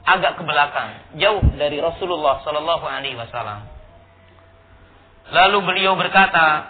agak 0.04 0.36
ke 0.36 0.42
belakang, 0.44 0.90
jauh 1.16 1.40
dari 1.56 1.80
Rasulullah 1.80 2.44
Sallallahu 2.44 2.84
Alaihi 2.84 3.16
Wasallam. 3.16 3.64
Lalu 5.28 5.58
beliau 5.64 5.96
berkata 5.96 6.68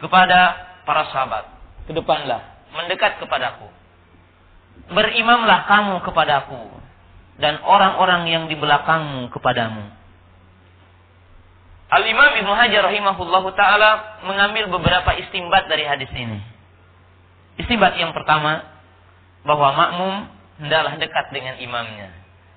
kepada 0.00 0.40
para 0.84 1.08
sahabat, 1.12 1.44
ke 1.88 1.92
depanlah, 1.96 2.44
mendekat 2.76 3.20
kepadaku. 3.20 3.68
Berimamlah 4.92 5.64
kamu 5.64 6.04
kepadaku 6.04 6.75
dan 7.36 7.60
orang-orang 7.60 8.28
yang 8.28 8.44
di 8.48 8.56
belakangmu 8.56 9.28
kepadamu. 9.32 9.84
Al-Imam 11.86 12.32
Ibnu 12.42 12.50
Hajar 12.50 12.82
rahimahullahu 12.82 13.54
taala 13.54 14.20
mengambil 14.26 14.66
beberapa 14.74 15.14
istimbat 15.14 15.70
dari 15.70 15.86
hadis 15.86 16.10
ini. 16.10 16.42
Istimbat 17.62 17.94
yang 17.94 18.10
pertama 18.10 18.66
bahwa 19.46 19.68
makmum 19.72 20.14
hendaklah 20.58 20.98
dekat 20.98 21.30
dengan 21.30 21.56
imamnya. 21.62 22.10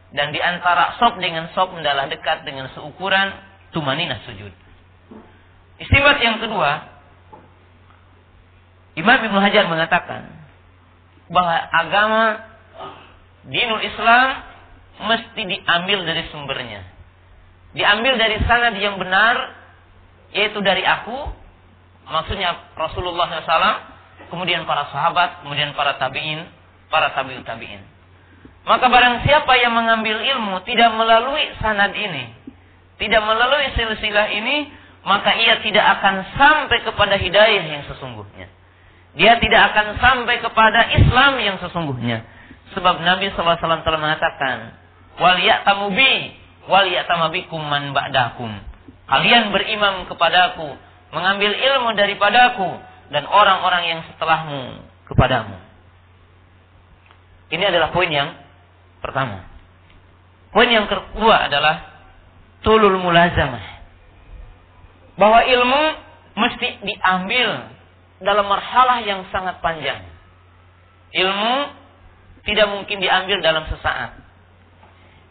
Dan 0.09 0.33
di 0.33 0.41
antara 0.41 0.97
sop 0.97 1.21
dengan 1.21 1.53
sop 1.53 1.77
hendaklah 1.77 2.09
dekat 2.09 2.41
dengan 2.41 2.73
seukuran 2.73 3.29
tumaninah 3.69 4.25
sujud. 4.25 4.49
Istimewa 5.79 6.17
yang 6.19 6.41
kedua, 6.41 6.71
Imam 8.97 9.19
Ibn 9.21 9.37
Hajar 9.39 9.69
mengatakan 9.69 10.27
bahwa 11.29 11.55
agama 11.69 12.23
dinul 13.47 13.79
Islam 13.85 14.48
mesti 14.99 15.41
diambil 15.47 16.03
dari 16.03 16.23
sumbernya. 16.31 16.81
Diambil 17.71 18.17
dari 18.17 18.37
sanad 18.43 18.75
yang 18.75 18.97
benar, 18.97 19.55
yaitu 20.33 20.59
dari 20.59 20.81
aku, 20.83 21.29
maksudnya 22.09 22.73
Rasulullah 22.73 23.29
SAW, 23.29 23.77
kemudian 24.33 24.65
para 24.65 24.89
sahabat, 24.89 25.45
kemudian 25.45 25.71
para 25.77 25.95
tabi'in, 26.01 26.45
para 26.89 27.13
tabi'ut 27.13 27.45
tabi'in. 27.45 27.81
Maka 28.67 28.85
barang 28.85 29.25
siapa 29.25 29.53
yang 29.57 29.73
mengambil 29.73 30.19
ilmu 30.19 30.61
tidak 30.67 30.93
melalui 30.93 31.49
sanad 31.61 31.95
ini, 31.95 32.29
tidak 32.99 33.21
melalui 33.23 33.71
silsilah 33.73 34.27
ini, 34.35 34.69
maka 35.07 35.31
ia 35.39 35.63
tidak 35.63 35.85
akan 35.99 36.15
sampai 36.35 36.83
kepada 36.83 37.15
hidayah 37.15 37.65
yang 37.65 37.83
sesungguhnya. 37.87 38.51
Dia 39.17 39.41
tidak 39.41 39.73
akan 39.73 39.97
sampai 39.97 40.37
kepada 40.43 40.85
Islam 40.93 41.41
yang 41.41 41.57
sesungguhnya. 41.57 42.21
Sebab 42.77 43.01
Nabi 43.01 43.33
SAW 43.33 43.57
telah 43.57 43.97
mengatakan, 43.97 44.78
wal 45.19 45.39
ya'tamu 45.39 45.91
bi 45.93 46.33
wal 46.65 46.87
ya'tamu 46.87 47.29
bikum 47.35 47.61
man 47.61 47.91
ba'dakum. 47.91 48.49
Kalian 49.09 49.51
berimam 49.51 50.05
kepadaku, 50.05 50.77
mengambil 51.11 51.51
ilmu 51.53 51.97
daripadaku 51.97 52.69
dan 53.09 53.25
orang-orang 53.25 53.83
yang 53.89 54.01
setelahmu 54.05 54.85
kepadamu. 55.09 55.57
Ini 57.49 57.63
adalah 57.73 57.89
poin 57.89 58.09
yang 58.13 58.37
pertama. 59.01 59.49
Poin 60.53 60.69
yang 60.69 60.85
kedua 60.85 61.49
adalah 61.49 61.81
tulul 62.61 63.01
mulazamah. 63.01 63.81
Bahwa 65.17 65.41
ilmu 65.43 65.83
mesti 66.37 66.85
diambil 66.85 67.73
dalam 68.21 68.45
marhalah 68.45 69.01
yang 69.01 69.25
sangat 69.33 69.57
panjang. 69.65 70.05
Ilmu 71.09 71.55
tidak 72.45 72.67
mungkin 72.69 73.01
diambil 73.01 73.41
dalam 73.41 73.65
sesaat. 73.67 74.18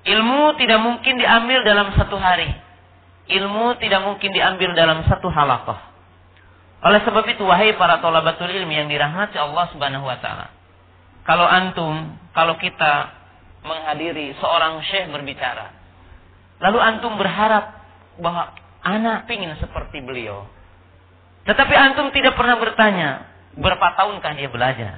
Ilmu 0.06 0.54
tidak 0.60 0.78
mungkin 0.82 1.18
diambil 1.18 1.66
dalam 1.66 1.90
satu 1.98 2.14
hari. 2.18 2.50
Ilmu 3.28 3.76
tidak 3.82 4.06
mungkin 4.06 4.30
diambil 4.32 4.72
dalam 4.72 5.04
satu 5.04 5.28
halakoh. 5.28 5.76
Oleh 6.78 7.02
sebab 7.02 7.26
itu, 7.26 7.42
wahai 7.42 7.74
para 7.74 7.98
tolabatul 7.98 8.48
ilmi 8.48 8.78
yang 8.78 8.88
dirahmati 8.88 9.34
Allah 9.34 9.66
subhanahu 9.74 10.06
wa 10.06 10.16
ta'ala. 10.22 10.46
Kalau 11.26 11.44
antum, 11.44 12.14
kalau 12.32 12.54
kita 12.56 13.18
menghadiri 13.66 14.32
seorang 14.38 14.80
syekh 14.86 15.10
berbicara. 15.10 15.74
Lalu 16.62 16.78
antum 16.78 17.18
berharap 17.18 17.84
bahwa 18.18 18.54
anak 18.82 19.26
pingin 19.26 19.52
seperti 19.58 20.00
beliau. 20.02 20.46
Tetapi 21.44 21.74
antum 21.74 22.14
tidak 22.14 22.38
pernah 22.38 22.56
bertanya, 22.56 23.28
berapa 23.58 23.86
tahunkah 23.98 24.32
dia 24.38 24.48
belajar? 24.48 24.92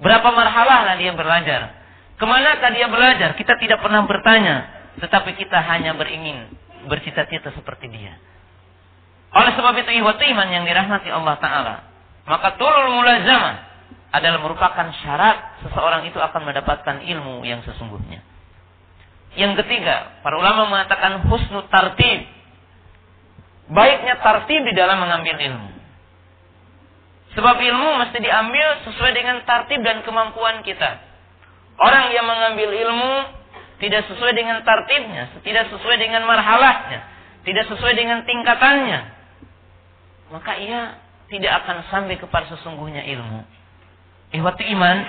Berapa 0.00 0.28
marhalah 0.32 0.96
dia 0.96 1.12
belajar? 1.12 1.79
Ke 2.20 2.24
manakah 2.28 2.68
dia 2.76 2.84
belajar? 2.92 3.32
Kita 3.32 3.56
tidak 3.56 3.80
pernah 3.80 4.04
bertanya. 4.04 4.68
Tetapi 5.00 5.40
kita 5.40 5.56
hanya 5.56 5.96
beringin 5.96 6.52
bercita-cita 6.84 7.48
seperti 7.56 7.88
dia. 7.88 8.20
Oleh 9.32 9.56
sebab 9.56 9.72
itu 9.80 9.88
ihwatu 10.04 10.20
iman 10.28 10.48
yang 10.52 10.68
dirahmati 10.68 11.08
Allah 11.08 11.40
Ta'ala. 11.40 11.76
Maka 12.28 12.60
turul 12.60 12.92
mulazamah 12.92 13.72
adalah 14.12 14.38
merupakan 14.42 14.86
syarat 15.00 15.64
seseorang 15.64 16.04
itu 16.04 16.20
akan 16.20 16.44
mendapatkan 16.44 17.00
ilmu 17.08 17.40
yang 17.48 17.64
sesungguhnya. 17.64 18.20
Yang 19.38 19.64
ketiga, 19.64 20.20
para 20.20 20.36
ulama 20.36 20.68
mengatakan 20.68 21.24
husnu 21.24 21.64
tartib. 21.72 22.26
Baiknya 23.70 24.18
tartib 24.20 24.60
di 24.66 24.74
dalam 24.76 25.00
mengambil 25.00 25.40
ilmu. 25.40 25.70
Sebab 27.38 27.56
ilmu 27.56 27.88
mesti 28.02 28.18
diambil 28.18 28.82
sesuai 28.90 29.12
dengan 29.14 29.40
tartib 29.46 29.80
dan 29.86 30.02
kemampuan 30.02 30.66
kita. 30.66 31.09
Orang 31.80 32.12
yang 32.12 32.28
mengambil 32.28 32.70
ilmu 32.76 33.14
tidak 33.80 34.04
sesuai 34.12 34.36
dengan 34.36 34.60
tartibnya, 34.60 35.32
tidak 35.40 35.72
sesuai 35.72 35.96
dengan 35.96 36.28
marhalahnya, 36.28 37.00
tidak 37.48 37.64
sesuai 37.72 37.96
dengan 37.96 38.20
tingkatannya, 38.28 39.00
maka 40.28 40.60
ia 40.60 41.00
tidak 41.32 41.64
akan 41.64 41.88
sampai 41.88 42.20
kepada 42.20 42.52
sesungguhnya 42.52 43.08
ilmu. 43.08 43.40
Ihwati 44.36 44.68
iman 44.76 45.08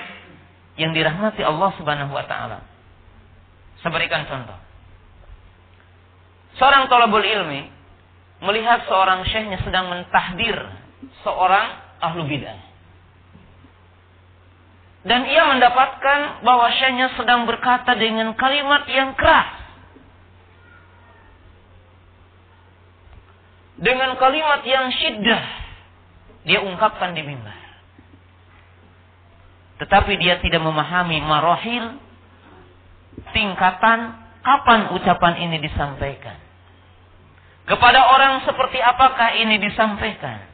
yang 0.80 0.96
dirahmati 0.96 1.44
Allah 1.44 1.70
Subhanahu 1.76 2.16
wa 2.16 2.24
taala. 2.24 2.64
Saya 3.84 3.92
berikan 3.92 4.24
contoh. 4.24 4.56
Seorang 6.56 6.88
tolabul 6.88 7.24
ilmi 7.24 7.68
melihat 8.42 8.88
seorang 8.88 9.28
syekhnya 9.28 9.60
sedang 9.60 9.92
mentahdir 9.92 10.56
seorang 11.20 11.76
ahlu 12.00 12.24
bidah. 12.24 12.71
Dan 15.02 15.26
ia 15.26 15.42
mendapatkan 15.50 16.46
bahwa 16.46 16.70
syekhnya 16.78 17.10
sedang 17.18 17.42
berkata 17.42 17.98
dengan 17.98 18.38
kalimat 18.38 18.86
yang 18.86 19.18
keras. 19.18 19.50
Dengan 23.82 24.14
kalimat 24.14 24.62
yang 24.62 24.94
syiddah. 24.94 25.42
Dia 26.46 26.62
ungkapkan 26.62 27.18
di 27.18 27.22
mimbar. 27.26 27.58
Tetapi 29.82 30.12
dia 30.22 30.38
tidak 30.38 30.62
memahami 30.62 31.18
marohil. 31.18 31.98
Tingkatan 33.34 33.98
kapan 34.46 34.80
ucapan 34.94 35.34
ini 35.42 35.58
disampaikan. 35.66 36.38
Kepada 37.66 38.06
orang 38.06 38.46
seperti 38.46 38.78
apakah 38.78 39.34
ini 39.34 39.58
disampaikan 39.58 40.51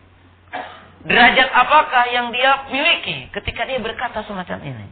derajat 1.07 1.49
apakah 1.55 2.05
yang 2.11 2.35
dia 2.35 2.67
miliki 2.75 3.31
ketika 3.31 3.69
dia 3.69 3.79
berkata 3.79 4.25
semacam 4.27 4.59
ini. 4.67 4.87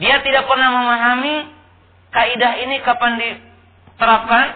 Dia 0.00 0.22
tidak 0.24 0.48
pernah 0.48 0.70
memahami 0.70 1.36
kaidah 2.10 2.52
ini 2.66 2.80
kapan 2.82 3.20
diterapkan, 3.20 4.46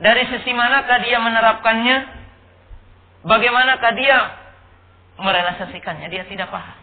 dari 0.00 0.26
sisi 0.26 0.50
manakah 0.56 0.98
dia 1.04 1.18
menerapkannya, 1.22 1.96
bagaimanakah 3.22 3.92
dia 3.94 4.18
merealisasikannya, 5.20 6.10
dia 6.10 6.26
tidak 6.26 6.50
paham. 6.50 6.78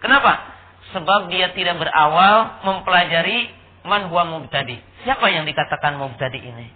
Kenapa? 0.00 0.54
Sebab 0.94 1.28
dia 1.28 1.52
tidak 1.52 1.82
berawal 1.82 2.62
mempelajari 2.64 3.50
man 3.84 4.08
huwa 4.08 4.24
mubtadi. 4.38 4.80
Siapa 5.04 5.28
yang 5.28 5.44
dikatakan 5.44 5.98
mubtadi 6.00 6.40
ini? 6.40 6.66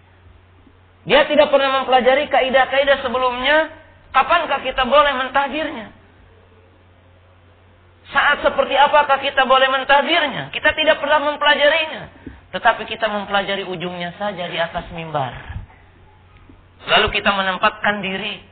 Dia 1.09 1.25
tidak 1.25 1.49
pernah 1.49 1.81
mempelajari 1.81 2.29
kaidah-kaidah 2.29 3.01
sebelumnya 3.01 3.80
Kapankah 4.11 4.61
kita 4.67 4.83
boleh 4.87 5.13
mentahdirnya? 5.15 5.95
Saat 8.11 8.43
seperti 8.43 8.75
apakah 8.75 9.23
kita 9.23 9.47
boleh 9.47 9.71
mentahdirnya? 9.71 10.51
Kita 10.51 10.75
tidak 10.75 10.99
pernah 10.99 11.31
mempelajarinya. 11.31 12.03
Tetapi 12.51 12.83
kita 12.91 13.07
mempelajari 13.07 13.63
ujungnya 13.63 14.19
saja 14.19 14.51
di 14.51 14.59
atas 14.59 14.91
mimbar. 14.91 15.31
Lalu 16.91 17.07
kita 17.15 17.31
menempatkan 17.31 18.03
diri 18.03 18.43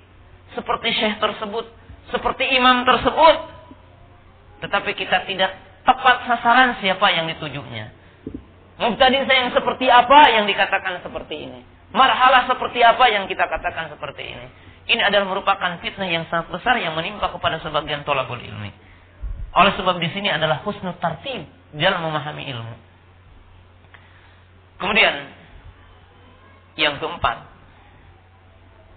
seperti 0.54 0.94
syekh 0.94 1.18
tersebut, 1.18 1.66
seperti 2.14 2.46
imam 2.54 2.86
tersebut. 2.86 3.36
Tetapi 4.62 4.90
kita 4.94 5.26
tidak 5.26 5.58
tepat 5.82 6.16
sasaran 6.30 6.78
siapa 6.78 7.10
yang 7.10 7.26
ditujunya. 7.34 7.90
Mubtadi 8.78 9.26
saya 9.26 9.50
yang 9.50 9.52
seperti 9.56 9.90
apa 9.90 10.30
yang 10.30 10.46
dikatakan 10.46 11.02
seperti 11.02 11.50
ini. 11.50 11.60
Marhalah 11.90 12.46
seperti 12.46 12.78
apa 12.84 13.10
yang 13.10 13.26
kita 13.26 13.42
katakan 13.50 13.90
seperti 13.90 14.22
ini. 14.22 14.46
Ini 14.88 15.04
adalah 15.04 15.28
merupakan 15.28 15.76
fitnah 15.84 16.08
yang 16.08 16.24
sangat 16.32 16.48
besar 16.48 16.80
yang 16.80 16.96
menimpa 16.96 17.28
kepada 17.28 17.60
sebagian 17.60 18.08
tolakul 18.08 18.40
ilmi. 18.40 18.72
Oleh 19.52 19.72
sebab 19.76 20.00
di 20.00 20.08
sini 20.16 20.32
adalah 20.32 20.64
husnul 20.64 20.96
tartib 20.96 21.44
dalam 21.76 22.00
memahami 22.08 22.48
ilmu. 22.48 22.76
Kemudian 24.80 25.14
yang 26.80 26.96
keempat 26.96 27.58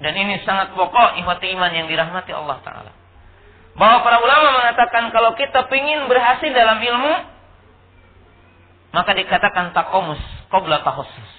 dan 0.02 0.14
ini 0.18 0.42
sangat 0.42 0.74
pokok 0.74 1.22
ihwati 1.22 1.54
iman 1.54 1.72
yang 1.76 1.86
dirahmati 1.86 2.34
Allah 2.34 2.58
Ta'ala. 2.66 2.92
Bahwa 3.78 4.02
para 4.02 4.18
ulama 4.20 4.58
mengatakan 4.58 5.14
kalau 5.14 5.38
kita 5.38 5.70
ingin 5.70 6.10
berhasil 6.10 6.50
dalam 6.50 6.82
ilmu, 6.82 7.14
maka 8.92 9.12
dikatakan 9.14 9.72
takomus, 9.78 10.20
qobla 10.50 10.82
tahosus. 10.82 11.32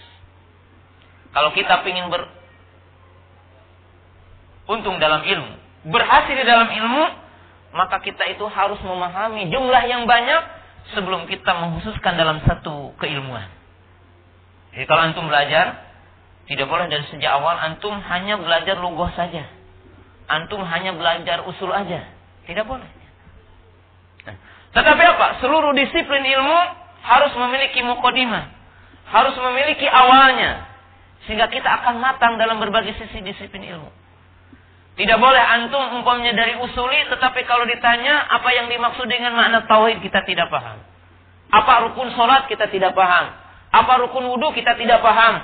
Kalau 1.34 1.50
kita 1.52 1.82
ingin 1.84 2.08
ber, 2.08 2.28
untung 4.70 4.98
dalam 5.02 5.24
ilmu, 5.26 5.54
berhasil 5.90 6.34
di 6.34 6.44
dalam 6.46 6.70
ilmu, 6.70 7.04
maka 7.72 7.98
kita 8.04 8.28
itu 8.30 8.44
harus 8.46 8.78
memahami 8.84 9.48
jumlah 9.48 9.82
yang 9.88 10.04
banyak 10.04 10.42
sebelum 10.92 11.24
kita 11.26 11.50
menghususkan 11.56 12.14
dalam 12.18 12.42
satu 12.44 12.92
keilmuan. 13.00 13.48
Jadi 14.72 14.84
kalau 14.88 15.02
antum 15.04 15.28
belajar, 15.28 15.92
tidak 16.48 16.66
boleh 16.66 16.90
dari 16.90 17.04
sejak 17.12 17.32
awal 17.32 17.54
antum 17.54 17.96
hanya 18.02 18.40
belajar 18.40 18.76
lugoh 18.80 19.08
saja. 19.14 19.46
Antum 20.26 20.64
hanya 20.64 20.96
belajar 20.96 21.44
usul 21.44 21.70
aja. 21.70 22.08
Tidak 22.48 22.64
boleh. 22.66 22.88
Nah, 24.26 24.36
tetapi 24.74 25.02
apa? 25.02 25.26
Seluruh 25.44 25.76
disiplin 25.76 26.24
ilmu 26.24 26.58
harus 27.04 27.32
memiliki 27.36 27.84
mukodimah. 27.84 28.48
Harus 29.12 29.36
memiliki 29.36 29.84
awalnya. 29.86 30.66
Sehingga 31.28 31.46
kita 31.52 31.68
akan 31.68 32.02
matang 32.02 32.40
dalam 32.40 32.58
berbagai 32.58 32.96
sisi 32.98 33.22
disiplin 33.22 33.62
ilmu. 33.76 34.01
Tidak 34.92 35.16
boleh 35.16 35.40
antum 35.40 36.00
umpamanya 36.00 36.36
dari 36.36 36.52
usuli, 36.60 37.00
tetapi 37.08 37.48
kalau 37.48 37.64
ditanya 37.64 38.28
apa 38.28 38.52
yang 38.52 38.68
dimaksud 38.68 39.08
dengan 39.08 39.32
makna 39.32 39.64
tauhid 39.64 40.04
kita 40.04 40.20
tidak 40.28 40.52
paham. 40.52 40.84
Apa 41.48 41.88
rukun 41.88 42.12
sholat 42.12 42.44
kita 42.44 42.68
tidak 42.68 42.92
paham. 42.92 43.32
Apa 43.72 44.04
rukun 44.04 44.28
wudhu 44.28 44.52
kita 44.52 44.76
tidak 44.76 45.00
paham. 45.00 45.40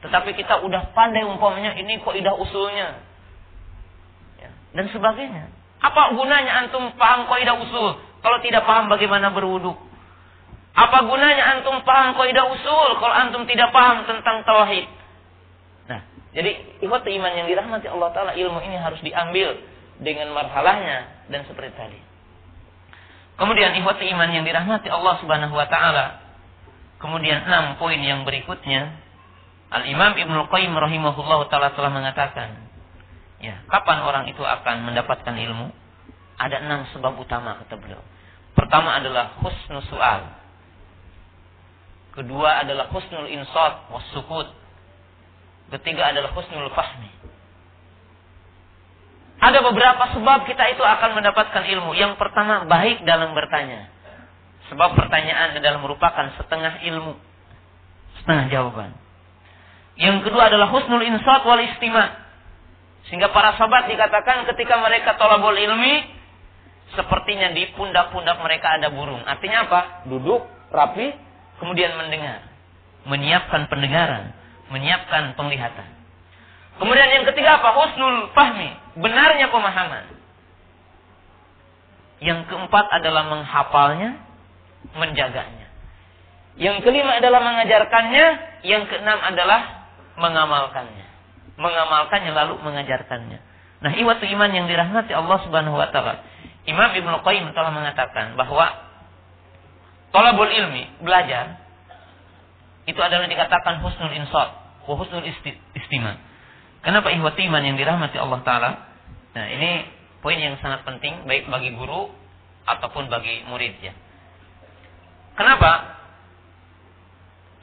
Tetapi 0.00 0.32
kita 0.32 0.64
udah 0.64 0.92
pandai 0.96 1.24
umpamanya 1.28 1.76
ini 1.76 2.00
kok 2.00 2.16
idah 2.16 2.32
usulnya. 2.36 2.96
Ya. 4.40 4.50
Dan 4.72 4.88
sebagainya. 4.88 5.52
Apa 5.84 6.16
gunanya 6.16 6.64
antum 6.64 6.96
paham 6.96 7.28
kaidah 7.28 7.60
usul 7.60 8.00
kalau 8.24 8.40
tidak 8.40 8.64
paham 8.64 8.88
bagaimana 8.88 9.36
berwudu? 9.36 9.76
Apa 10.72 11.04
gunanya 11.04 11.60
antum 11.60 11.84
paham 11.84 12.16
kaidah 12.16 12.48
usul 12.56 12.88
kalau 13.04 13.12
antum 13.12 13.44
tidak 13.44 13.68
paham 13.76 14.08
tentang 14.08 14.48
tauhid? 14.48 14.95
Jadi 16.36 16.84
ikhwat 16.84 17.08
iman 17.08 17.32
yang 17.32 17.48
dirahmati 17.48 17.88
Allah 17.88 18.12
taala 18.12 18.32
ilmu 18.36 18.60
ini 18.60 18.76
harus 18.76 19.00
diambil 19.00 19.56
dengan 20.04 20.28
marhalahnya 20.36 21.24
dan 21.32 21.48
seperti 21.48 21.72
tadi. 21.72 21.96
Kemudian 23.40 23.72
ikhwat 23.80 23.96
iman 24.04 24.28
yang 24.28 24.44
dirahmati 24.44 24.92
Allah 24.92 25.16
Subhanahu 25.24 25.56
wa 25.56 25.64
taala. 25.64 26.20
Kemudian 27.00 27.48
enam 27.48 27.80
poin 27.80 28.00
yang 28.00 28.28
berikutnya 28.28 29.00
Al-Imam 29.72 30.14
Ibnu 30.14 30.46
Qayyim 30.46 30.76
rahimahullah 30.76 31.40
taala 31.50 31.74
telah 31.74 31.90
mengatakan, 31.90 32.68
ya, 33.42 33.66
kapan 33.66 33.98
orang 34.04 34.24
itu 34.30 34.40
akan 34.44 34.86
mendapatkan 34.86 35.34
ilmu? 35.34 35.74
Ada 36.36 36.62
enam 36.68 36.84
sebab 36.92 37.16
utama 37.16 37.64
kata 37.64 37.80
beliau. 37.80 38.04
Pertama 38.52 38.92
adalah 38.96 39.40
husnul 39.40 39.84
su'al. 39.88 40.22
Kedua 42.12 42.64
adalah 42.64 42.88
husnul 42.92 43.28
insat 43.28 43.88
was 43.88 44.04
sukut. 44.12 44.48
Ketiga 45.66 46.14
adalah 46.14 46.30
husnul 46.30 46.70
fahmi. 46.70 47.10
Ada 49.36 49.60
beberapa 49.60 50.16
sebab 50.16 50.48
kita 50.48 50.64
itu 50.72 50.80
akan 50.80 51.18
mendapatkan 51.18 51.62
ilmu. 51.66 51.92
Yang 51.92 52.16
pertama, 52.16 52.64
baik 52.64 53.04
dalam 53.04 53.36
bertanya. 53.36 53.90
Sebab 54.72 54.96
pertanyaan 54.96 55.58
adalah 55.58 55.78
merupakan 55.78 56.26
setengah 56.40 56.82
ilmu. 56.86 57.14
Setengah 58.22 58.46
jawaban. 58.50 58.90
Yang 59.96 60.28
kedua 60.28 60.48
adalah 60.48 60.72
husnul 60.72 61.04
insat 61.04 61.44
wal 61.44 61.62
istima. 61.62 62.26
Sehingga 63.06 63.30
para 63.30 63.54
sahabat 63.54 63.86
dikatakan 63.86 64.48
ketika 64.50 64.82
mereka 64.82 65.14
tolabul 65.14 65.54
ilmi, 65.54 66.04
sepertinya 66.98 67.54
di 67.54 67.70
pundak-pundak 67.76 68.40
mereka 68.42 68.76
ada 68.78 68.90
burung. 68.90 69.22
Artinya 69.22 69.68
apa? 69.68 69.80
Duduk, 70.10 70.42
rapi, 70.74 71.14
kemudian 71.62 71.94
mendengar. 71.94 72.42
Menyiapkan 73.06 73.70
pendengaran, 73.70 74.34
menyiapkan 74.70 75.38
penglihatan. 75.38 75.88
Kemudian 76.76 77.08
yang 77.08 77.24
ketiga 77.32 77.60
apa? 77.60 77.72
Husnul 77.72 78.32
fahmi. 78.36 78.70
Benarnya 79.00 79.48
pemahaman. 79.48 80.04
Yang 82.20 82.48
keempat 82.48 82.86
adalah 82.92 83.28
menghafalnya, 83.28 84.20
menjaganya. 84.96 85.68
Yang 86.56 86.84
kelima 86.84 87.20
adalah 87.20 87.40
mengajarkannya. 87.44 88.26
Yang 88.64 88.82
keenam 88.92 89.18
adalah 89.20 89.88
mengamalkannya. 90.20 91.06
Mengamalkannya 91.56 92.32
lalu 92.32 92.60
mengajarkannya. 92.60 93.38
Nah, 93.80 93.92
iwatu 93.92 94.24
iman 94.24 94.50
yang 94.52 94.66
dirahmati 94.68 95.12
Allah 95.12 95.38
Subhanahu 95.44 95.76
wa 95.76 95.88
taala. 95.92 96.24
Imam 96.66 96.90
Ibnu 96.92 97.22
Qayyim 97.22 97.52
telah 97.52 97.72
mengatakan 97.72 98.34
bahwa 98.34 98.72
tolabul 100.10 100.48
ilmi, 100.48 100.88
belajar 101.04 101.65
itu 102.86 103.00
adalah 103.02 103.26
dikatakan 103.26 103.82
husnul 103.82 104.14
insat, 104.14 104.48
wa 104.86 104.94
husnul 104.94 105.26
istima. 105.74 106.22
Kenapa 106.86 107.10
ihwati 107.10 107.50
iman 107.50 107.66
yang 107.66 107.74
dirahmati 107.74 108.14
Allah 108.14 108.40
Ta'ala? 108.46 108.70
Nah 109.34 109.46
ini 109.50 109.90
poin 110.22 110.38
yang 110.38 110.54
sangat 110.62 110.86
penting 110.86 111.26
baik 111.26 111.50
bagi 111.50 111.74
guru 111.74 112.06
ataupun 112.62 113.10
bagi 113.10 113.42
murid 113.50 113.74
ya. 113.82 113.90
Kenapa? 115.34 115.98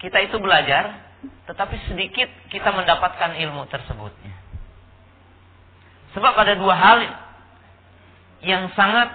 Kita 0.04 0.20
itu 0.20 0.36
belajar 0.44 1.08
tetapi 1.48 1.76
sedikit 1.88 2.28
kita 2.52 2.76
mendapatkan 2.76 3.40
ilmu 3.40 3.64
tersebutnya. 3.72 4.36
Sebab 6.14 6.34
ada 6.36 6.54
dua 6.60 6.76
hal 6.76 7.00
yang 8.44 8.68
sangat 8.76 9.08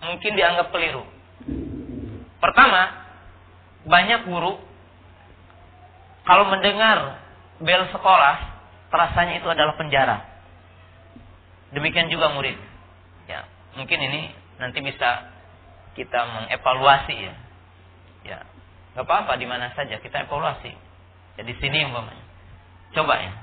mungkin 0.00 0.32
dianggap 0.32 0.72
keliru. 0.72 1.04
Pertama, 2.40 2.88
banyak 3.84 4.24
guru 4.24 4.56
kalau 6.30 6.46
mendengar 6.46 7.18
bel 7.58 7.90
sekolah 7.90 8.36
rasanya 8.94 9.42
itu 9.42 9.50
adalah 9.50 9.74
penjara. 9.74 10.30
Demikian 11.74 12.06
juga 12.06 12.30
murid. 12.30 12.54
Ya, 13.26 13.50
mungkin 13.74 13.98
ini 13.98 14.30
nanti 14.62 14.78
bisa 14.78 15.26
kita 15.98 16.20
mengevaluasi 16.30 17.14
ya. 17.18 17.34
Ya, 18.22 18.38
nggak 18.94 19.10
apa-apa 19.10 19.42
di 19.42 19.46
mana 19.50 19.74
saja 19.74 19.98
kita 19.98 20.30
evaluasi. 20.30 20.70
Ya 21.34 21.42
di 21.42 21.54
sini 21.58 21.82
umpamanya. 21.90 22.22
Coba 22.94 23.18
ya, 23.18 23.34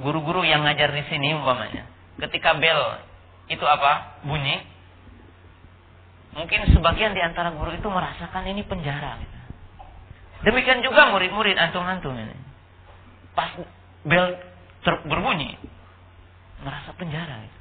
guru-guru 0.00 0.40
yang 0.40 0.64
ngajar 0.64 0.96
di 0.96 1.04
sini 1.12 1.36
umpamanya, 1.36 1.92
ketika 2.24 2.56
bel 2.56 3.04
itu 3.52 3.68
apa 3.68 4.24
bunyi, 4.24 4.64
mungkin 6.32 6.72
sebagian 6.72 7.12
di 7.12 7.20
antara 7.20 7.52
guru 7.52 7.76
itu 7.76 7.84
merasakan 7.84 8.48
ini 8.48 8.64
penjara. 8.64 9.20
Gitu. 9.20 9.39
Demikian 10.40 10.80
juga 10.80 11.12
murid-murid 11.12 11.56
antum-antum 11.56 12.16
ini. 12.16 12.36
Pas 13.36 13.52
bel 14.04 14.40
ter 14.80 14.94
berbunyi 15.04 15.60
merasa 16.64 16.96
penjara 16.96 17.44
gitu. 17.44 17.60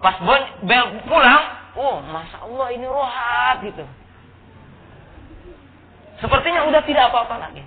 Pas 0.00 0.16
bel 0.64 0.84
pulang, 1.04 1.44
oh 1.76 2.00
masa 2.08 2.40
Allah 2.40 2.68
ini 2.72 2.86
rohat 2.88 3.60
gitu. 3.60 3.84
Sepertinya 6.24 6.64
udah 6.72 6.82
tidak 6.88 7.12
apa-apa 7.12 7.36
lagi. 7.36 7.64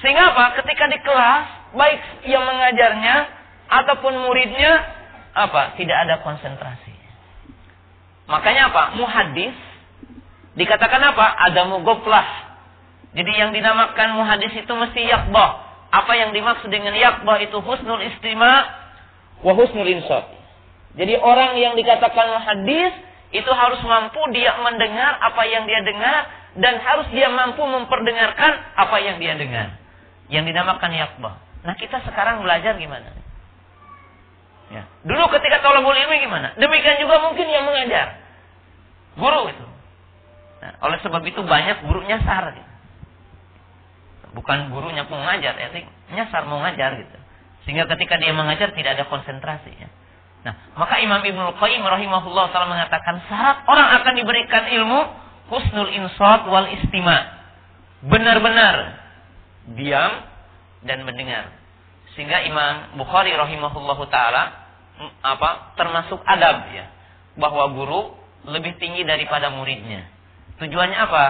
Sehingga 0.00 0.32
apa? 0.32 0.62
Ketika 0.62 0.88
di 0.88 0.98
kelas, 1.02 1.74
baik 1.74 2.00
yang 2.30 2.46
mengajarnya 2.46 3.16
ataupun 3.68 4.14
muridnya, 4.24 4.72
apa? 5.34 5.74
Tidak 5.76 5.96
ada 6.06 6.22
konsentrasi. 6.22 6.94
Makanya 8.30 8.72
apa? 8.72 8.82
Muhadis 8.94 9.56
dikatakan 10.54 11.02
apa? 11.12 11.26
Ada 11.50 11.66
mugoplah. 11.66 12.47
Jadi 13.18 13.32
yang 13.34 13.50
dinamakan 13.50 14.14
muhadis 14.14 14.54
itu 14.54 14.70
mesti 14.70 15.02
yakbah. 15.10 15.66
Apa 15.90 16.14
yang 16.14 16.30
dimaksud 16.30 16.70
dengan 16.70 16.94
yakbah 16.94 17.42
itu 17.42 17.58
husnul 17.58 17.98
istima 17.98 18.62
wa 19.42 19.52
husnul 19.58 19.90
insaf. 19.90 20.30
Jadi 20.94 21.18
orang 21.18 21.58
yang 21.58 21.74
dikatakan 21.74 22.30
hadis 22.46 22.94
itu 23.34 23.50
harus 23.50 23.82
mampu 23.82 24.22
dia 24.30 24.54
mendengar 24.62 25.18
apa 25.18 25.42
yang 25.50 25.66
dia 25.66 25.82
dengar 25.82 26.30
dan 26.62 26.78
harus 26.78 27.10
dia 27.10 27.26
mampu 27.26 27.58
memperdengarkan 27.66 28.54
apa 28.78 28.96
yang 29.02 29.18
dia 29.18 29.34
dengar. 29.34 29.74
Yang 30.30 30.54
dinamakan 30.54 30.90
yakbah. 30.94 31.42
Nah 31.66 31.74
kita 31.74 31.98
sekarang 32.06 32.46
belajar 32.46 32.78
gimana? 32.78 33.18
Ya. 34.70 34.86
Dulu 35.02 35.26
ketika 35.34 35.58
tolong 35.66 35.90
ilmi 35.90 36.22
gimana? 36.22 36.54
Demikian 36.54 37.02
juga 37.02 37.18
mungkin 37.26 37.50
yang 37.50 37.66
mengajar. 37.66 38.14
Guru 39.18 39.50
itu. 39.50 39.66
Nah, 40.58 40.72
oleh 40.86 40.98
sebab 41.02 41.24
itu 41.24 41.40
banyak 41.42 41.82
guru 41.88 42.04
nyasar. 42.04 42.54
Gitu 42.54 42.67
bukan 44.36 44.72
gurunya 44.72 45.04
mau 45.08 45.20
ngajar 45.20 45.54
ya 45.56 45.68
nyasar 46.12 46.44
mau 46.48 46.60
ngajar 46.64 46.98
gitu. 47.00 47.18
Sehingga 47.66 47.84
ketika 47.90 48.16
dia 48.16 48.32
mengajar 48.32 48.72
tidak 48.72 48.96
ada 48.96 49.04
konsentrasi 49.08 49.72
ya 49.76 49.88
nah 50.38 50.54
maka 50.78 51.02
Imam 51.02 51.18
Ibnu 51.18 51.58
Qayyim 51.58 51.82
rahimahullah 51.82 52.54
taala 52.54 52.70
mengatakan 52.70 53.26
syarat 53.26 53.66
orang 53.66 53.88
akan 54.00 54.12
diberikan 54.14 54.70
ilmu 54.70 55.00
husnul 55.50 55.90
insat 55.90 56.46
wal 56.46 56.68
istima. 56.78 57.40
Benar-benar 58.06 59.02
diam 59.74 60.12
dan 60.86 61.02
mendengar. 61.02 61.50
Sehingga 62.14 62.46
Imam 62.46 62.94
Bukhari 62.94 63.34
rahimahullah 63.34 63.98
taala 64.08 64.42
apa 65.22 65.74
termasuk 65.74 66.22
adab 66.22 66.70
ya 66.74 66.86
bahwa 67.38 67.70
guru 67.74 68.00
lebih 68.46 68.78
tinggi 68.78 69.02
daripada 69.02 69.50
muridnya. 69.50 70.06
Tujuannya 70.58 70.98
apa? 70.98 71.24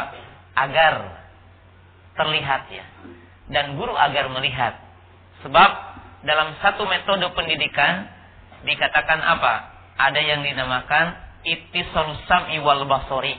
Agar 0.56 0.94
terlihat 2.18 2.66
ya. 2.68 2.84
Dan 3.48 3.78
guru 3.78 3.94
agar 3.94 4.28
melihat. 4.34 4.76
Sebab 5.46 5.70
dalam 6.26 6.58
satu 6.58 6.84
metode 6.90 7.24
pendidikan 7.32 8.10
dikatakan 8.66 9.22
apa? 9.22 9.54
Ada 9.96 10.20
yang 10.20 10.42
dinamakan 10.42 11.14
ittisalus 11.46 12.20
sam'i 12.26 12.58
wal 12.58 12.84
basori. 12.90 13.38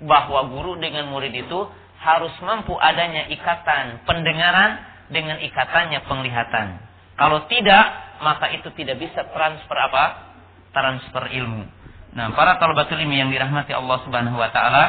Bahwa 0.00 0.48
guru 0.48 0.78
dengan 0.80 1.10
murid 1.10 1.34
itu 1.34 1.60
harus 2.00 2.32
mampu 2.40 2.72
adanya 2.80 3.28
ikatan 3.28 4.08
pendengaran 4.08 4.80
dengan 5.12 5.36
ikatannya 5.42 6.00
penglihatan. 6.08 6.80
Kalau 7.20 7.44
tidak, 7.52 7.84
maka 8.24 8.48
itu 8.56 8.72
tidak 8.72 8.96
bisa 8.96 9.28
transfer 9.28 9.76
apa? 9.76 10.32
Transfer 10.72 11.28
ilmu. 11.36 11.68
Nah, 12.16 12.32
para 12.32 12.56
talabatul 12.56 12.96
ilmi 12.96 13.20
yang 13.20 13.28
dirahmati 13.28 13.76
Allah 13.76 13.98
Subhanahu 14.02 14.40
wa 14.40 14.48
taala, 14.48 14.84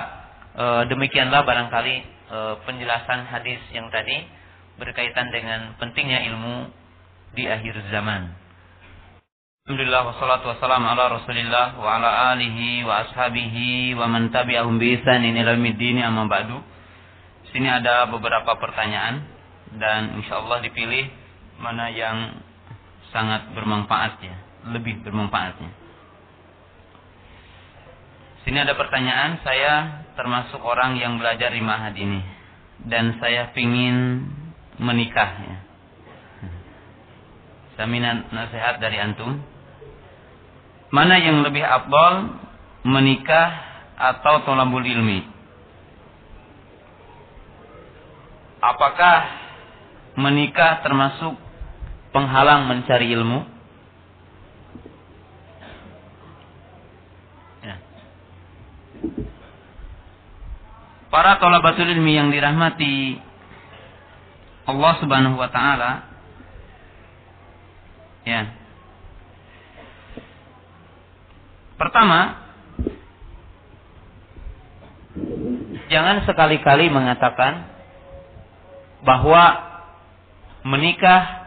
e, 0.55 0.65
demikianlah 0.89 1.43
barangkali 1.43 2.20
e, 2.31 2.37
penjelasan 2.63 3.27
hadis 3.27 3.59
yang 3.75 3.91
tadi 3.91 4.23
berkaitan 4.79 5.27
dengan 5.35 5.75
pentingnya 5.75 6.23
ilmu 6.31 6.71
di 7.35 7.45
akhir 7.45 7.75
zaman. 7.91 8.31
Alhamdulillah 9.67 10.03
wassalatu 10.09 10.49
wassalamu 10.49 10.89
ala 10.89 11.21
Rasulillah 11.21 11.77
wa 11.77 12.01
ala 12.01 12.33
alihi 12.33 12.81
wa 12.81 13.05
ashabihi 13.05 13.93
wa 13.93 14.09
man 14.09 14.33
tabi'ahum 14.33 14.81
bi 14.81 14.97
ihsanin 14.97 15.37
ila 15.37 15.53
yaumiddin 15.53 16.01
amma 16.01 16.25
ba'du. 16.25 16.57
Sini 17.53 17.69
ada 17.69 18.09
beberapa 18.09 18.57
pertanyaan 18.57 19.21
dan 19.77 20.17
insyaallah 20.17 20.65
dipilih 20.65 21.11
mana 21.61 21.93
yang 21.93 22.41
sangat 23.13 23.53
bermanfaat 23.53 24.23
ya, 24.23 24.35
lebih 24.71 25.03
bermanfaatnya. 25.03 25.80
Sini 28.41 28.57
ada 28.57 28.73
pertanyaan, 28.73 29.41
saya 29.45 30.05
termasuk 30.17 30.59
orang 30.61 30.97
yang 30.97 31.21
belajar 31.21 31.53
di 31.53 31.61
mahad 31.61 31.93
ini 31.93 32.21
dan 32.89 33.17
saya 33.21 33.53
ingin 33.53 34.25
menikah 34.81 35.31
ya. 35.41 35.57
Saya 37.77 37.87
minat 37.87 38.29
nasihat 38.33 38.77
dari 38.81 38.99
antum 38.99 39.41
Mana 40.91 41.15
yang 41.23 41.39
lebih 41.47 41.63
abdol 41.63 42.35
menikah 42.83 43.49
atau 43.95 44.43
tolabul 44.43 44.83
ilmi? 44.83 45.23
Apakah 48.59 49.17
menikah 50.19 50.83
termasuk 50.83 51.39
penghalang 52.11 52.67
mencari 52.67 53.07
ilmu? 53.07 53.39
Ya. 57.63 57.79
Para 61.11 61.41
tolabatul 61.43 61.91
ilmi 61.91 62.15
yang 62.15 62.31
dirahmati 62.31 63.19
Allah 64.69 64.93
Subhanahu 65.03 65.35
wa 65.35 65.49
taala 65.51 65.91
ya 68.23 68.61
Pertama, 71.81 72.37
jangan 75.89 76.21
sekali-kali 76.29 76.93
mengatakan 76.93 77.65
bahwa 79.01 79.57
menikah 80.61 81.41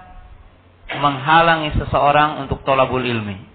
menghalangi 0.98 1.78
seseorang 1.78 2.42
untuk 2.42 2.66
tolabul 2.66 3.07
ilmi. 3.07 3.53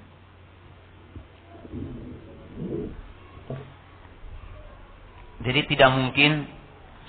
Jadi 5.40 5.62
tidak 5.72 5.90
mungkin 5.96 6.48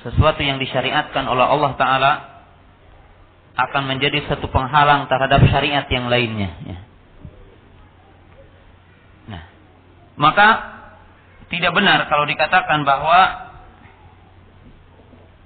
sesuatu 0.06 0.40
yang 0.40 0.62
disyariatkan 0.62 1.26
oleh 1.26 1.44
Allah 1.44 1.72
Ta'ala 1.74 2.12
akan 3.58 3.82
menjadi 3.90 4.24
satu 4.30 4.48
penghalang 4.48 5.10
terhadap 5.10 5.42
syariat 5.50 5.84
yang 5.90 6.06
lainnya. 6.06 6.50
Ya. 6.64 6.78
Maka 10.20 10.48
tidak 11.48 11.72
benar 11.72 12.04
kalau 12.12 12.28
dikatakan 12.28 12.84
bahwa 12.84 13.48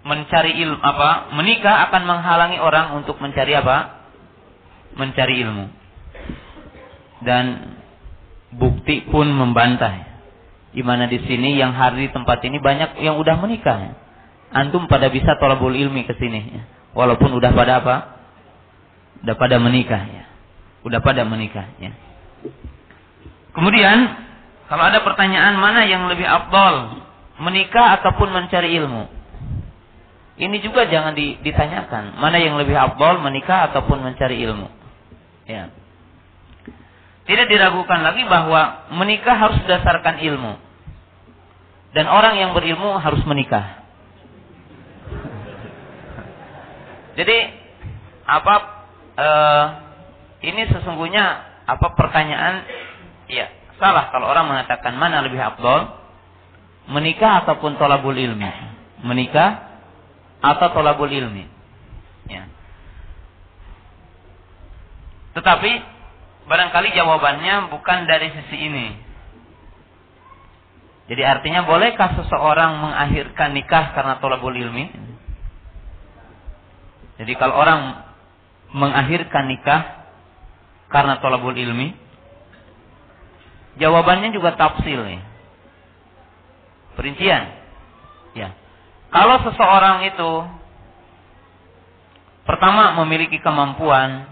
mencari 0.05 0.59
ilmu 0.61 0.83
apa 0.83 1.33
menikah 1.33 1.89
akan 1.89 2.03
menghalangi 2.05 2.59
orang 2.59 2.99
untuk 2.99 3.17
mencari 3.23 3.57
apa 3.57 4.05
mencari 4.99 5.41
ilmu 5.47 5.71
dan 7.25 7.79
bukti 8.53 9.09
pun 9.09 9.33
membantah 9.33 10.14
di 10.75 10.83
mana 10.83 11.07
di 11.07 11.23
sini 11.23 11.55
yang 11.55 11.73
hari 11.73 12.07
di 12.07 12.11
tempat 12.11 12.43
ini 12.43 12.59
banyak 12.59 12.99
yang 13.01 13.17
udah 13.17 13.39
menikah 13.39 13.95
antum 14.51 14.91
pada 14.91 15.09
bisa 15.09 15.39
tolabul 15.39 15.73
ilmi 15.73 16.03
ke 16.05 16.19
sini 16.19 16.41
ya. 16.51 16.63
walaupun 16.93 17.31
udah 17.31 17.51
pada 17.55 17.73
apa 17.81 17.97
udah 19.23 19.35
pada 19.39 19.57
menikah 19.63 20.03
ya 20.03 20.25
udah 20.83 21.01
pada 21.01 21.23
menikah 21.23 21.71
ya 21.79 21.95
kemudian 23.55 24.25
kalau 24.65 24.85
ada 24.89 25.05
pertanyaan 25.05 25.61
mana 25.61 25.85
yang 25.85 26.09
lebih 26.09 26.25
abdol, 26.25 27.05
menikah 27.45 28.01
ataupun 28.01 28.33
mencari 28.33 28.73
ilmu? 28.81 29.13
Ini 30.35 30.57
juga 30.65 30.89
jangan 30.89 31.15
ditanyakan, 31.15 32.19
mana 32.19 32.41
yang 32.41 32.57
lebih 32.57 32.75
abdol, 32.75 33.21
menikah 33.21 33.71
ataupun 33.71 34.03
mencari 34.03 34.41
ilmu. 34.41 34.67
Ya. 35.45 35.71
Tidak 37.29 37.47
diragukan 37.49 38.03
lagi 38.03 38.25
bahwa 38.25 38.89
menikah 38.97 39.37
harus 39.37 39.61
berdasarkan 39.63 40.21
ilmu. 40.25 40.59
Dan 41.95 42.11
orang 42.11 42.35
yang 42.43 42.51
berilmu 42.53 42.99
harus 42.99 43.23
menikah. 43.23 43.87
Jadi 47.15 47.39
apa 48.27 48.55
uh, 49.15 49.65
ini 50.43 50.67
sesungguhnya 50.67 51.25
apa 51.65 51.95
pertanyaan 51.97 52.67
ya 53.31 53.49
salah 53.81 54.13
kalau 54.13 54.29
orang 54.29 54.51
mengatakan 54.51 54.95
mana 54.99 55.25
lebih 55.25 55.41
abdol 55.41 55.89
menikah 56.93 57.45
ataupun 57.45 57.81
tolabul 57.81 58.13
ilmi 58.13 58.49
menikah 59.05 59.81
atau 60.45 60.69
tolabul 60.77 61.09
ilmi 61.09 61.49
ya. 62.29 62.45
tetapi 65.41 65.73
barangkali 66.45 66.93
jawabannya 66.93 67.73
bukan 67.73 67.99
dari 68.05 68.29
sisi 68.37 68.57
ini 68.69 68.87
jadi 71.05 71.23
artinya 71.37 71.69
bolehkah 71.69 72.17
seseorang 72.17 72.81
mengakhirkan 72.81 73.53
nikah 73.53 73.93
karena 73.93 74.21
tolabul 74.21 74.55
ilmi 74.55 74.89
jadi 77.21 77.33
kalau 77.39 77.55
orang 77.57 77.81
mengakhirkan 78.75 79.47
nikah 79.47 80.09
karena 80.91 81.21
tolabul 81.23 81.55
ilmi 81.55 82.05
Jawabannya 83.75 84.31
juga 84.31 84.55
tafsil 84.55 85.03
nih. 85.03 85.23
Perincian. 86.95 87.43
Ya. 88.39 88.55
Kalau 89.11 89.43
seseorang 89.51 90.07
itu 90.07 90.33
pertama 92.47 92.95
memiliki 93.03 93.43
kemampuan 93.43 94.31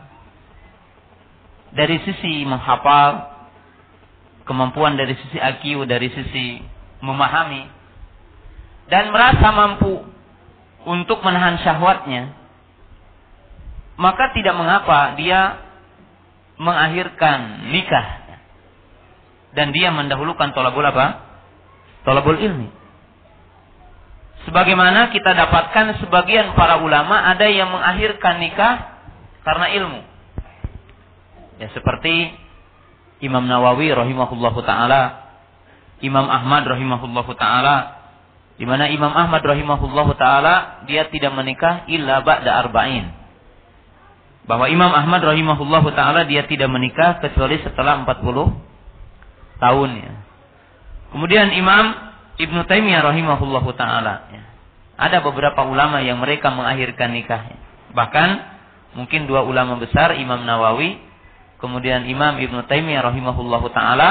dari 1.74 1.98
sisi 2.06 2.46
menghafal, 2.46 3.31
kemampuan 4.49 4.99
dari 4.99 5.14
sisi 5.18 5.38
IQ, 5.38 5.86
dari 5.86 6.09
sisi 6.11 6.62
memahami 7.03 7.82
dan 8.90 9.09
merasa 9.14 9.49
mampu 9.55 10.05
untuk 10.82 11.22
menahan 11.22 11.57
syahwatnya, 11.62 12.34
maka 13.97 14.34
tidak 14.34 14.53
mengapa 14.59 15.14
dia 15.14 15.62
mengakhirkan 16.59 17.70
nikah 17.70 18.07
dan 19.57 19.70
dia 19.70 19.88
mendahulukan 19.95 20.51
tolabul 20.53 20.84
apa? 20.84 21.24
Tolabul 22.03 22.40
ilmi. 22.40 22.68
Sebagaimana 24.43 25.14
kita 25.14 25.38
dapatkan 25.38 26.03
sebagian 26.03 26.59
para 26.59 26.82
ulama 26.82 27.30
ada 27.30 27.47
yang 27.47 27.70
mengakhirkan 27.70 28.43
nikah 28.43 28.74
karena 29.47 29.66
ilmu. 29.70 30.01
Ya 31.62 31.70
seperti 31.70 32.41
Imam 33.22 33.46
Nawawi 33.46 33.94
rahimahullahu 33.94 34.60
taala, 34.66 35.30
Imam 36.02 36.26
Ahmad 36.26 36.66
rahimahullahu 36.66 37.32
taala, 37.38 38.02
di 38.58 38.66
mana 38.66 38.90
Imam 38.90 39.14
Ahmad 39.14 39.46
rahimahullahu 39.46 40.18
taala 40.18 40.84
dia 40.90 41.06
tidak 41.06 41.30
menikah 41.30 41.86
illa 41.86 42.18
ba'da 42.26 42.58
arba'in. 42.66 43.14
Bahwa 44.42 44.66
Imam 44.66 44.90
Ahmad 44.90 45.22
rahimahullahu 45.22 45.94
taala 45.94 46.26
dia 46.26 46.42
tidak 46.50 46.66
menikah 46.66 47.22
kecuali 47.22 47.62
setelah 47.62 48.02
40 48.02 49.62
tahun 49.62 49.90
ya. 50.02 50.14
Kemudian 51.14 51.54
Imam 51.54 51.94
Ibnu 52.42 52.66
Taimiyah 52.66 53.06
rahimahullahu 53.06 53.70
taala 53.78 54.26
ya. 54.34 54.42
Ada 54.98 55.22
beberapa 55.22 55.62
ulama 55.62 56.02
yang 56.02 56.18
mereka 56.18 56.50
mengakhirkan 56.50 57.14
nikah. 57.14 57.42
Ya. 57.54 57.58
Bahkan 57.94 58.28
mungkin 58.98 59.30
dua 59.30 59.46
ulama 59.46 59.78
besar 59.78 60.18
Imam 60.18 60.42
Nawawi 60.42 61.11
kemudian 61.62 62.10
Imam 62.10 62.42
Ibnu 62.42 62.66
Taimiyah 62.66 63.06
rahimahullahu 63.06 63.70
taala 63.70 64.10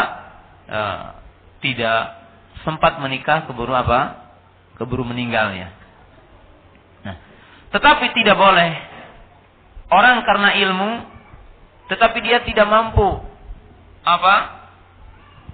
uh, 0.72 1.04
tidak 1.60 2.24
sempat 2.64 2.98
menikah 3.04 3.46
keburu 3.46 3.76
apa? 3.76 4.32
Keburu 4.80 5.04
meninggalnya. 5.04 5.76
Nah, 7.04 7.16
tetapi 7.76 8.16
tidak 8.16 8.40
boleh 8.40 8.72
orang 9.92 10.24
karena 10.24 10.50
ilmu 10.64 10.92
tetapi 11.92 12.24
dia 12.24 12.40
tidak 12.48 12.72
mampu 12.72 13.20
apa? 14.08 14.64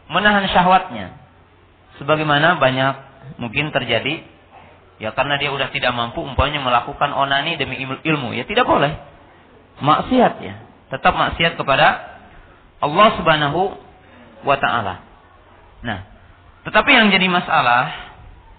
menahan 0.08 0.48
syahwatnya. 0.48 1.20
Sebagaimana 2.00 2.62
banyak 2.62 2.94
mungkin 3.42 3.76
terjadi 3.76 4.24
ya 5.04 5.12
karena 5.12 5.36
dia 5.36 5.52
udah 5.52 5.68
tidak 5.74 5.92
mampu 5.92 6.24
umpamanya 6.24 6.64
melakukan 6.64 7.12
onani 7.12 7.60
demi 7.60 7.76
ilmu 7.82 8.32
ya 8.38 8.46
tidak 8.46 8.70
boleh. 8.70 8.96
Maksiat 9.82 10.34
ya. 10.40 10.67
Tetap 10.88 11.14
maksiat 11.14 11.60
kepada 11.60 12.18
Allah 12.80 13.08
Subhanahu 13.18 13.62
wa 14.46 14.58
taala. 14.62 15.02
Nah, 15.84 16.00
tetapi 16.68 16.90
yang 16.94 17.10
jadi 17.10 17.28
masalah, 17.28 18.14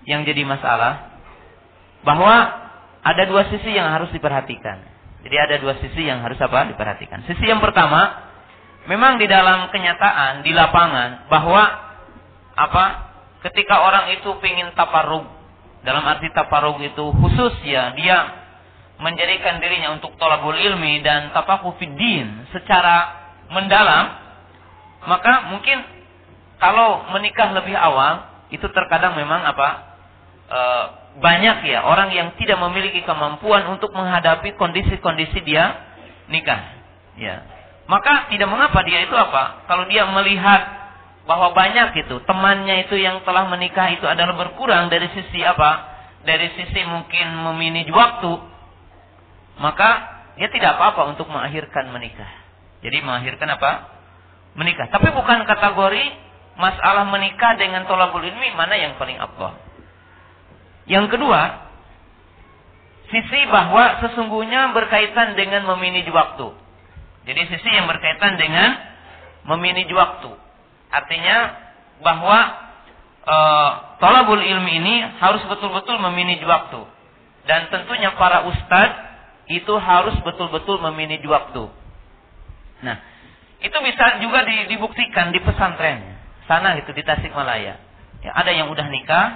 yang 0.04 0.24
jadi 0.26 0.42
masalah 0.42 1.20
bahwa 2.02 2.34
ada 3.04 3.22
dua 3.28 3.46
sisi 3.48 3.72
yang 3.72 3.88
harus 3.88 4.10
diperhatikan. 4.10 4.80
Jadi 5.22 5.36
ada 5.36 5.54
dua 5.58 5.74
sisi 5.82 6.06
yang 6.06 6.22
harus 6.22 6.38
apa? 6.38 6.70
Diperhatikan. 6.70 7.26
Sisi 7.26 7.44
yang 7.46 7.58
pertama, 7.58 8.28
memang 8.88 9.20
di 9.20 9.26
dalam 9.28 9.68
kenyataan 9.68 10.42
di 10.42 10.56
lapangan 10.56 11.28
bahwa 11.28 11.62
apa 12.58 12.84
ketika 13.46 13.86
orang 13.86 14.10
itu 14.18 14.34
ingin 14.42 14.74
taparug 14.74 15.28
dalam 15.86 16.02
arti 16.02 16.26
taparug 16.34 16.82
itu 16.82 17.04
khusus 17.22 17.54
ya 17.62 17.94
dia 17.94 18.47
menjadikan 18.98 19.62
dirinya 19.62 19.94
untuk 19.94 20.14
tolabul 20.18 20.58
ilmi 20.58 21.00
dan 21.06 21.30
tapaku 21.30 21.74
fiddin 21.78 22.50
secara 22.50 23.14
mendalam 23.48 24.28
maka 25.06 25.54
mungkin 25.54 25.78
kalau 26.58 27.06
menikah 27.14 27.54
lebih 27.54 27.78
awal 27.78 28.26
itu 28.50 28.66
terkadang 28.74 29.14
memang 29.14 29.46
apa 29.46 29.68
e, 30.50 30.60
banyak 31.22 31.70
ya 31.70 31.86
orang 31.86 32.10
yang 32.10 32.34
tidak 32.38 32.58
memiliki 32.58 33.06
kemampuan 33.06 33.66
untuk 33.70 33.94
menghadapi 33.94 34.58
kondisi-kondisi 34.58 35.42
dia 35.46 35.78
nikah. 36.30 36.60
Ya. 37.18 37.42
Maka 37.88 38.28
tidak 38.28 38.50
mengapa 38.52 38.84
dia 38.84 39.02
itu 39.06 39.16
apa? 39.16 39.64
Kalau 39.64 39.88
dia 39.88 40.04
melihat 40.06 40.60
bahwa 41.24 41.52
banyak 41.52 42.04
itu 42.04 42.20
temannya 42.24 42.88
itu 42.88 42.96
yang 43.00 43.20
telah 43.24 43.48
menikah 43.48 43.88
itu 43.92 44.04
adalah 44.04 44.36
berkurang 44.36 44.92
dari 44.92 45.08
sisi 45.12 45.40
apa? 45.44 45.96
Dari 46.24 46.52
sisi 46.52 46.84
mungkin 46.84 47.32
meminij 47.48 47.88
waktu, 47.88 48.32
maka 49.58 50.18
dia 50.38 50.48
tidak 50.54 50.78
apa-apa 50.78 51.14
untuk 51.14 51.26
mengakhirkan 51.26 51.90
menikah. 51.90 52.30
Jadi 52.78 53.02
mengakhirkan 53.02 53.58
apa? 53.58 53.70
Menikah. 54.54 54.86
Tapi 54.90 55.10
bukan 55.10 55.42
kategori 55.44 56.04
masalah 56.58 57.06
menikah 57.10 57.58
dengan 57.58 57.86
tolabul 57.90 58.22
ilmi 58.22 58.54
mana 58.54 58.78
yang 58.78 58.94
paling 58.98 59.18
abdul. 59.18 59.54
Yang 60.86 61.06
kedua, 61.14 61.68
sisi 63.10 63.40
bahwa 63.50 64.02
sesungguhnya 64.02 64.74
berkaitan 64.74 65.34
dengan 65.34 65.66
meminij 65.74 66.06
waktu. 66.10 66.54
Jadi 67.28 67.42
sisi 67.50 67.68
yang 67.74 67.90
berkaitan 67.90 68.38
dengan 68.38 68.78
meminij 69.44 69.90
waktu. 69.90 70.32
Artinya 70.88 71.36
bahwa 72.00 72.38
e, 73.26 73.36
tolabul 74.00 74.40
ilmi 74.40 74.72
ini 74.80 74.94
harus 75.18 75.42
betul-betul 75.50 75.98
meminij 75.98 76.40
waktu. 76.46 76.88
Dan 77.44 77.68
tentunya 77.74 78.16
para 78.16 78.48
ustadz 78.48 79.07
itu 79.48 79.74
harus 79.80 80.16
betul-betul 80.20 80.76
meminij 80.84 81.24
waktu. 81.24 81.72
Nah, 82.84 82.96
itu 83.58 83.74
bisa 83.80 84.20
juga 84.22 84.44
dibuktikan 84.44 85.32
di 85.32 85.40
pesantren. 85.42 86.20
Sana 86.44 86.76
itu 86.78 86.92
di 86.92 87.02
Tasikmalaya. 87.02 87.80
Ya, 88.22 88.30
ada 88.36 88.50
yang 88.52 88.68
udah 88.70 88.86
nikah, 88.92 89.26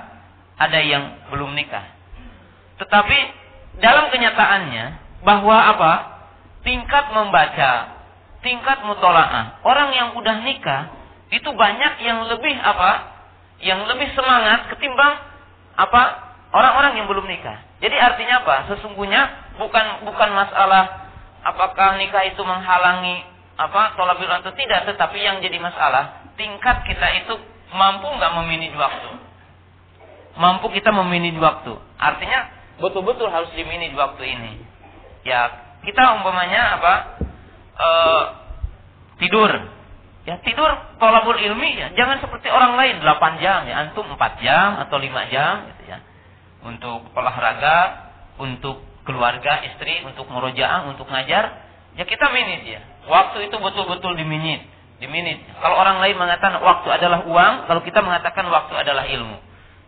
ada 0.60 0.78
yang 0.84 1.28
belum 1.32 1.56
nikah. 1.56 1.84
Tetapi 2.78 3.18
dalam 3.80 4.12
kenyataannya 4.12 4.84
bahwa 5.24 5.56
apa? 5.74 5.92
Tingkat 6.62 7.10
membaca, 7.10 7.98
tingkat 8.46 8.86
mutolaah, 8.86 9.58
orang 9.66 9.90
yang 9.98 10.08
udah 10.14 10.46
nikah 10.46 10.94
itu 11.34 11.50
banyak 11.50 11.98
yang 12.06 12.22
lebih 12.30 12.54
apa? 12.54 13.10
Yang 13.58 13.90
lebih 13.90 14.14
semangat 14.14 14.70
ketimbang 14.70 15.18
apa? 15.74 16.02
Orang-orang 16.54 17.02
yang 17.02 17.06
belum 17.10 17.26
nikah. 17.26 17.58
Jadi 17.82 17.96
artinya 17.98 18.46
apa? 18.46 18.70
Sesungguhnya 18.70 19.41
bukan 19.62 19.86
bukan 20.10 20.30
masalah 20.34 21.10
apakah 21.46 21.98
nikah 22.02 22.26
itu 22.26 22.42
menghalangi 22.42 23.22
apa 23.54 23.94
tolak 23.94 24.18
atau 24.18 24.52
tidak, 24.58 24.90
tetapi 24.90 25.22
yang 25.22 25.38
jadi 25.38 25.58
masalah 25.62 26.34
tingkat 26.34 26.82
kita 26.88 27.06
itu 27.22 27.34
mampu 27.70 28.10
nggak 28.10 28.32
meminit 28.42 28.74
waktu 28.74 29.32
mampu 30.36 30.72
kita 30.72 30.92
meminit 30.92 31.36
waktu. 31.36 31.76
Artinya 32.00 32.48
betul-betul 32.80 33.28
harus 33.28 33.52
diminit 33.52 33.92
waktu 33.96 34.22
ini. 34.24 34.52
Ya, 35.28 35.50
kita 35.84 36.18
umpamanya 36.20 36.80
apa? 36.80 36.94
E, 37.76 37.88
tidur. 39.24 39.50
Ya, 40.22 40.38
tidur 40.46 40.70
tolabul 41.02 41.38
ilmi 41.38 41.78
ya. 41.78 41.88
Jangan 41.98 42.22
seperti 42.22 42.48
orang 42.48 42.78
lain 42.78 43.02
8 43.02 43.42
jam 43.42 43.66
ya, 43.66 43.74
antum 43.88 44.06
4 44.06 44.44
jam 44.44 44.78
atau 44.86 44.96
5 44.96 45.32
jam 45.34 45.66
gitu 45.74 45.82
ya. 45.90 45.98
Untuk 46.62 47.10
olahraga, 47.18 48.10
untuk 48.38 48.86
keluarga, 49.02 49.66
istri, 49.66 50.02
untuk 50.06 50.30
murojaah, 50.30 50.86
untuk 50.90 51.06
ngajar, 51.10 51.44
ya 51.98 52.04
kita 52.06 52.26
minit 52.30 52.62
ya. 52.66 52.80
Waktu 53.10 53.50
itu 53.50 53.56
betul-betul 53.58 54.14
diminit, 54.14 54.62
diminit. 55.02 55.42
Kalau 55.58 55.74
orang 55.78 55.98
lain 55.98 56.14
mengatakan 56.14 56.62
waktu 56.62 56.88
adalah 56.90 57.26
uang, 57.26 57.54
kalau 57.66 57.82
kita 57.82 57.98
mengatakan 58.00 58.46
waktu 58.46 58.74
adalah 58.78 59.04
ilmu. 59.10 59.38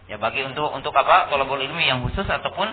Ya 0.05 0.21
bagi 0.21 0.45
untuk 0.45 0.69
untuk 0.75 0.93
apa? 0.93 1.33
Tolabul 1.33 1.65
ilmi 1.65 1.89
yang 1.89 2.05
khusus 2.05 2.29
ataupun 2.29 2.69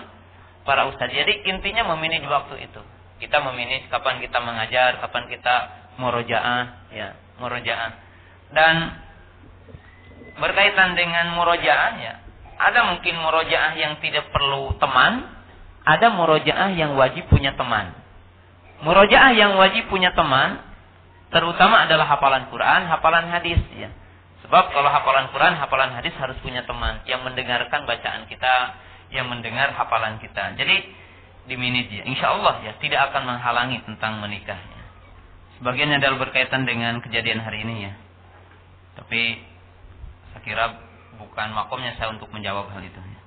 para 0.68 0.84
ustaz. 0.90 1.08
Jadi 1.08 1.48
intinya 1.48 1.88
memilih 1.96 2.28
waktu 2.28 2.68
itu. 2.68 2.82
Kita 3.22 3.38
memilih 3.40 3.86
kapan 3.88 4.18
kita 4.18 4.42
mengajar, 4.42 4.98
kapan 4.98 5.30
kita 5.30 5.54
murojaah, 5.96 6.92
ya, 6.92 7.14
murojaah. 7.38 7.90
Dan 8.52 8.74
berkaitan 10.36 10.98
dengan 10.98 11.32
murojaah 11.38 11.92
ya, 12.02 12.14
ada 12.60 12.80
mungkin 12.92 13.14
murojaah 13.16 13.72
yang 13.80 13.96
tidak 14.04 14.28
perlu 14.28 14.76
teman, 14.76 15.31
ada 15.82 16.14
murojaah 16.14 16.70
yang 16.74 16.94
wajib 16.94 17.26
punya 17.26 17.54
teman. 17.58 17.94
Murojaah 18.82 19.32
yang 19.34 19.58
wajib 19.58 19.86
punya 19.90 20.14
teman 20.14 20.62
terutama 21.30 21.86
adalah 21.86 22.06
hafalan 22.06 22.50
Quran, 22.50 22.86
hafalan 22.86 23.26
hadis 23.30 23.58
ya. 23.74 23.90
Sebab 24.46 24.74
kalau 24.74 24.90
hafalan 24.90 25.30
Quran, 25.30 25.54
hafalan 25.54 25.94
hadis 25.94 26.12
harus 26.18 26.34
punya 26.42 26.66
teman 26.66 27.00
yang 27.06 27.22
mendengarkan 27.22 27.86
bacaan 27.86 28.26
kita, 28.26 28.54
yang 29.14 29.30
mendengar 29.30 29.70
hafalan 29.72 30.18
kita. 30.18 30.58
Jadi 30.58 30.76
diminit 31.46 31.90
ya. 31.90 32.02
Insya 32.06 32.38
Allah 32.38 32.62
ya 32.62 32.72
tidak 32.78 33.10
akan 33.10 33.22
menghalangi 33.26 33.82
tentang 33.86 34.18
menikahnya. 34.22 34.82
Sebagian 35.58 35.94
adalah 35.94 36.18
berkaitan 36.18 36.66
dengan 36.66 36.98
kejadian 37.02 37.42
hari 37.42 37.62
ini 37.62 37.86
ya. 37.86 37.92
Tapi 38.98 39.40
saya 40.34 40.42
kira 40.42 40.64
bukan 41.22 41.48
makomnya 41.54 41.94
saya 41.98 42.10
untuk 42.14 42.30
menjawab 42.34 42.66
hal 42.70 42.82
itu. 42.82 42.98
Ya. 42.98 43.20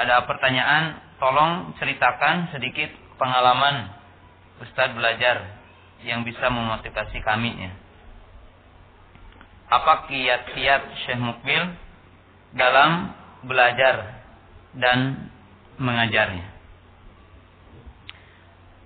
Ada 0.00 0.14
pertanyaan, 0.28 1.00
tolong 1.20 1.76
ceritakan 1.76 2.50
sedikit 2.50 2.90
pengalaman 3.20 3.92
Ustadz 4.64 4.96
belajar 4.96 5.60
yang 6.00 6.24
bisa 6.24 6.48
memotivasi 6.48 7.20
kami 7.20 7.52
ya 7.54 7.72
apa 9.70 10.10
kiat-kiat 10.10 10.82
Syekh 11.06 11.22
Mukbil 11.22 11.62
dalam 12.58 13.14
belajar 13.46 14.18
dan 14.74 15.30
mengajarnya. 15.78 16.50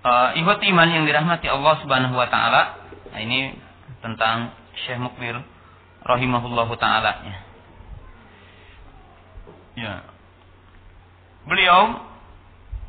Uh, 0.05 0.37
iman 0.37 0.89
yang 0.93 1.09
dirahmati 1.09 1.49
Allah 1.49 1.81
Subhanahu 1.81 2.13
wa 2.13 2.29
taala. 2.29 2.77
Nah, 3.09 3.19
ini 3.25 3.57
tentang 4.05 4.53
Syekh 4.85 5.01
Mukbil 5.01 5.41
rahimahullahu 6.05 6.77
taala 6.77 7.25
ya. 7.25 7.37
Ya. 9.75 9.93
Beliau 11.49 11.97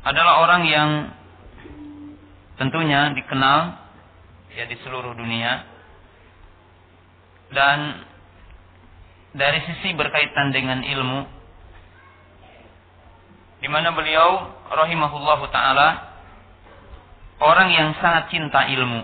adalah 0.07 0.39
orang 0.39 0.63
yang 0.71 0.89
tentunya 2.55 3.11
dikenal 3.11 3.75
ya 4.55 4.63
di 4.63 4.79
seluruh 4.79 5.11
dunia. 5.11 5.67
Dan 7.51 8.07
dari 9.35 9.59
sisi 9.67 9.91
berkaitan 9.95 10.55
dengan 10.55 10.83
ilmu 10.83 11.19
di 13.57 13.67
mana 13.67 13.91
beliau 13.91 14.47
rahimahullahu 14.69 15.49
taala 15.51 16.07
orang 17.43 17.69
yang 17.75 17.89
sangat 17.99 18.31
cinta 18.31 18.63
ilmu. 18.71 19.03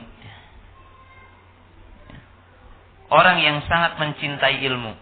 Orang 3.14 3.38
yang 3.44 3.62
sangat 3.70 4.00
mencintai 4.00 4.64
ilmu. 4.66 4.96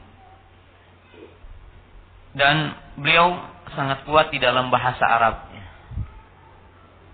Dan 2.35 2.75
beliau 2.99 3.39
sangat 3.71 4.03
kuat 4.03 4.35
di 4.35 4.39
dalam 4.39 4.67
bahasa 4.67 5.03
Arab 5.07 5.50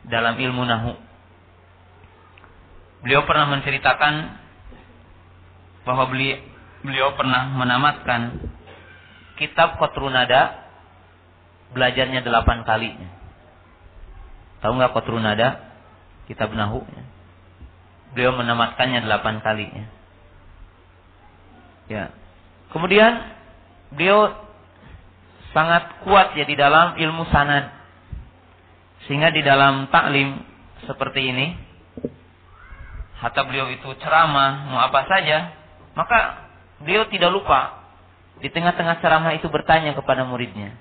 dalam 0.08 0.40
ilmu 0.40 0.64
nahu 0.64 0.94
beliau 3.04 3.24
pernah 3.24 3.48
menceritakan 3.54 4.14
bahwa 5.88 6.12
beliau, 6.12 6.44
beliau 6.84 7.16
pernah 7.16 7.48
menamatkan 7.56 8.36
kitab 9.40 9.80
Kotrunada 9.80 10.68
belajarnya 11.72 12.26
delapan 12.26 12.68
kali. 12.68 12.92
Tahu 14.60 14.72
nggak 14.76 14.94
Kotrunada? 14.98 15.70
Kitab 16.28 16.52
Nahu. 16.52 16.84
Beliau 18.12 18.36
menamatkannya 18.36 19.06
delapan 19.08 19.40
kali. 19.40 19.72
Ya. 21.88 22.12
Kemudian 22.76 23.24
beliau 23.96 24.36
sangat 25.56 26.04
kuat 26.04 26.36
ya 26.36 26.44
di 26.44 26.60
dalam 26.60 27.00
ilmu 27.00 27.24
sanad. 27.32 27.77
Sehingga 29.08 29.32
di 29.32 29.40
dalam 29.40 29.88
taklim 29.88 30.44
seperti 30.84 31.32
ini, 31.32 31.48
hatta 33.24 33.48
beliau 33.48 33.72
itu 33.72 33.88
ceramah, 34.04 34.68
mau 34.68 34.84
apa 34.84 35.08
saja, 35.08 35.56
maka 35.96 36.48
beliau 36.84 37.08
tidak 37.10 37.32
lupa 37.32 37.88
di 38.38 38.52
tengah-tengah 38.54 39.02
ceramah 39.02 39.34
itu 39.34 39.50
bertanya 39.50 39.98
kepada 39.98 40.28
muridnya. 40.28 40.76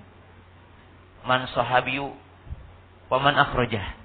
Man 1.24 1.48
sahabiyu 1.54 2.12
wa 3.08 3.18
man 3.22 3.34
akhrajah. 3.38 3.96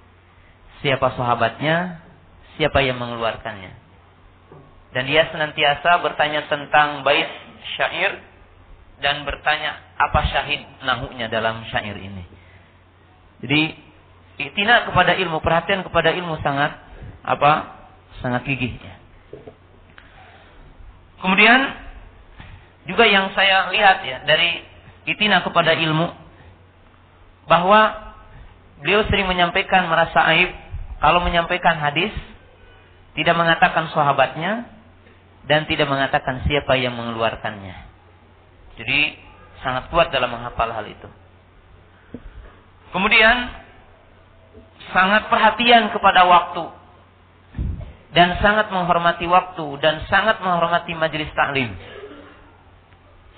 Siapa 0.82 1.14
sahabatnya? 1.18 2.02
Siapa 2.58 2.82
yang 2.82 2.98
mengeluarkannya? 2.98 3.74
Dan 4.92 5.08
dia 5.08 5.30
senantiasa 5.32 6.04
bertanya 6.04 6.46
tentang 6.52 7.02
bait 7.02 7.28
syair 7.78 8.22
dan 9.02 9.24
bertanya 9.26 9.82
apa 9.98 10.20
syahid 10.30 10.62
nahunya 10.84 11.32
dalam 11.32 11.64
syair 11.70 11.96
ini. 11.96 12.24
Jadi 13.42 13.62
itina 14.50 14.90
kepada 14.90 15.14
ilmu, 15.14 15.44
perhatian 15.44 15.86
kepada 15.86 16.10
ilmu 16.16 16.42
sangat 16.42 16.74
apa? 17.22 17.52
Sangat 18.24 18.48
gigih. 18.50 18.74
Kemudian 21.22 21.60
juga 22.90 23.06
yang 23.06 23.30
saya 23.38 23.70
lihat 23.70 24.02
ya 24.02 24.18
dari 24.26 24.66
itina 25.06 25.46
kepada 25.46 25.78
ilmu 25.78 26.10
bahwa 27.46 28.14
beliau 28.82 29.06
sering 29.06 29.30
menyampaikan 29.30 29.86
merasa 29.86 30.26
aib 30.34 30.50
kalau 30.98 31.22
menyampaikan 31.22 31.78
hadis 31.78 32.10
tidak 33.14 33.38
mengatakan 33.38 33.90
sahabatnya 33.94 34.66
dan 35.46 35.66
tidak 35.70 35.90
mengatakan 35.90 36.42
siapa 36.46 36.78
yang 36.78 36.94
mengeluarkannya. 36.98 37.76
Jadi 38.78 39.00
sangat 39.62 39.90
kuat 39.94 40.10
dalam 40.10 40.34
menghafal 40.34 40.70
hal 40.70 40.86
itu. 40.90 41.10
Kemudian 42.92 43.36
sangat 44.90 45.30
perhatian 45.30 45.94
kepada 45.94 46.26
waktu 46.26 46.66
dan 48.12 48.36
sangat 48.42 48.74
menghormati 48.74 49.30
waktu 49.30 49.66
dan 49.80 50.04
sangat 50.10 50.42
menghormati 50.42 50.92
majelis 50.98 51.32
taklim. 51.38 51.72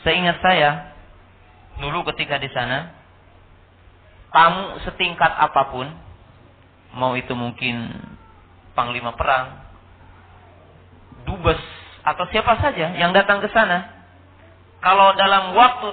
Seingat 0.08 0.40
saya 0.40 0.96
dulu 1.84 2.08
ketika 2.14 2.40
di 2.40 2.50
sana 2.56 2.94
tamu 4.34 4.82
setingkat 4.88 5.30
apa 5.30 5.70
pun 5.70 5.88
mau 6.98 7.14
itu 7.18 7.34
mungkin 7.34 7.90
panglima 8.74 9.14
perang, 9.14 9.62
dubes 11.26 11.62
atau 12.04 12.26
siapa 12.30 12.58
saja 12.60 12.94
yang 12.98 13.14
datang 13.14 13.42
ke 13.42 13.50
sana, 13.54 13.90
kalau 14.82 15.16
dalam 15.16 15.56
waktu 15.56 15.88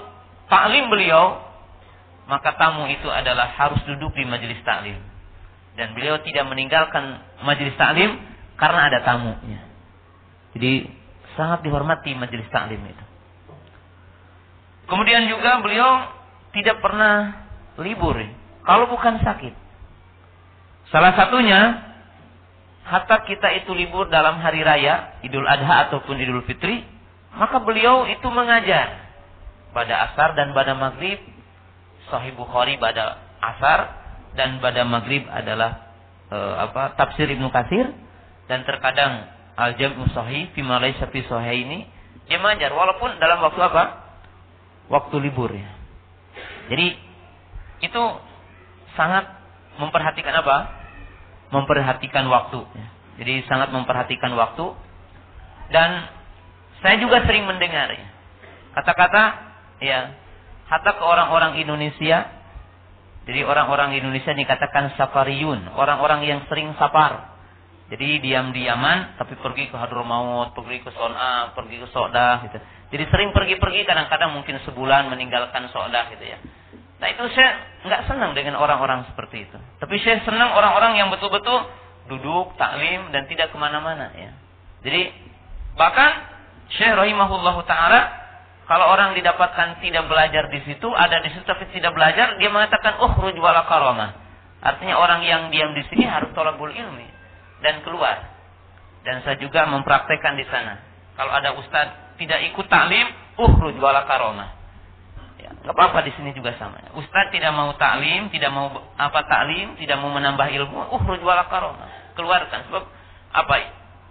taklim 0.51 0.91
beliau, 0.91 1.41
maka 2.27 2.57
tamu 2.57 2.89
itu 2.91 3.07
adalah 3.07 3.53
harus 3.55 3.81
duduk 3.87 4.13
di 4.17 4.25
majelis 4.27 4.59
taklim. 4.67 4.99
Dan 5.79 5.95
beliau 5.95 6.19
tidak 6.23 6.45
meninggalkan 6.51 7.23
majelis 7.47 7.75
taklim 7.79 8.19
karena 8.59 8.81
ada 8.91 8.99
tamunya. 9.07 9.61
Jadi 10.53 10.91
sangat 11.39 11.63
dihormati 11.63 12.13
majelis 12.19 12.47
taklim 12.51 12.83
itu. 12.85 13.05
Kemudian 14.91 15.31
juga 15.31 15.63
beliau 15.63 16.11
tidak 16.51 16.83
pernah 16.83 17.47
libur 17.79 18.19
kalau 18.67 18.91
bukan 18.91 19.23
sakit. 19.23 19.55
Salah 20.91 21.15
satunya 21.15 21.79
hatta 22.83 23.23
kita 23.23 23.63
itu 23.63 23.71
libur 23.71 24.11
dalam 24.11 24.43
hari 24.43 24.67
raya, 24.67 25.23
Idul 25.23 25.47
Adha 25.47 25.87
ataupun 25.89 26.19
Idul 26.19 26.43
Fitri, 26.45 26.83
maka 27.39 27.63
beliau 27.63 28.11
itu 28.11 28.27
mengajar 28.27 28.99
pada 29.71 30.11
asar 30.11 30.35
dan 30.35 30.51
pada 30.51 30.75
maghrib. 30.75 31.23
Sahih 32.11 32.35
Bukhari 32.35 32.75
pada 32.75 33.23
asar 33.39 34.00
dan 34.39 34.63
pada 34.63 34.87
maghrib 34.87 35.27
adalah 35.27 35.91
e, 36.31 36.39
apa 36.39 36.95
tafsir 36.95 37.27
Ibnu 37.27 37.51
Katsir 37.51 37.91
dan 38.47 38.63
terkadang 38.63 39.27
al-jam'u 39.59 40.07
sahih 40.15 40.51
fi 40.55 40.61
ma 40.63 40.79
laysa 40.79 41.11
fi 41.11 41.23
ini 41.55 41.87
dia 42.31 42.39
mengajar 42.39 42.71
walaupun 42.71 43.19
dalam 43.19 43.43
waktu 43.43 43.59
apa? 43.59 43.85
Waktu 44.87 45.17
libur 45.19 45.51
ya. 45.51 45.67
Jadi 46.71 46.95
itu 47.83 48.03
sangat 48.95 49.27
memperhatikan 49.83 50.35
apa? 50.39 50.81
memperhatikan 51.51 52.31
waktu. 52.31 52.63
Ya. 52.63 52.87
Jadi 53.23 53.35
sangat 53.51 53.75
memperhatikan 53.75 54.33
waktu. 54.39 54.71
Dan 55.75 56.07
saya 56.81 56.97
juga 57.03 57.27
sering 57.27 57.45
mendengar 57.47 57.91
ya. 57.91 58.07
Kata-kata 58.79 59.25
ya, 59.83 60.15
hatta 60.71 60.95
ke 60.95 61.05
orang-orang 61.05 61.59
Indonesia. 61.59 62.31
Jadi 63.31 63.47
orang-orang 63.47 63.95
Indonesia 63.95 64.35
dikatakan 64.35 64.99
safariyun, 64.99 65.79
orang-orang 65.79 66.27
yang 66.27 66.43
sering 66.51 66.75
safar. 66.75 67.39
Jadi 67.87 68.19
diam-diaman 68.27 69.15
tapi 69.23 69.39
pergi 69.39 69.71
ke 69.71 69.79
Hadramaut, 69.79 70.51
pergi 70.51 70.83
ke 70.83 70.91
Son'a, 70.91 71.55
pergi 71.55 71.79
ke 71.79 71.87
Soda 71.95 72.43
gitu. 72.43 72.59
Jadi 72.91 73.05
sering 73.07 73.31
pergi-pergi 73.31 73.87
kadang-kadang 73.87 74.35
mungkin 74.35 74.59
sebulan 74.67 75.15
meninggalkan 75.15 75.71
Soda 75.71 76.11
gitu 76.11 76.27
ya. 76.27 76.43
Nah 76.99 77.07
itu 77.07 77.23
saya 77.31 77.51
nggak 77.87 78.11
senang 78.11 78.35
dengan 78.35 78.59
orang-orang 78.59 79.07
seperti 79.15 79.47
itu. 79.47 79.59
Tapi 79.79 79.95
saya 80.03 80.27
senang 80.27 80.51
orang-orang 80.51 80.99
yang 80.99 81.15
betul-betul 81.15 81.71
duduk, 82.11 82.59
taklim 82.59 83.15
dan 83.15 83.31
tidak 83.31 83.55
ke 83.55 83.57
mana-mana 83.63 84.11
ya. 84.19 84.35
Jadi 84.83 85.07
bahkan 85.79 86.19
Syekh 86.75 86.99
rahimahullah 86.99 87.57
taala 87.63 88.20
kalau 88.71 88.87
orang 88.87 89.19
didapatkan 89.19 89.83
tidak 89.83 90.07
belajar 90.07 90.47
di 90.47 90.63
situ, 90.63 90.87
ada 90.95 91.19
di 91.19 91.35
situ 91.35 91.43
tapi 91.43 91.67
tidak 91.75 91.91
belajar, 91.91 92.39
dia 92.39 92.55
mengatakan 92.55 93.03
oh 93.03 93.19
wala 93.19 93.67
karomah. 93.67 94.15
Artinya 94.63 94.95
orang 94.95 95.27
yang 95.27 95.51
diam 95.51 95.75
di 95.75 95.83
sini 95.91 96.07
harus 96.07 96.31
tolabul 96.39 96.71
ilmi 96.71 97.11
dan 97.67 97.83
keluar. 97.83 98.31
Dan 99.03 99.27
saya 99.27 99.43
juga 99.43 99.67
mempraktekkan 99.67 100.39
di 100.39 100.47
sana. 100.47 100.79
Kalau 101.19 101.35
ada 101.35 101.59
ustadz 101.59 102.15
tidak 102.23 102.47
ikut 102.47 102.71
taklim, 102.71 103.11
uh 103.43 103.59
wala 103.83 104.07
karomah 104.07 104.63
Gak 105.67 105.75
apa-apa 105.75 106.07
di 106.07 106.15
sini 106.15 106.31
juga 106.31 106.55
sama. 106.55 106.79
Ustaz 106.95 107.35
tidak 107.35 107.51
mau 107.51 107.75
taklim, 107.75 108.31
tidak 108.31 108.55
mau 108.55 108.71
apa 108.95 109.21
taklim, 109.27 109.75
tidak 109.83 109.99
mau 109.99 110.15
menambah 110.15 110.47
ilmu, 110.47 110.95
uh 110.95 111.07
wala 111.27 111.51
karomah. 111.51 112.15
Keluarkan 112.15 112.71
sebab 112.71 112.87
apa? 113.35 113.55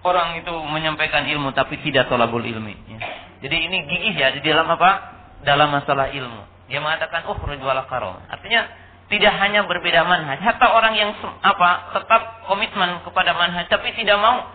Orang 0.04 0.36
itu 0.36 0.52
menyampaikan 0.52 1.24
ilmu 1.32 1.56
tapi 1.56 1.80
tidak 1.80 2.12
tolabul 2.12 2.44
ilmi. 2.44 2.76
Ya. 2.92 3.29
Jadi 3.40 3.56
ini 3.56 3.78
gigih 3.88 4.16
ya 4.16 4.36
di 4.36 4.42
dalam 4.44 4.68
apa? 4.68 5.20
Dalam 5.44 5.72
masalah 5.72 6.12
ilmu. 6.12 6.44
Dia 6.68 6.84
mengatakan 6.84 7.26
uh 7.26 7.38
wala 7.40 7.88
karomah. 7.88 8.28
Artinya 8.30 8.68
tidak 9.10 9.34
hanya 9.42 9.66
berbeda 9.66 10.06
manhaj, 10.06 10.38
hatta 10.38 10.70
orang 10.70 10.94
yang 10.94 11.18
apa 11.42 11.98
tetap 11.98 12.46
komitmen 12.46 13.02
kepada 13.02 13.34
manhaj 13.34 13.66
tapi 13.66 13.90
tidak 13.98 14.22
mau 14.22 14.46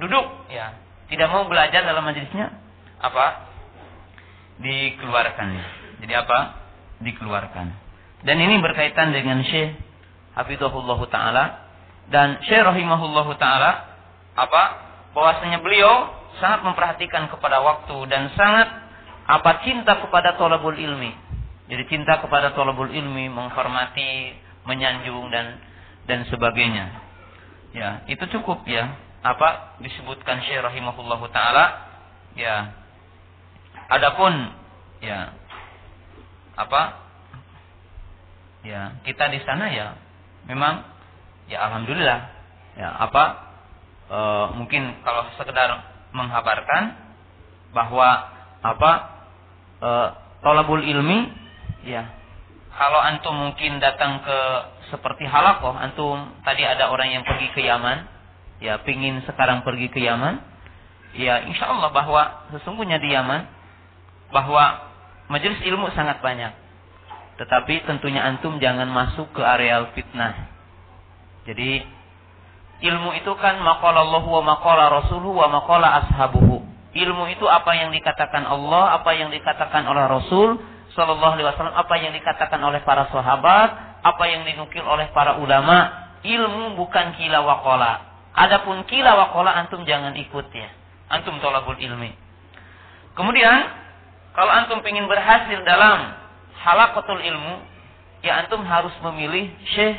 duduk 0.00 0.48
ya, 0.48 0.72
tidak 1.12 1.28
mau 1.28 1.44
belajar 1.44 1.84
dalam 1.84 2.06
majelisnya 2.08 2.56
apa? 3.04 3.48
dikeluarkan. 4.58 5.48
Jadi 6.02 6.12
apa? 6.14 6.38
Dikeluarkan. 7.02 7.66
Dan 8.26 8.36
ini 8.42 8.58
berkaitan 8.58 9.14
dengan 9.14 9.38
Syekh 9.46 9.78
Hafizahullah 10.34 11.00
Ta'ala. 11.06 11.44
Dan 12.10 12.42
Syekh 12.46 12.66
Rahimahullah 12.66 13.26
Ta'ala. 13.38 13.70
Apa? 14.34 14.62
Bahwasanya 15.14 15.62
beliau 15.62 16.10
sangat 16.38 16.64
memperhatikan 16.64 17.28
kepada 17.30 17.60
waktu. 17.60 17.96
Dan 18.08 18.32
sangat 18.34 18.68
apa 19.28 19.62
cinta 19.62 20.00
kepada 20.00 20.34
tolabul 20.40 20.74
ilmi. 20.74 21.12
Jadi 21.68 21.84
cinta 21.90 22.18
kepada 22.18 22.56
tolabul 22.56 22.90
ilmi. 22.90 23.28
Menghormati, 23.28 24.34
menyanjung 24.64 25.28
dan 25.30 25.60
dan 26.08 26.24
sebagainya. 26.32 26.86
Ya, 27.76 28.02
itu 28.08 28.24
cukup 28.38 28.64
ya. 28.64 28.96
Apa 29.20 29.78
disebutkan 29.82 30.40
Syekh 30.46 30.64
rahimahullahu 30.64 31.28
taala? 31.30 31.90
Ya. 32.38 32.72
Adapun 33.88 34.32
ya 34.98 35.32
apa 36.58 36.98
ya 38.66 38.98
kita 39.06 39.30
di 39.30 39.38
sana 39.46 39.70
ya 39.70 39.94
memang 40.50 40.82
ya 41.46 41.62
alhamdulillah 41.70 42.18
ya 42.74 42.88
apa 42.98 43.24
e, 44.10 44.18
mungkin 44.58 44.98
kalau 45.06 45.30
sekedar 45.38 45.70
menghabarkan 46.18 46.98
bahwa 47.70 48.08
apa 48.58 48.92
e, 49.78 49.90
tolabul 50.42 50.82
ilmi 50.82 51.30
ya 51.86 52.10
kalau 52.74 52.98
antum 52.98 53.34
mungkin 53.38 53.78
datang 53.78 54.22
ke 54.26 54.38
seperti 54.90 55.22
halakoh 55.30 55.78
antum 55.78 56.34
tadi 56.42 56.66
ada 56.66 56.90
orang 56.90 57.14
yang 57.14 57.22
pergi 57.22 57.54
ke 57.54 57.62
Yaman 57.62 58.02
ya 58.58 58.82
pingin 58.82 59.22
sekarang 59.22 59.62
pergi 59.62 59.86
ke 59.86 60.02
Yaman 60.02 60.42
ya 61.14 61.46
insya 61.46 61.70
Allah 61.70 61.94
bahwa 61.94 62.50
sesungguhnya 62.50 62.98
di 62.98 63.14
Yaman 63.14 63.58
bahwa 64.32 64.88
majelis 65.32 65.60
ilmu 65.64 65.88
sangat 65.92 66.20
banyak. 66.20 66.52
Tetapi 67.38 67.86
tentunya 67.86 68.24
antum 68.26 68.58
jangan 68.58 68.90
masuk 68.90 69.30
ke 69.30 69.42
areal 69.44 69.94
fitnah. 69.94 70.50
Jadi 71.46 71.86
ilmu 72.78 73.10
itu 73.18 73.32
kan 73.42 73.58
maqala 73.58 74.06
Allah 74.06 74.24
wa 74.24 74.42
maqala 74.42 74.84
Rasuluhu 75.02 75.42
wa 75.42 75.48
maqala 75.50 76.04
ashabuhu. 76.04 76.62
Ilmu 76.94 77.24
itu 77.30 77.44
apa 77.46 77.74
yang 77.74 77.90
dikatakan 77.92 78.46
Allah, 78.46 78.98
apa 78.98 79.10
yang 79.14 79.28
dikatakan 79.30 79.84
oleh 79.86 80.04
Rasul 80.08 80.58
sallallahu 80.94 81.38
alaihi 81.38 81.46
wasallam, 81.46 81.76
apa 81.76 81.94
yang 82.00 82.10
dikatakan 82.14 82.58
oleh 82.58 82.80
para 82.82 83.06
sahabat, 83.10 84.00
apa 84.02 84.24
yang 84.30 84.46
dinukil 84.46 84.82
oleh 84.86 85.10
para 85.14 85.38
ulama. 85.38 86.06
Ilmu 86.18 86.74
bukan 86.74 87.14
kila 87.14 87.46
waqala. 87.46 88.02
Adapun 88.34 88.82
kila 88.90 89.14
waqala 89.14 89.54
antum 89.54 89.86
jangan 89.86 90.18
ikut 90.18 90.50
ya. 90.50 90.70
Antum 91.06 91.38
tolabul 91.38 91.78
ilmi. 91.78 92.10
Kemudian 93.14 93.58
kalau 94.34 94.50
antum 94.54 94.82
ingin 94.86 95.06
berhasil 95.06 95.62
dalam 95.62 96.14
halakotul 96.58 97.22
ilmu, 97.22 97.62
ya 98.22 98.42
antum 98.42 98.62
harus 98.66 98.94
memilih 99.02 99.50
syekh 99.74 99.98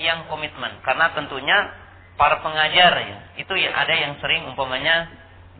yang 0.00 0.24
komitmen. 0.28 0.72
Karena 0.84 1.12
tentunya 1.16 1.81
para 2.20 2.40
pengajar 2.44 2.92
ya, 3.02 3.18
itu 3.40 3.52
ya 3.56 3.70
ada 3.72 3.94
yang 3.96 4.18
sering 4.20 4.44
umpamanya 4.48 5.08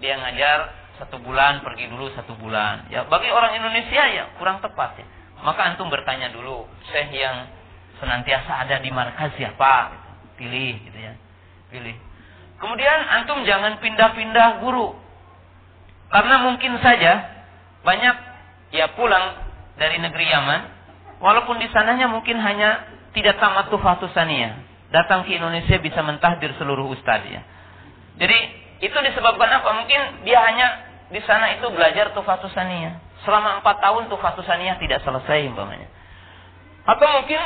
dia 0.03 0.19
ngajar 0.19 0.73
satu 1.01 1.19
bulan 1.23 1.65
pergi 1.67 1.89
dulu 1.89 2.13
satu 2.15 2.37
bulan. 2.37 2.87
Ya 2.93 3.07
bagi 3.09 3.31
orang 3.33 3.57
Indonesia 3.59 4.03
ya 4.13 4.25
kurang 4.37 4.61
tepat 4.63 4.99
ya. 5.01 5.07
Maka 5.43 5.75
antum 5.75 5.91
bertanya 5.91 6.31
dulu 6.31 6.71
syekh 6.91 7.11
yang 7.11 7.51
senantiasa 7.99 8.63
ada 8.63 8.79
di 8.79 8.91
markas 8.95 9.35
siapa? 9.35 9.91
Pilih 10.39 10.79
gitu 10.87 10.99
ya. 10.99 11.15
Pilih. 11.75 11.97
Kemudian 12.63 12.99
antum 13.11 13.43
jangan 13.43 13.83
pindah-pindah 13.83 14.63
guru. 14.63 14.95
Karena 16.15 16.47
mungkin 16.47 16.79
saja 16.79 17.27
banyak 17.83 18.17
ya 18.71 18.95
pulang 18.95 19.43
dari 19.75 19.99
negeri 19.99 20.31
Yaman 20.31 20.61
walaupun 21.19 21.59
di 21.59 21.67
sananya 21.75 22.07
mungkin 22.07 22.39
hanya 22.39 22.87
tidak 23.17 23.43
tamat 23.43 23.67
tufatus 23.73 24.15
datang 24.93 25.25
ke 25.25 25.35
Indonesia 25.35 25.81
bisa 25.81 26.05
mentahdir 26.05 26.53
seluruh 26.61 26.93
ustadz 26.93 27.27
ya 27.27 27.43
jadi 28.21 28.39
itu 28.83 28.99
disebabkan 28.99 29.49
apa? 29.49 29.71
Mungkin 29.79 30.27
dia 30.27 30.43
hanya 30.43 30.67
di 31.15 31.21
sana 31.25 31.55
itu 31.57 31.71
belajar 31.71 32.11
tufatus 32.13 32.51
saniyah. 32.53 32.99
Selama 33.23 33.63
empat 33.63 33.79
tahun 33.79 34.11
tufatus 34.11 34.43
saniyah 34.45 34.77
tidak 34.83 35.01
selesai 35.07 35.47
umpamanya. 35.49 35.87
Atau 36.83 37.07
mungkin 37.07 37.39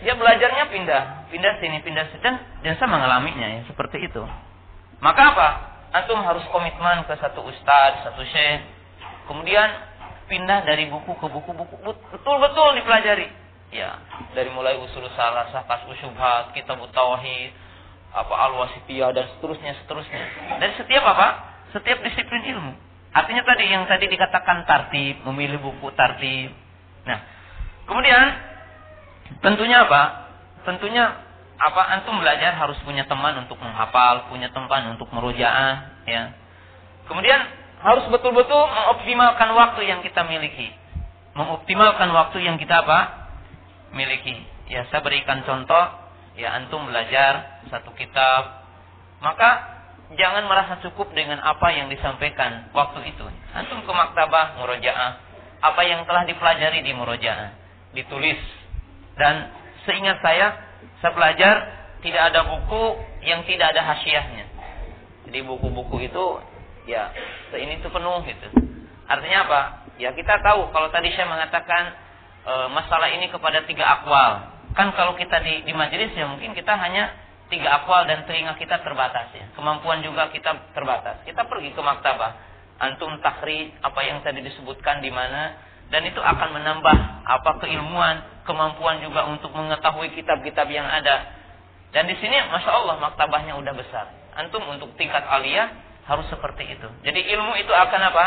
dia 0.00 0.14
belajarnya 0.16 0.72
pindah, 0.72 1.02
pindah 1.28 1.54
sini, 1.60 1.84
pindah 1.84 2.08
sini 2.08 2.22
dan, 2.24 2.40
dan 2.64 2.72
saya 2.80 2.88
mengalaminya 2.88 3.60
ya 3.60 3.60
seperti 3.68 4.08
itu. 4.08 4.24
Maka 5.04 5.22
apa? 5.36 5.48
Antum 5.92 6.24
harus 6.24 6.42
komitmen 6.48 7.04
ke 7.04 7.14
satu 7.20 7.44
ustadz, 7.44 8.08
satu 8.08 8.24
syekh. 8.24 8.64
Kemudian 9.28 9.68
pindah 10.32 10.64
dari 10.64 10.88
buku 10.88 11.12
ke 11.20 11.26
buku-buku 11.28 11.76
betul-betul 11.84 12.80
dipelajari. 12.80 13.28
Ya, 13.68 14.00
dari 14.32 14.48
mulai 14.48 14.80
usul 14.80 15.04
salah, 15.12 15.52
sahkas 15.52 15.84
usyubhat, 15.92 16.56
kitab 16.56 16.80
tauhid, 16.88 17.52
apa 18.16 18.34
al-wasitiyah 18.48 19.12
dan 19.12 19.28
seterusnya 19.36 19.76
seterusnya. 19.84 20.24
Dan 20.56 20.72
setiap 20.80 21.04
apa? 21.04 21.28
Setiap 21.76 22.00
disiplin 22.00 22.48
ilmu. 22.56 22.72
Artinya 23.12 23.44
tadi 23.44 23.68
yang 23.68 23.84
tadi 23.84 24.08
dikatakan 24.08 24.64
tartib, 24.64 25.20
memilih 25.28 25.60
buku 25.60 25.92
tartib. 25.92 26.48
Nah, 27.04 27.18
kemudian 27.84 28.24
tentunya 29.44 29.84
apa? 29.84 30.32
Tentunya 30.64 31.04
apa 31.58 31.82
antum 31.98 32.16
belajar 32.22 32.56
harus 32.56 32.78
punya 32.86 33.04
teman 33.04 33.44
untuk 33.44 33.60
menghafal, 33.60 34.32
punya 34.32 34.48
teman 34.48 34.96
untuk 34.96 35.12
merujaah, 35.12 36.04
ya. 36.08 36.32
Kemudian 37.04 37.40
harus 37.84 38.04
betul-betul 38.08 38.64
mengoptimalkan 38.68 39.52
waktu 39.52 39.88
yang 39.88 40.00
kita 40.00 40.24
miliki. 40.24 40.72
Mengoptimalkan 41.36 42.10
waktu 42.16 42.44
yang 42.44 42.56
kita 42.56 42.84
apa? 42.84 43.27
Miliki. 43.92 44.36
Ya, 44.68 44.84
saya 44.92 45.00
berikan 45.00 45.44
contoh 45.48 45.84
ya 46.38 46.54
antum 46.54 46.86
belajar 46.86 47.64
satu 47.72 47.90
kitab, 47.98 48.62
maka 49.18 49.50
jangan 50.14 50.46
merasa 50.46 50.78
cukup 50.86 51.10
dengan 51.12 51.42
apa 51.42 51.74
yang 51.74 51.90
disampaikan 51.90 52.70
waktu 52.72 53.10
itu. 53.10 53.24
Antum 53.52 53.82
ke 53.82 53.92
maktabah 53.92 54.60
murojaah, 54.60 55.12
apa 55.60 55.82
yang 55.84 56.06
telah 56.06 56.24
dipelajari 56.24 56.80
di 56.84 56.92
murojaah, 56.94 57.50
ditulis. 57.92 58.38
Dan 59.18 59.50
seingat 59.82 60.22
saya, 60.22 60.54
saya 61.02 61.12
belajar 61.12 61.54
tidak 61.98 62.22
ada 62.30 62.46
buku 62.46 62.82
yang 63.26 63.42
tidak 63.44 63.74
ada 63.74 63.82
hasiahnya. 63.82 64.46
Jadi 65.26 65.38
buku-buku 65.44 66.08
itu 66.08 66.24
ya 66.88 67.12
ini 67.58 67.82
itu 67.82 67.88
penuh 67.90 68.22
gitu. 68.24 68.48
Artinya 69.10 69.38
apa? 69.44 69.60
Ya 69.98 70.14
kita 70.14 70.38
tahu 70.40 70.70
kalau 70.70 70.88
tadi 70.94 71.10
saya 71.12 71.26
mengatakan 71.26 71.92
e, 72.48 72.54
masalah 72.72 73.12
ini 73.12 73.28
kepada 73.28 73.68
tiga 73.68 73.84
akwal 73.84 74.56
kan 74.72 74.96
kalau 74.96 75.12
kita 75.20 75.44
di, 75.44 75.68
di 75.68 75.72
majelis 75.76 76.16
ya 76.16 76.24
mungkin 76.24 76.56
kita 76.56 76.72
hanya 76.80 77.12
tiga 77.48 77.82
akwal 77.82 78.04
dan 78.04 78.28
telinga 78.28 78.54
kita 78.60 78.84
terbatas 78.84 79.32
ya. 79.32 79.48
Kemampuan 79.56 80.04
juga 80.04 80.28
kita 80.28 80.72
terbatas. 80.76 81.24
Kita 81.24 81.48
pergi 81.48 81.72
ke 81.72 81.80
maktabah, 81.80 82.36
antum 82.78 83.18
takri 83.24 83.72
apa 83.80 84.00
yang 84.04 84.20
tadi 84.20 84.44
disebutkan 84.44 85.00
di 85.00 85.08
mana 85.08 85.56
dan 85.88 86.04
itu 86.04 86.20
akan 86.20 86.48
menambah 86.52 86.96
apa 87.24 87.50
keilmuan, 87.64 88.44
kemampuan 88.44 89.00
juga 89.00 89.24
untuk 89.24 89.52
mengetahui 89.56 90.12
kitab-kitab 90.12 90.68
yang 90.68 90.84
ada. 90.84 91.32
Dan 91.88 92.04
di 92.04 92.16
sini 92.20 92.36
masya 92.52 92.68
Allah 92.68 93.00
maktabahnya 93.00 93.56
udah 93.56 93.72
besar. 93.72 94.12
Antum 94.36 94.60
untuk 94.68 94.92
tingkat 95.00 95.24
aliyah 95.24 95.72
harus 96.04 96.28
seperti 96.28 96.68
itu. 96.76 96.88
Jadi 97.00 97.20
ilmu 97.32 97.56
itu 97.56 97.72
akan 97.72 98.00
apa? 98.12 98.24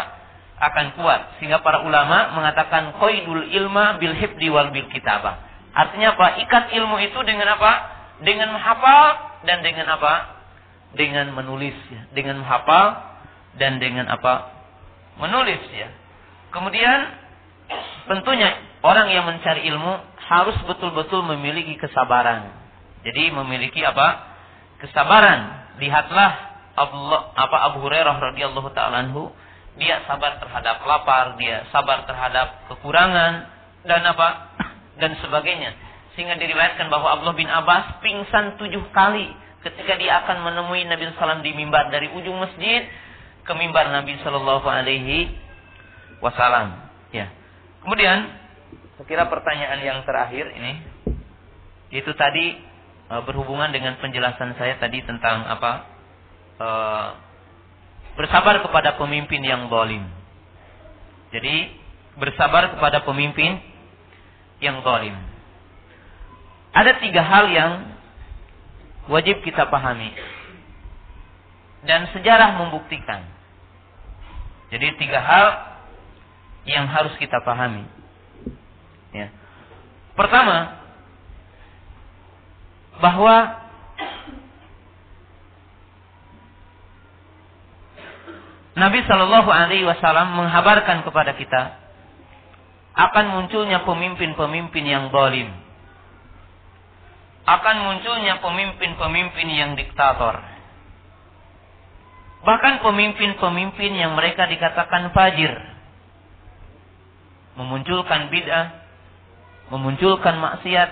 Akan 0.61 0.93
kuat. 0.93 1.41
Sehingga 1.41 1.65
para 1.65 1.81
ulama 1.81 2.38
mengatakan 2.38 2.93
qaidul 3.01 3.49
ilma 3.49 3.97
bil 3.97 4.13
hibdi 4.13 4.47
wal 4.53 4.69
bil 4.69 4.85
kitabah 4.93 5.51
Artinya 5.71 6.13
apa? 6.19 6.43
Ikat 6.43 6.75
ilmu 6.75 6.99
itu 6.99 7.19
dengan 7.23 7.47
apa? 7.55 7.71
Dengan 8.21 8.51
menghafal 8.53 9.03
dan 9.47 9.63
dengan 9.63 9.88
apa? 9.88 10.13
Dengan 10.93 11.31
menulis 11.31 11.75
ya. 11.88 12.01
Dengan 12.11 12.43
menghafal 12.43 12.88
dan 13.55 13.79
dengan 13.79 14.11
apa? 14.11 14.51
Menulis 15.15 15.63
ya. 15.71 15.88
Kemudian 16.51 16.99
tentunya 18.11 18.51
orang 18.83 19.07
yang 19.15 19.23
mencari 19.23 19.63
ilmu 19.71 19.93
harus 20.27 20.57
betul-betul 20.67 21.23
memiliki 21.23 21.79
kesabaran. 21.79 22.51
Jadi 23.07 23.31
memiliki 23.31 23.79
apa? 23.81 24.27
Kesabaran. 24.83 25.71
Lihatlah 25.79 26.31
Allah, 26.75 27.21
apa 27.35 27.57
Abu 27.71 27.83
Hurairah 27.83 28.15
radhiyallahu 28.31 28.69
taala 28.75 29.07
anhu, 29.07 29.31
dia 29.81 30.05
sabar 30.05 30.37
terhadap 30.37 30.85
lapar, 30.85 31.41
dia 31.41 31.65
sabar 31.73 32.05
terhadap 32.05 32.69
kekurangan 32.69 33.49
dan 33.81 34.05
apa? 34.05 34.53
dan 35.01 35.17
sebagainya. 35.17 35.73
Sehingga 36.13 36.37
diriwayatkan 36.37 36.93
bahwa 36.93 37.17
Abdullah 37.17 37.33
bin 37.33 37.49
Abbas 37.49 37.97
pingsan 38.05 38.61
tujuh 38.61 38.93
kali 38.93 39.33
ketika 39.65 39.97
dia 39.97 40.21
akan 40.21 40.45
menemui 40.45 40.85
Nabi 40.85 41.09
SAW 41.17 41.41
di 41.41 41.57
mimbar 41.57 41.89
dari 41.89 42.13
ujung 42.13 42.37
masjid 42.37 42.85
ke 43.41 43.51
mimbar 43.57 43.89
Nabi 43.89 44.21
Shallallahu 44.21 44.67
Alaihi 44.69 45.33
Wasallam. 46.21 46.77
Ya. 47.09 47.33
Kemudian, 47.81 48.29
saya 48.97 49.05
kira 49.09 49.25
pertanyaan 49.25 49.81
yang 49.81 50.05
terakhir 50.05 50.45
ini, 50.53 50.73
itu 51.89 52.11
tadi 52.13 52.61
e, 53.09 53.13
berhubungan 53.25 53.73
dengan 53.73 53.97
penjelasan 53.97 54.53
saya 54.61 54.77
tadi 54.77 55.01
tentang 55.01 55.45
apa 55.49 55.71
e, 56.61 56.69
bersabar 58.15 58.59
kepada 58.63 58.99
pemimpin 58.99 59.41
yang 59.43 59.71
bolim. 59.71 60.03
Jadi 61.31 61.81
bersabar 62.19 62.75
kepada 62.75 63.07
pemimpin 63.07 63.59
yang 64.59 64.83
zalim. 64.83 65.15
Ada 66.71 66.99
tiga 66.99 67.23
hal 67.23 67.45
yang 67.51 67.71
wajib 69.11 69.43
kita 69.43 69.67
pahami. 69.67 70.11
Dan 71.88 72.11
sejarah 72.13 72.61
membuktikan. 72.61 73.25
Jadi 74.71 74.88
tiga 75.01 75.19
hal 75.19 75.47
yang 76.63 76.85
harus 76.88 77.11
kita 77.17 77.41
pahami. 77.41 77.83
Ya. 79.11 79.33
Pertama, 80.15 80.79
bahwa 83.01 83.60
Nabi 88.72 89.03
Shallallahu 89.03 89.52
Alaihi 89.52 89.84
Wasallam 89.84 90.39
menghabarkan 90.39 91.03
kepada 91.03 91.35
kita 91.35 91.81
akan 92.95 93.26
munculnya 93.39 93.84
pemimpin-pemimpin 93.84 94.84
yang 94.84 95.11
zalim. 95.11 95.48
Akan 97.48 97.84
munculnya 97.84 98.39
pemimpin-pemimpin 98.39 99.48
yang 99.52 99.72
diktator. 99.76 100.39
Bahkan 102.41 102.84
pemimpin-pemimpin 102.84 103.91
yang 103.95 104.15
mereka 104.15 104.48
dikatakan 104.48 105.11
fajir. 105.11 105.52
Memunculkan 107.60 108.31
bid'ah, 108.31 108.68
memunculkan 109.68 110.39
maksiat. 110.39 110.89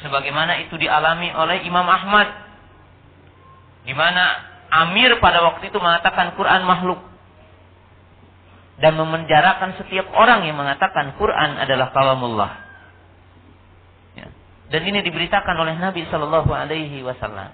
Sebagaimana 0.00 0.64
itu 0.64 0.74
dialami 0.80 1.28
oleh 1.36 1.64
Imam 1.68 1.84
Ahmad. 1.86 2.28
Di 3.84 3.94
mana 3.94 4.51
Amir 4.72 5.20
pada 5.20 5.44
waktu 5.44 5.68
itu 5.68 5.76
mengatakan 5.76 6.32
Quran 6.32 6.64
makhluk 6.64 6.96
dan 8.80 8.96
memenjarakan 8.96 9.76
setiap 9.76 10.08
orang 10.16 10.48
yang 10.48 10.56
mengatakan 10.56 11.12
Quran 11.20 11.60
adalah 11.60 11.92
kalamullah. 11.92 12.56
Ya. 14.16 14.32
Dan 14.72 14.88
ini 14.88 15.04
diberitakan 15.04 15.60
oleh 15.60 15.76
Nabi 15.76 16.08
Shallallahu 16.08 16.48
Alaihi 16.48 17.04
Wasallam. 17.04 17.52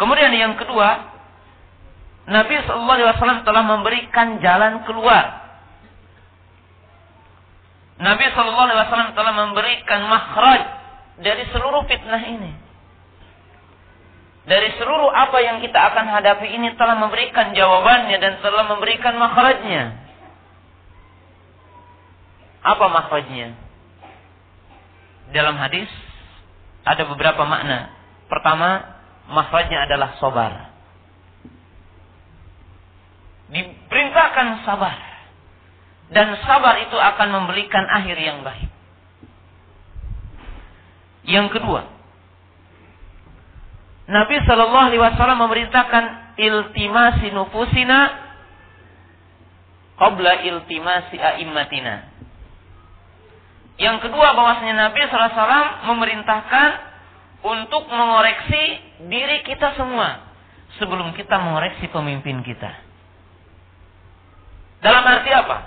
Kemudian 0.00 0.32
yang 0.32 0.56
kedua, 0.56 1.12
Nabi 2.24 2.56
Shallallahu 2.64 2.96
Alaihi 2.96 3.10
Wasallam 3.20 3.40
telah 3.44 3.62
memberikan 3.68 4.40
jalan 4.40 4.80
keluar. 4.88 5.44
Nabi 8.00 8.32
Shallallahu 8.32 8.66
Alaihi 8.72 8.80
Wasallam 8.80 9.12
telah 9.12 9.32
memberikan 9.44 10.00
makhraj 10.08 10.62
dari 11.20 11.44
seluruh 11.52 11.84
fitnah 11.84 12.24
ini 12.24 12.63
dari 14.44 14.76
seluruh 14.76 15.08
apa 15.08 15.40
yang 15.40 15.64
kita 15.64 15.76
akan 15.76 16.04
hadapi 16.20 16.52
ini 16.52 16.76
telah 16.76 17.00
memberikan 17.00 17.56
jawabannya 17.56 18.16
dan 18.20 18.32
telah 18.44 18.68
memberikan 18.68 19.16
makhrajnya. 19.16 20.04
Apa 22.60 22.86
makhrajnya? 22.92 23.56
Dalam 25.32 25.56
hadis 25.56 25.88
ada 26.84 27.08
beberapa 27.08 27.48
makna. 27.48 27.92
Pertama, 28.28 28.84
makhrajnya 29.32 29.88
adalah 29.88 30.16
sobar. 30.20 30.74
diperintahkan 33.54 34.66
sabar. 34.66 34.98
Dan 36.10 36.36
sabar 36.44 36.84
itu 36.84 36.98
akan 36.98 37.28
memberikan 37.32 37.86
akhir 37.86 38.16
yang 38.18 38.42
baik. 38.44 38.70
Yang 41.24 41.46
kedua, 41.56 41.93
Nabi 44.04 44.36
Shallallahu 44.44 44.86
Alaihi 44.92 45.02
Wasallam 45.02 45.40
memerintahkan 45.48 46.36
iltimasi 46.36 47.32
nufusina 47.32 48.24
qabla 49.96 50.44
iltimasi 50.44 51.16
aimmatina. 51.16 52.10
Yang 53.74 54.06
kedua 54.06 54.38
bahwasanya 54.38 54.86
Nabi 54.86 55.02
SAW 55.10 55.90
memerintahkan 55.90 56.70
untuk 57.42 57.90
mengoreksi 57.90 58.62
diri 59.10 59.42
kita 59.42 59.74
semua 59.74 60.30
sebelum 60.78 61.10
kita 61.18 61.42
mengoreksi 61.42 61.90
pemimpin 61.90 62.46
kita. 62.46 62.70
Dalam 64.78 65.02
arti 65.02 65.30
apa? 65.34 65.58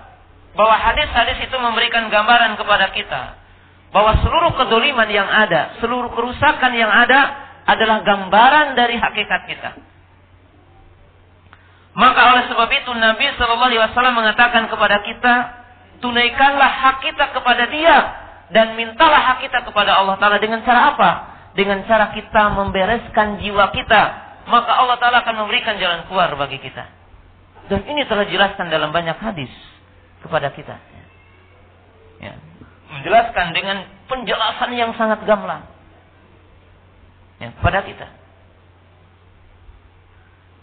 Bahwa 0.55 0.75
hadis-hadis 0.79 1.51
itu 1.51 1.57
memberikan 1.59 2.07
gambaran 2.07 2.55
kepada 2.55 2.95
kita 2.95 3.21
bahwa 3.91 4.19
seluruh 4.19 4.51
kedoliman 4.55 5.07
yang 5.07 5.27
ada, 5.27 5.79
seluruh 5.79 6.11
kerusakan 6.11 6.71
yang 6.75 6.91
ada 6.91 7.46
adalah 7.67 8.01
gambaran 8.01 8.79
dari 8.79 8.95
hakikat 8.95 9.41
kita. 9.51 9.71
Maka 11.97 12.21
oleh 12.31 12.43
sebab 12.47 12.69
itu 12.71 12.91
Nabi 12.95 13.25
Shallallahu 13.35 13.67
Alaihi 13.67 13.81
Wasallam 13.83 14.15
mengatakan 14.15 14.71
kepada 14.71 15.03
kita, 15.03 15.35
tunaikanlah 15.99 16.71
hak 16.71 16.97
kita 17.03 17.25
kepada 17.35 17.67
Dia 17.67 17.97
dan 18.55 18.79
mintalah 18.79 19.19
hak 19.33 19.43
kita 19.43 19.67
kepada 19.67 19.99
Allah 19.99 20.15
Taala 20.15 20.39
dengan 20.39 20.63
cara 20.63 20.95
apa? 20.95 21.11
Dengan 21.57 21.83
cara 21.89 22.13
kita 22.13 22.53
membereskan 22.53 23.41
jiwa 23.43 23.73
kita, 23.75 24.01
maka 24.47 24.71
Allah 24.77 24.95
Taala 25.01 25.25
akan 25.25 25.35
memberikan 25.43 25.75
jalan 25.81 26.07
keluar 26.07 26.31
bagi 26.39 26.61
kita. 26.63 26.87
Dan 27.67 27.83
ini 27.83 28.07
telah 28.07 28.23
dijelaskan 28.23 28.71
dalam 28.71 28.95
banyak 28.95 29.17
hadis 29.19 29.51
kepada 30.23 30.53
kita. 30.55 30.77
Ya. 32.23 32.33
Menjelaskan 32.93 33.51
dengan 33.51 33.83
penjelasan 34.07 34.71
yang 34.79 34.95
sangat 34.95 35.19
gamblang 35.27 35.76
ya, 37.41 37.53
kepada 37.53 37.85
kita. 37.85 38.07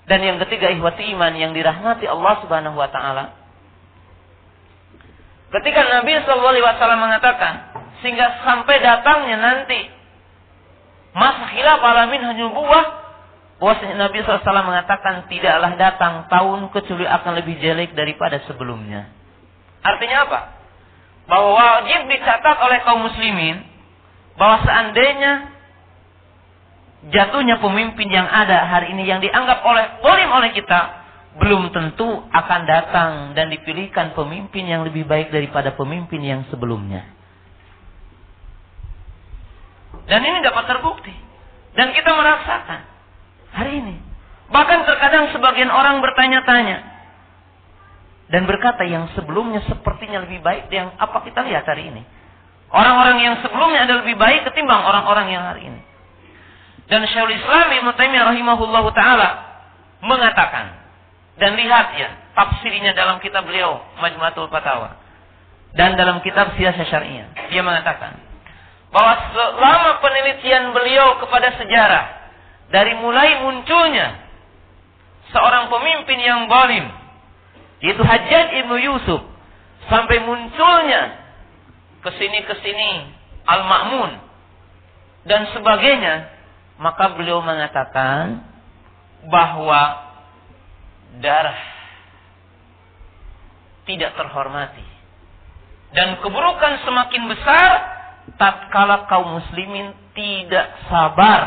Dan 0.05 0.21
yang 0.21 0.37
ketiga 0.45 0.69
ihwati 0.75 1.09
iman 1.17 1.33
yang 1.33 1.57
dirahmati 1.57 2.05
Allah 2.05 2.35
Subhanahu 2.45 2.77
wa 2.77 2.89
taala. 2.93 3.33
Ketika 5.55 5.81
Nabi 5.87 6.13
sallallahu 6.25 6.53
alaihi 6.53 6.67
wasallam 6.67 7.01
mengatakan 7.01 7.53
sehingga 8.03 8.43
sampai 8.45 8.85
datangnya 8.85 9.39
nanti 9.41 9.89
masa 11.15 11.47
khilaf 11.55 11.81
alamin 11.81 12.27
nubuwah 12.37 13.05
bahwasanya 13.63 13.97
Nabi 13.97 14.21
SAW 14.27 14.45
mengatakan 14.45 15.31
tidaklah 15.31 15.79
datang 15.79 16.27
tahun 16.27 16.69
kecuali 16.75 17.07
akan 17.07 17.33
lebih 17.39 17.57
jelek 17.63 17.95
daripada 17.95 18.43
sebelumnya. 18.45 19.09
Artinya 19.81 20.27
apa? 20.27 20.41
Bahwa 21.31 21.57
wajib 21.57 22.11
dicatat 22.11 22.57
oleh 22.61 22.79
kaum 22.85 23.07
muslimin 23.07 23.63
bahwa 24.35 24.61
seandainya 24.67 25.54
jatuhnya 27.13 27.61
pemimpin 27.61 28.09
yang 28.09 28.25
ada 28.25 28.65
hari 28.65 28.97
ini 28.97 29.05
yang 29.05 29.21
dianggap 29.21 29.61
oleh 29.61 30.01
bolim 30.01 30.31
oleh 30.31 30.51
kita 30.57 31.05
belum 31.35 31.75
tentu 31.75 32.07
akan 32.31 32.61
datang 32.63 33.11
dan 33.35 33.51
dipilihkan 33.51 34.15
pemimpin 34.15 34.71
yang 34.71 34.87
lebih 34.87 35.03
baik 35.03 35.35
daripada 35.35 35.75
pemimpin 35.75 36.23
yang 36.23 36.47
sebelumnya. 36.47 37.11
Dan 40.07 40.21
ini 40.23 40.39
dapat 40.47 40.65
terbukti. 40.71 41.15
Dan 41.75 41.91
kita 41.91 42.07
merasakan 42.15 42.81
hari 43.51 43.83
ini. 43.83 43.97
Bahkan 44.47 44.79
terkadang 44.87 45.35
sebagian 45.35 45.75
orang 45.75 45.99
bertanya-tanya. 45.99 46.95
Dan 48.31 48.47
berkata 48.47 48.87
yang 48.87 49.11
sebelumnya 49.19 49.67
sepertinya 49.67 50.23
lebih 50.23 50.39
baik 50.39 50.71
yang 50.71 50.95
apa 50.97 51.19
kita 51.27 51.43
lihat 51.43 51.67
hari 51.67 51.91
ini. 51.91 52.03
Orang-orang 52.71 53.19
yang 53.23 53.35
sebelumnya 53.43 53.91
ada 53.91 54.07
lebih 54.07 54.15
baik 54.15 54.47
ketimbang 54.51 54.87
orang-orang 54.87 55.35
yang 55.35 55.43
hari 55.51 55.67
ini. 55.67 55.83
Dan 56.85 57.01
Syekhul 57.09 57.33
Islam 57.33 57.67
Ibnu 57.81 57.91
Taimiyah 57.97 58.29
rahimahullahu 58.29 58.89
taala 58.93 59.31
mengatakan 60.05 60.85
dan 61.41 61.57
lihat 61.57 61.97
ya 61.97 62.09
tafsirnya 62.37 62.93
dalam 62.93 63.19
kitab 63.25 63.49
beliau 63.49 63.81
Majmuatul 63.99 64.53
Fatawa 64.53 65.01
dan 65.75 65.97
dalam 65.99 66.21
kitab 66.21 66.55
Siyasah 66.55 66.87
Syariah 66.87 67.29
dia 67.51 67.63
mengatakan 67.65 68.21
bahwa 68.95 69.15
selama 69.35 69.99
penelitian 69.99 70.71
beliau 70.71 71.19
kepada 71.19 71.57
sejarah 71.59 72.05
dari 72.71 72.95
mulai 73.01 73.43
munculnya 73.43 74.23
seorang 75.35 75.73
pemimpin 75.73 76.19
yang 76.23 76.47
zalim 76.47 76.87
yaitu 77.83 78.03
Hajjaj 78.05 78.55
Ibnu 78.65 78.77
Yusuf 78.79 79.21
sampai 79.91 80.23
munculnya 80.23 81.03
ke 82.07 82.11
sini 82.21 82.39
ke 82.47 82.55
sini 82.63 83.11
Al-Ma'mun 83.45 84.11
dan 85.27 85.49
sebagainya 85.57 86.34
maka 86.79 87.15
beliau 87.15 87.39
mengatakan 87.45 88.43
bahwa 89.31 89.83
darah 91.23 91.61
tidak 93.85 94.17
terhormati. 94.17 94.85
Dan 95.95 96.19
keburukan 96.19 96.83
semakin 96.83 97.23
besar 97.31 97.71
tatkala 98.35 99.07
kaum 99.07 99.39
muslimin 99.39 99.95
tidak 100.17 100.67
sabar 100.91 101.43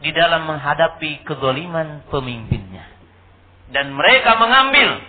di 0.00 0.08
dalam 0.12 0.48
menghadapi 0.48 1.26
kezaliman 1.26 2.06
pemimpinnya. 2.08 2.86
Dan 3.68 3.92
mereka 3.92 4.40
mengambil 4.40 5.02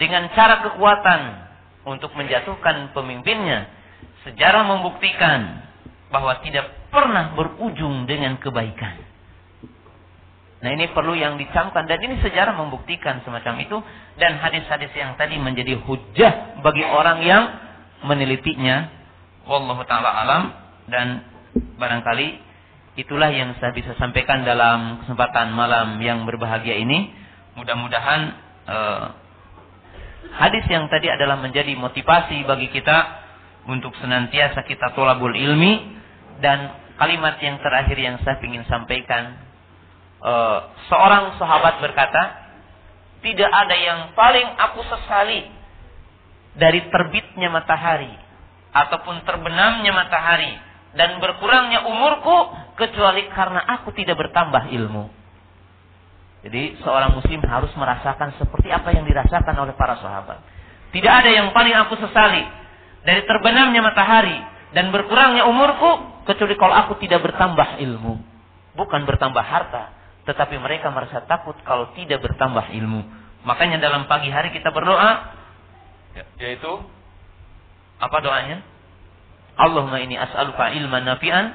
dengan 0.00 0.32
cara 0.32 0.64
kekuatan 0.66 1.20
untuk 1.84 2.10
menjatuhkan 2.16 2.90
pemimpinnya 2.96 3.68
sejarah 4.24 4.64
membuktikan 4.66 5.64
bahwa 6.08 6.40
tidak 6.42 6.79
pernah 6.90 7.32
berujung 7.38 8.04
dengan 8.04 8.36
kebaikan. 8.42 9.10
Nah 10.60 10.70
ini 10.76 10.92
perlu 10.92 11.16
yang 11.16 11.40
dicamkan 11.40 11.88
dan 11.88 11.98
ini 12.04 12.20
sejarah 12.20 12.52
membuktikan 12.52 13.24
semacam 13.24 13.64
itu 13.64 13.80
dan 14.20 14.36
hadis-hadis 14.36 14.92
yang 14.92 15.16
tadi 15.16 15.40
menjadi 15.40 15.80
hujah 15.80 16.60
bagi 16.60 16.84
orang 16.84 17.24
yang 17.24 17.42
menelitinya. 18.04 18.92
Wallahu 19.48 19.80
taala 19.88 20.12
alam 20.12 20.42
dan 20.92 21.24
barangkali 21.56 22.28
itulah 23.00 23.32
yang 23.32 23.56
saya 23.56 23.72
bisa 23.72 23.96
sampaikan 23.96 24.44
dalam 24.44 25.00
kesempatan 25.00 25.56
malam 25.56 25.96
yang 26.04 26.28
berbahagia 26.28 26.76
ini. 26.76 27.08
Mudah-mudahan 27.56 28.20
uh, 28.68 29.04
hadis 30.44 30.68
yang 30.68 30.92
tadi 30.92 31.08
adalah 31.08 31.40
menjadi 31.40 31.72
motivasi 31.72 32.44
bagi 32.44 32.68
kita 32.68 32.98
untuk 33.64 33.96
senantiasa 33.96 34.60
kita 34.68 34.92
tolabul 34.92 35.32
ilmi 35.32 35.99
dan 36.40 36.74
kalimat 37.00 37.40
yang 37.40 37.56
terakhir 37.64 37.96
yang 37.96 38.16
saya 38.20 38.36
ingin 38.44 38.64
sampaikan. 38.68 39.48
Uh, 40.20 40.68
seorang 40.92 41.40
sahabat 41.40 41.80
berkata, 41.80 42.22
tidak 43.24 43.48
ada 43.48 43.76
yang 43.76 44.00
paling 44.12 44.44
aku 44.60 44.84
sesali 44.84 45.48
dari 46.60 46.84
terbitnya 46.92 47.48
matahari 47.48 48.12
ataupun 48.76 49.24
terbenamnya 49.24 49.92
matahari 49.96 50.52
dan 50.92 51.22
berkurangnya 51.22 51.86
umurku 51.86 52.52
kecuali 52.76 53.28
karena 53.32 53.64
aku 53.80 53.96
tidak 53.96 54.18
bertambah 54.18 54.68
ilmu. 54.74 55.08
Jadi 56.40 56.80
seorang 56.80 57.16
muslim 57.16 57.40
harus 57.44 57.72
merasakan 57.76 58.32
seperti 58.40 58.72
apa 58.72 58.96
yang 58.96 59.04
dirasakan 59.04 59.56
oleh 59.60 59.76
para 59.76 60.00
sahabat. 60.00 60.40
Tidak 60.90 61.12
ada 61.12 61.30
yang 61.30 61.52
paling 61.52 61.76
aku 61.76 62.00
sesali 62.00 62.42
dari 63.04 63.22
terbenamnya 63.28 63.84
matahari 63.84 64.40
dan 64.70 64.94
berkurangnya 64.94 65.46
umurku 65.50 66.10
Kecuali 66.30 66.54
kalau 66.54 66.74
aku 66.76 66.92
tidak 67.02 67.26
bertambah 67.26 67.82
ilmu. 67.82 68.20
Bukan 68.78 69.02
bertambah 69.02 69.42
harta. 69.42 69.90
Tetapi 70.30 70.62
mereka 70.62 70.94
merasa 70.94 71.24
takut 71.26 71.58
kalau 71.66 71.90
tidak 71.98 72.22
bertambah 72.22 72.70
ilmu. 72.70 73.02
Makanya 73.42 73.82
dalam 73.82 74.06
pagi 74.06 74.30
hari 74.30 74.54
kita 74.54 74.70
berdoa. 74.70 75.34
Ya, 76.14 76.24
yaitu. 76.38 76.70
Apa 77.98 78.22
doanya? 78.22 78.62
Allahumma 79.58 79.98
ini 79.98 80.14
as'aluka 80.14 80.70
ilman 80.76 81.02
nafi'an. 81.02 81.46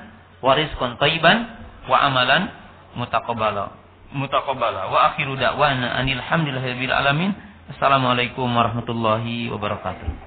Wa 0.44 0.60
rizqan. 0.60 1.00
Wa 1.86 1.98
amalan 2.10 2.52
mutakobala. 3.00 3.80
Mutakobala. 4.12 4.92
Wa 4.92 5.14
akhiru 5.14 5.40
da'wana 5.40 5.96
anilhamdulillahirrahmanirrahim. 6.04 7.32
Assalamualaikum 7.72 8.50
warahmatullahi 8.50 9.50
wabarakatuh. 9.56 10.25